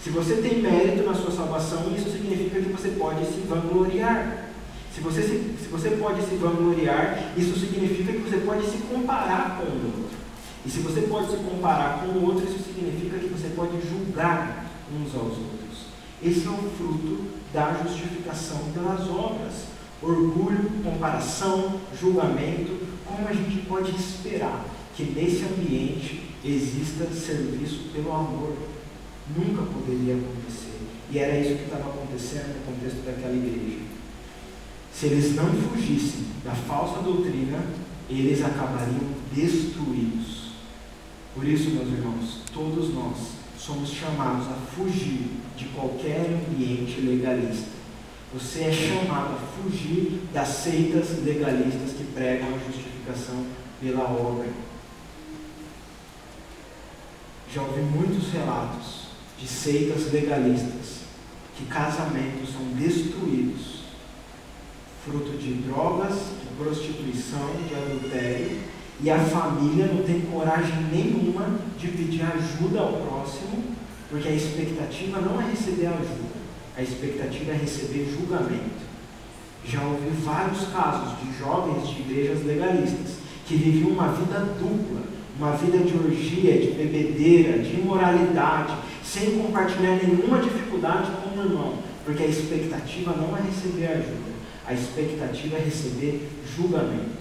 Se 0.00 0.10
você 0.10 0.36
tem 0.36 0.62
mérito 0.62 1.02
na 1.02 1.12
sua 1.12 1.32
salvação, 1.32 1.92
isso 1.92 2.08
significa 2.08 2.60
que 2.60 2.68
você 2.68 2.90
pode 2.90 3.26
se 3.26 3.40
vangloriar. 3.48 4.46
Se 4.94 5.00
você, 5.00 5.22
se, 5.22 5.56
se 5.60 5.68
você 5.68 5.90
pode 5.90 6.22
se 6.22 6.36
vangloriar, 6.36 7.32
isso 7.36 7.58
significa 7.58 8.12
que 8.12 8.20
você 8.20 8.36
pode 8.36 8.64
se 8.64 8.78
comparar 8.78 9.58
com 9.58 9.64
o 9.64 9.86
outro. 9.86 10.16
E 10.64 10.70
se 10.70 10.78
você 10.82 11.00
pode 11.00 11.32
se 11.32 11.36
comparar 11.38 11.98
com 11.98 12.12
o 12.12 12.26
outro, 12.26 12.44
isso 12.44 12.62
significa 12.62 13.18
que 13.18 13.26
você 13.26 13.48
pode 13.56 13.72
julgar 13.88 14.70
uns 14.94 15.12
aos 15.16 15.36
outros. 15.36 15.86
Esse 16.22 16.46
é 16.46 16.50
o 16.50 16.70
fruto 16.78 17.24
da 17.52 17.74
justificação 17.82 18.70
pelas 18.72 19.00
obras. 19.08 19.79
Orgulho, 20.02 20.70
comparação, 20.82 21.80
julgamento. 21.98 22.78
Como 23.04 23.28
a 23.28 23.32
gente 23.32 23.66
pode 23.66 23.94
esperar 23.94 24.64
que 24.96 25.04
nesse 25.04 25.44
ambiente 25.44 26.30
exista 26.44 27.06
serviço 27.06 27.90
pelo 27.92 28.12
amor? 28.12 28.56
Nunca 29.36 29.62
poderia 29.62 30.14
acontecer. 30.14 30.80
E 31.10 31.18
era 31.18 31.38
isso 31.38 31.56
que 31.56 31.64
estava 31.64 31.90
acontecendo 31.90 32.54
no 32.56 32.72
contexto 32.72 33.04
daquela 33.04 33.34
igreja. 33.34 33.80
Se 34.92 35.06
eles 35.06 35.34
não 35.34 35.52
fugissem 35.52 36.26
da 36.44 36.52
falsa 36.52 37.02
doutrina, 37.02 37.62
eles 38.08 38.42
acabariam 38.44 39.10
destruídos. 39.34 40.50
Por 41.34 41.46
isso, 41.46 41.70
meus 41.70 41.88
irmãos, 41.88 42.40
todos 42.52 42.92
nós 42.94 43.16
somos 43.58 43.90
chamados 43.90 44.48
a 44.48 44.54
fugir 44.54 45.30
de 45.56 45.66
qualquer 45.66 46.26
ambiente 46.48 47.00
legalista. 47.02 47.79
Você 48.32 48.60
é 48.60 48.72
chamado 48.72 49.34
a 49.34 49.62
fugir 49.62 50.20
das 50.32 50.48
seitas 50.48 51.22
legalistas 51.24 51.92
que 51.96 52.04
pregam 52.14 52.48
a 52.48 52.58
justificação 52.70 53.44
pela 53.80 54.04
obra. 54.04 54.46
Já 57.52 57.62
ouvi 57.62 57.80
muitos 57.80 58.32
relatos 58.32 59.08
de 59.36 59.48
seitas 59.48 60.12
legalistas 60.12 61.00
que 61.56 61.66
casamentos 61.66 62.52
são 62.52 62.62
destruídos 62.78 63.80
fruto 65.04 65.36
de 65.38 65.54
drogas, 65.54 66.14
de 66.14 66.54
prostituição, 66.56 67.50
de 67.66 67.74
adultério, 67.74 68.58
e 69.02 69.10
a 69.10 69.18
família 69.18 69.86
não 69.86 70.02
tem 70.02 70.20
coragem 70.20 70.84
nenhuma 70.92 71.58
de 71.78 71.88
pedir 71.88 72.22
ajuda 72.22 72.80
ao 72.80 72.92
próximo, 72.92 73.64
porque 74.10 74.28
a 74.28 74.32
expectativa 74.32 75.20
não 75.20 75.40
é 75.40 75.50
receber 75.50 75.86
ajuda, 75.86 76.29
a 76.80 76.82
expectativa 76.82 77.52
é 77.52 77.56
receber 77.56 78.08
julgamento. 78.10 78.88
Já 79.64 79.82
ouvi 79.82 80.08
vários 80.24 80.66
casos 80.68 81.18
de 81.20 81.38
jovens 81.38 81.86
de 81.88 82.00
igrejas 82.00 82.44
legalistas 82.44 83.16
que 83.46 83.54
viviam 83.54 83.90
uma 83.90 84.08
vida 84.08 84.40
dupla, 84.58 85.02
uma 85.38 85.52
vida 85.52 85.78
de 85.78 85.94
orgia, 85.96 86.58
de 86.58 86.70
bebedeira, 86.72 87.58
de 87.58 87.80
imoralidade, 87.80 88.74
sem 89.04 89.38
compartilhar 89.38 89.96
nenhuma 90.02 90.38
dificuldade 90.38 91.10
com 91.22 91.38
o 91.38 91.44
irmão, 91.44 91.74
porque 92.04 92.22
a 92.22 92.26
expectativa 92.26 93.14
não 93.14 93.36
é 93.36 93.42
receber 93.42 93.86
ajuda 93.86 94.30
a 94.70 94.72
expectativa 94.72 95.56
é 95.56 95.64
receber 95.64 96.28
julgamento. 96.56 97.18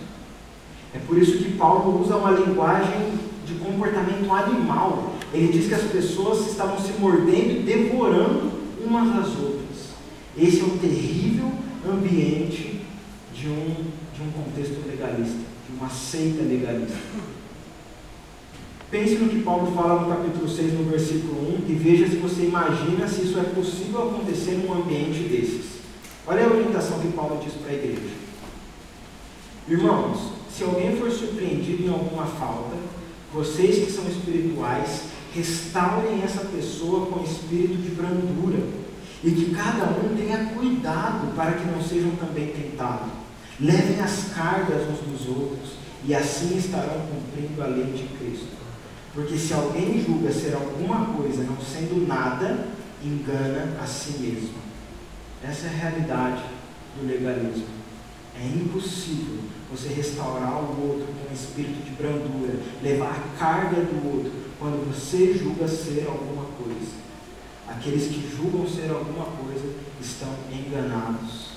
É 0.94 1.00
por 1.00 1.18
isso 1.18 1.40
que 1.40 1.58
Paulo 1.58 2.00
usa 2.00 2.16
uma 2.16 2.30
linguagem 2.30 3.14
de 3.44 3.56
comportamento 3.56 4.32
animal. 4.32 5.16
Ele 5.34 5.52
diz 5.52 5.68
que 5.68 5.74
as 5.74 5.84
pessoas 5.84 6.46
estavam 6.46 6.80
se 6.80 6.92
mordendo 7.00 7.60
e 7.60 7.64
devorando 7.64 8.49
umas 8.84 9.10
às 9.18 9.38
outras. 9.38 9.90
Esse 10.38 10.62
é 10.62 10.64
um 10.64 10.78
terrível 10.78 11.52
ambiente 11.88 12.82
de 13.34 13.48
um, 13.48 13.76
de 14.14 14.22
um 14.22 14.32
contexto 14.32 14.86
legalista, 14.88 15.38
de 15.68 15.78
uma 15.78 15.90
seita 15.90 16.44
legalista. 16.44 16.98
Pense 18.92 19.16
no 19.16 19.30
que 19.30 19.42
Paulo 19.42 19.72
fala 19.76 20.02
no 20.02 20.10
capítulo 20.10 20.50
6, 20.50 20.74
no 20.74 20.84
versículo 20.86 21.62
1, 21.68 21.72
e 21.72 21.74
veja 21.74 22.08
se 22.08 22.16
você 22.16 22.44
imagina 22.44 23.08
se 23.08 23.22
isso 23.22 23.40
é 23.40 23.44
possível 23.44 24.10
acontecer 24.10 24.54
num 24.54 24.74
ambiente 24.74 25.30
desses. 25.30 25.80
Olha 26.26 26.46
a 26.46 26.50
orientação 26.50 27.00
que 27.00 27.10
Paulo 27.10 27.40
diz 27.44 27.54
para 27.54 27.72
a 27.72 27.76
igreja. 27.76 28.16
Irmãos, 29.68 30.32
se 30.52 30.64
alguém 30.64 30.96
for 30.96 31.12
surpreendido 31.12 31.84
em 31.84 31.90
alguma 31.90 32.26
falta, 32.26 32.76
vocês 33.32 33.86
que 33.86 33.92
são 33.92 34.08
espirituais, 34.08 35.04
restaurem 35.34 36.24
essa 36.24 36.46
pessoa 36.46 37.08
com 37.08 37.24
espírito 37.24 37.82
de 37.82 37.90
brandura, 37.90 38.60
e 39.24 39.32
que 39.32 39.54
cada 39.54 39.86
um 39.86 40.16
tenha 40.16 40.46
cuidado 40.54 41.36
para 41.36 41.54
que 41.54 41.66
não 41.70 41.82
sejam 41.82 42.12
também 42.12 42.48
tentados. 42.48 43.12
Levem 43.60 44.00
as 44.00 44.34
cargas 44.34 44.88
uns 44.88 45.00
dos 45.00 45.28
outros, 45.28 45.72
e 46.06 46.16
assim 46.16 46.58
estarão 46.58 47.02
cumprindo 47.08 47.62
a 47.62 47.68
lei 47.68 47.92
de 47.92 48.04
Cristo. 48.18 48.60
Porque 49.14 49.38
se 49.38 49.54
alguém 49.54 50.02
julga 50.06 50.32
ser 50.32 50.54
alguma 50.54 51.08
coisa 51.08 51.44
não 51.44 51.58
sendo 51.60 52.08
nada, 52.08 52.68
engana 53.04 53.78
a 53.82 53.86
si 53.86 54.20
mesmo. 54.20 54.60
Essa 55.44 55.68
é 55.68 55.70
a 55.70 55.74
realidade 55.74 56.44
do 56.98 57.08
legalismo. 57.08 57.66
É 58.42 58.46
impossível 58.46 59.40
você 59.70 59.90
restaurar 59.90 60.54
o 60.64 60.90
outro 60.90 61.08
com 61.08 61.30
um 61.30 61.34
espírito 61.34 61.84
de 61.84 61.92
brandura, 61.92 62.60
levar 62.82 63.12
a 63.12 63.38
carga 63.38 63.82
do 63.82 64.16
outro, 64.16 64.32
quando 64.60 64.86
você 64.94 65.34
julga 65.34 65.68
ser 65.68 66.06
alguma 66.08 66.46
coisa. 66.58 67.00
Aqueles 67.68 68.08
que 68.08 68.30
julgam 68.36 68.68
ser 68.68 68.92
alguma 68.92 69.26
coisa 69.26 69.74
estão 70.02 70.30
enganados, 70.52 71.52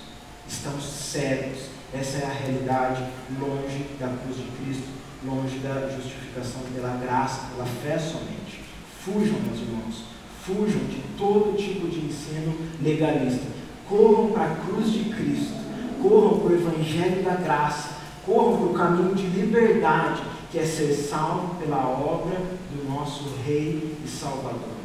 estão 0.48 0.80
cegos. 0.80 1.66
Essa 1.92 2.18
é 2.18 2.24
a 2.24 2.32
realidade 2.32 3.04
longe 3.38 3.86
da 3.98 4.08
cruz 4.08 4.36
de 4.36 4.48
Cristo, 4.56 4.88
longe 5.24 5.58
da 5.58 5.88
justificação 5.88 6.62
pela 6.74 6.96
graça, 6.96 7.48
pela 7.50 7.66
fé 7.66 7.98
somente. 7.98 8.62
Fujam, 9.04 9.40
meus 9.40 9.60
irmãos, 9.60 10.04
fujam 10.44 10.84
de 10.86 11.02
todo 11.18 11.56
tipo 11.56 11.88
de 11.88 12.06
ensino 12.06 12.54
legalista. 12.80 13.46
Corram 13.88 14.30
para 14.30 14.52
a 14.52 14.56
cruz 14.56 14.90
de 14.92 15.04
Cristo 15.10 15.62
corram 16.02 16.40
para 16.40 16.52
o 16.52 16.54
Evangelho 16.54 17.22
da 17.22 17.36
Graça, 17.36 17.90
corram 18.26 18.56
para 18.56 18.66
o 18.66 18.74
caminho 18.74 19.14
de 19.14 19.26
liberdade, 19.26 20.22
que 20.52 20.58
é 20.58 20.66
ser 20.66 20.92
salvo 20.92 21.54
pela 21.54 21.88
obra 21.88 22.38
do 22.70 22.86
nosso 22.86 23.24
Rei 23.42 23.96
e 24.04 24.06
Salvador. 24.06 24.76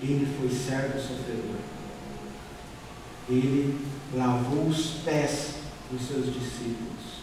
Ele 0.00 0.26
foi 0.38 0.48
servo 0.48 0.98
sofredor. 0.98 1.56
Ele 3.28 3.78
lavou 4.14 4.66
os 4.66 5.02
pés 5.04 5.56
dos 5.90 6.08
seus 6.08 6.24
discípulos. 6.24 7.20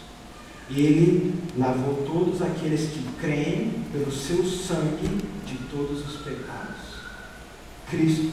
Ele 0.69 1.33
lavou 1.57 2.05
todos 2.05 2.39
aqueles 2.39 2.91
que 2.91 3.03
creem 3.19 3.83
pelo 3.91 4.11
seu 4.11 4.45
sangue 4.45 5.07
de 5.47 5.57
todos 5.71 6.07
os 6.07 6.21
pecados. 6.21 6.99
Cristo 7.89 8.31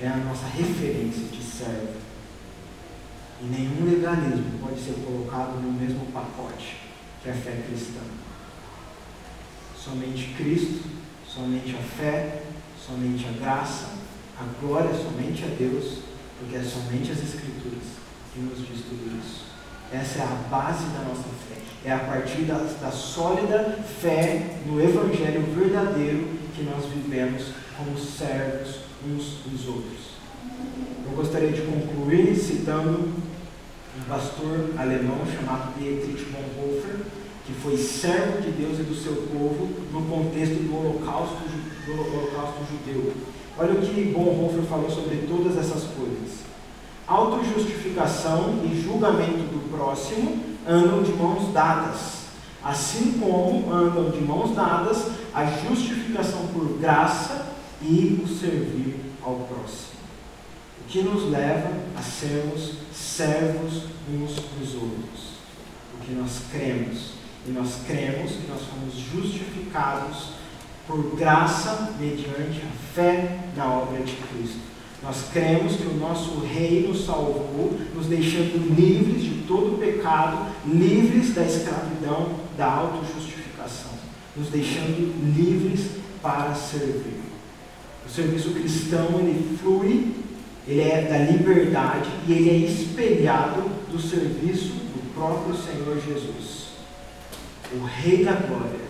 é 0.00 0.08
a 0.08 0.16
nossa 0.16 0.46
referência 0.46 1.24
de 1.24 1.42
servo 1.42 2.02
e 3.42 3.44
nenhum 3.44 3.84
legalismo 3.84 4.58
pode 4.62 4.80
ser 4.80 4.94
colocado 5.04 5.60
no 5.60 5.70
mesmo 5.70 6.06
pacote 6.06 6.83
que 7.24 7.30
a 7.30 7.32
fé 7.34 7.62
cristã. 7.66 8.00
Somente 9.74 10.34
Cristo, 10.36 10.84
somente 11.26 11.74
a 11.74 11.82
fé, 11.82 12.42
somente 12.86 13.26
a 13.26 13.32
graça, 13.42 13.86
a 14.38 14.44
glória 14.60 14.92
somente 14.94 15.42
a 15.42 15.48
Deus, 15.58 16.00
porque 16.38 16.56
é 16.56 16.62
somente 16.62 17.10
as 17.10 17.22
Escrituras 17.22 17.82
que 18.32 18.40
nos 18.40 18.58
diz 18.58 18.84
tudo 18.84 19.18
isso. 19.18 19.46
Essa 19.92 20.20
é 20.20 20.22
a 20.22 20.48
base 20.50 20.84
da 20.86 21.00
nossa 21.00 21.22
fé. 21.48 21.62
É 21.84 21.92
a 21.92 21.98
partir 22.00 22.42
da, 22.42 22.58
da 22.80 22.90
sólida 22.90 23.78
fé 24.00 24.58
no 24.66 24.80
Evangelho 24.82 25.42
verdadeiro 25.54 26.28
que 26.54 26.62
nós 26.62 26.84
vivemos 26.86 27.52
como 27.76 27.98
servos 27.98 28.80
uns 29.06 29.38
dos 29.46 29.68
outros. 29.68 30.14
Eu 31.06 31.12
gostaria 31.16 31.52
de 31.52 31.62
concluir 31.62 32.34
citando 32.34 33.12
pastor 34.08 34.70
alemão 34.76 35.18
chamado 35.26 35.72
Dietrich 35.78 36.26
Bonhoeffer, 36.26 37.06
que 37.46 37.52
foi 37.54 37.76
servo 37.76 38.40
de 38.42 38.50
Deus 38.50 38.78
e 38.78 38.82
do 38.82 38.94
seu 38.94 39.14
povo 39.14 39.68
no 39.92 40.02
contexto 40.02 40.54
do 40.54 40.76
holocausto, 40.76 41.36
do 41.86 41.92
holocausto 41.92 42.60
judeu. 42.70 43.12
Olha 43.58 43.74
o 43.74 43.82
que 43.82 44.12
Bonhoeffer 44.12 44.62
falou 44.64 44.90
sobre 44.90 45.26
todas 45.28 45.56
essas 45.56 45.84
coisas. 45.84 46.44
Autojustificação 47.06 48.60
e 48.64 48.80
julgamento 48.82 49.44
do 49.52 49.70
próximo 49.70 50.42
andam 50.66 51.02
de 51.02 51.12
mãos 51.12 51.52
dadas, 51.52 52.24
assim 52.62 53.18
como 53.20 53.72
andam 53.72 54.10
de 54.10 54.20
mãos 54.20 54.54
dadas 54.54 55.08
a 55.34 55.44
justificação 55.44 56.46
por 56.52 56.78
graça 56.78 57.54
e 57.82 58.20
o 58.24 58.28
servir 58.28 58.96
ao 59.22 59.34
próximo 59.40 59.93
que 60.88 61.02
nos 61.02 61.30
leva 61.30 61.70
a 61.96 62.02
sermos 62.02 62.74
servos 62.92 63.84
uns 64.08 64.34
dos 64.58 64.74
outros. 64.74 65.34
O 65.94 66.04
que 66.04 66.12
nós 66.12 66.42
cremos. 66.50 67.14
E 67.46 67.50
nós 67.50 67.80
cremos 67.86 68.32
que 68.32 68.48
nós 68.48 68.62
fomos 68.62 68.94
justificados 68.94 70.34
por 70.86 71.16
graça 71.16 71.94
mediante 71.98 72.62
a 72.62 72.94
fé 72.94 73.38
na 73.56 73.70
obra 73.70 74.02
de 74.02 74.12
Cristo. 74.12 74.74
Nós 75.02 75.26
cremos 75.32 75.76
que 75.76 75.86
o 75.86 75.96
nosso 75.96 76.40
Rei 76.40 76.86
nos 76.88 77.04
salvou, 77.04 77.78
nos 77.94 78.06
deixando 78.06 78.74
livres 78.74 79.22
de 79.22 79.42
todo 79.46 79.78
pecado, 79.78 80.50
livres 80.66 81.34
da 81.34 81.44
escravidão, 81.44 82.36
da 82.56 82.66
autojustificação, 82.66 83.90
nos 84.34 84.48
deixando 84.48 85.14
livres 85.36 85.90
para 86.22 86.54
servir. 86.54 87.20
O 88.06 88.08
serviço 88.08 88.50
cristão 88.52 89.20
ele 89.20 89.58
flui 89.60 90.23
ele 90.66 90.80
é 90.80 91.02
da 91.02 91.18
liberdade 91.18 92.08
e 92.26 92.32
ele 92.32 92.50
é 92.50 92.68
espelhado 92.68 93.62
do 93.90 94.00
serviço 94.00 94.68
do 94.68 95.14
próprio 95.14 95.54
Senhor 95.54 96.00
Jesus. 96.00 96.68
O 97.72 97.84
Rei 97.84 98.24
da 98.24 98.32
Glória, 98.32 98.80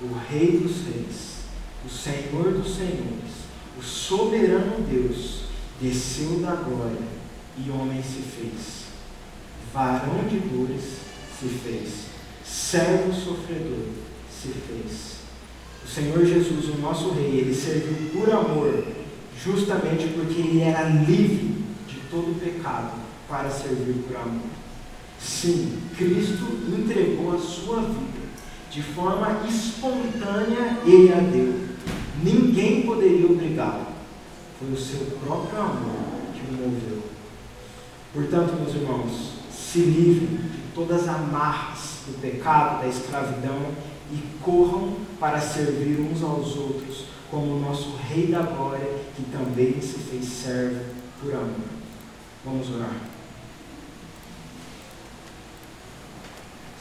o 0.00 0.14
Rei 0.30 0.58
dos 0.58 0.86
Reis, 0.86 1.32
o 1.84 1.90
Senhor 1.90 2.52
dos 2.52 2.76
Senhores, 2.76 3.42
o 3.78 3.82
soberano 3.82 4.80
Deus, 4.88 5.42
desceu 5.80 6.40
da 6.40 6.54
glória 6.54 7.06
e 7.58 7.70
homem 7.70 8.02
se 8.02 8.22
fez. 8.22 8.82
Varão 9.72 10.24
de 10.28 10.38
dores 10.38 10.98
se 11.38 11.48
fez. 11.48 12.06
Servo 12.44 13.12
sofredor 13.12 13.86
se 14.30 14.48
fez. 14.48 15.12
O 15.84 15.88
Senhor 15.88 16.24
Jesus, 16.24 16.68
o 16.68 16.78
nosso 16.78 17.10
Rei, 17.10 17.40
ele 17.40 17.54
serviu 17.54 18.10
por 18.10 18.30
amor 18.32 19.01
justamente 19.44 20.08
porque 20.08 20.40
ele 20.40 20.60
era 20.60 20.88
livre 20.88 21.64
de 21.88 21.96
todo 22.10 22.38
pecado 22.38 22.92
para 23.28 23.50
servir 23.50 24.04
por 24.06 24.16
amor. 24.16 24.40
Sim, 25.18 25.78
Cristo 25.96 26.44
entregou 26.68 27.34
a 27.34 27.38
sua 27.38 27.80
vida 27.80 28.22
de 28.70 28.82
forma 28.82 29.46
espontânea, 29.46 30.78
ele 30.86 31.12
a 31.12 31.18
deu. 31.18 31.68
Ninguém 32.22 32.82
poderia 32.82 33.26
obrigá-lo. 33.26 33.86
Foi 34.58 34.72
o 34.72 34.76
seu 34.76 35.18
próprio 35.24 35.60
amor 35.60 36.00
que 36.32 36.40
o 36.40 36.56
moveu. 36.56 37.02
Portanto, 38.14 38.54
meus 38.54 38.74
irmãos, 38.74 39.32
se 39.50 39.80
livrem 39.80 40.36
de 40.36 40.58
todas 40.74 41.02
as 41.02 41.08
amarras 41.08 42.00
do 42.06 42.20
pecado, 42.20 42.82
da 42.82 42.88
escravidão 42.88 43.72
e 44.10 44.18
corram 44.40 44.96
para 45.18 45.40
servir 45.40 46.00
uns 46.00 46.22
aos 46.22 46.56
outros 46.56 47.11
como 47.32 47.56
o 47.56 47.60
nosso 47.60 47.96
Rei 47.96 48.26
da 48.26 48.42
Glória, 48.42 48.86
que 49.16 49.22
também 49.32 49.80
se 49.80 49.98
fez 50.00 50.26
servo 50.26 50.84
por 51.18 51.32
amor. 51.32 51.48
Vamos 52.44 52.68
orar. 52.68 53.00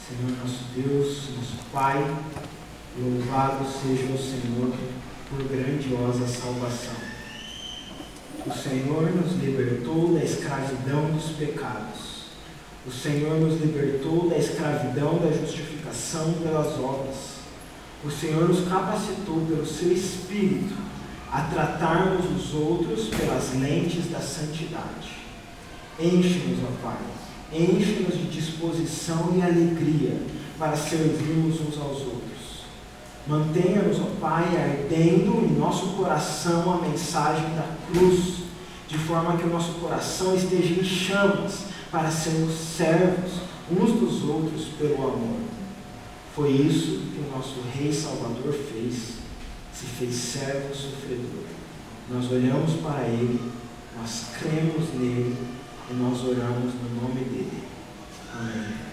Senhor 0.06 0.38
nosso 0.41 0.66
Deus, 0.76 1.30
nosso 1.38 1.56
Pai, 1.72 2.06
louvado 2.99 3.64
seja 3.66 4.12
o 4.12 4.18
Senhor 4.18 4.74
por 5.30 5.41
grandiosa 5.47 6.28
salvação. 6.28 6.95
O 8.45 8.52
Senhor 8.52 9.10
nos 9.16 9.41
libertou 9.41 10.14
da 10.16 10.22
escravidão 10.22 11.12
dos 11.12 11.32
pecados. 11.38 12.26
O 12.86 12.91
Senhor 12.91 13.39
nos 13.39 13.62
libertou 13.62 14.30
da 14.30 14.38
escravidão 14.38 15.18
da 15.20 15.32
justificação 15.32 16.34
pelas 16.43 16.78
obras 16.78 17.30
o 18.04 18.10
Senhor 18.10 18.47
nos 18.47 18.68
capacitou 18.68 19.45
pelo 19.47 19.66
seu 19.66 19.91
Espírito 19.91 20.74
a 21.32 21.41
tratarmos 21.41 22.26
os 22.36 22.54
outros 22.54 23.08
pelas 23.08 23.54
lentes 23.54 24.10
da 24.12 24.20
santidade. 24.20 25.22
Enche-nos, 25.99 26.60
ó 26.64 26.88
Pai, 26.88 26.97
enche-nos 27.54 28.18
de 28.18 28.26
disposição 28.30 29.34
e 29.36 29.41
alegria 29.41 30.18
para 30.58 30.76
servirmos 30.76 31.62
uns 31.62 31.78
aos 31.80 31.99
outros. 31.99 32.32
Mantenha-nos, 33.28 33.99
ó 33.99 34.08
Pai, 34.20 34.45
ardendo 34.58 35.45
em 35.45 35.58
nosso 35.58 35.89
coração 35.89 36.74
a 36.74 36.88
mensagem 36.88 37.56
da 37.56 37.66
cruz, 37.91 38.41
de 38.88 38.97
forma 38.97 39.38
que 39.38 39.43
o 39.43 39.49
nosso 39.49 39.74
coração 39.74 40.36
esteja 40.36 40.82
em 40.82 40.84
chamas 40.84 41.66
para 41.91 42.10
sermos 42.10 42.56
servos 42.56 43.32
uns 43.70 43.91
dos 43.91 44.24
outros 44.28 44.66
pelo 44.78 44.95
amor. 44.95 45.51
Foi 46.36 46.49
isso 46.49 47.01
que 47.13 47.19
o 47.19 47.36
nosso 47.36 47.61
Rei 47.73 47.91
Salvador 47.91 48.53
fez, 48.53 49.17
se 49.73 49.86
fez 49.86 50.15
servo 50.15 50.73
sofredor. 50.73 51.43
Nós 52.09 52.32
olhamos 52.32 52.73
para 52.82 53.07
Ele, 53.07 53.51
nós 53.97 54.27
cremos 54.39 54.93
nele 54.93 55.36
e 55.89 55.93
nós 55.93 56.21
oramos 56.23 56.73
no 56.73 57.01
nome 57.01 57.21
dele. 57.25 57.63
Amém. 58.34 58.90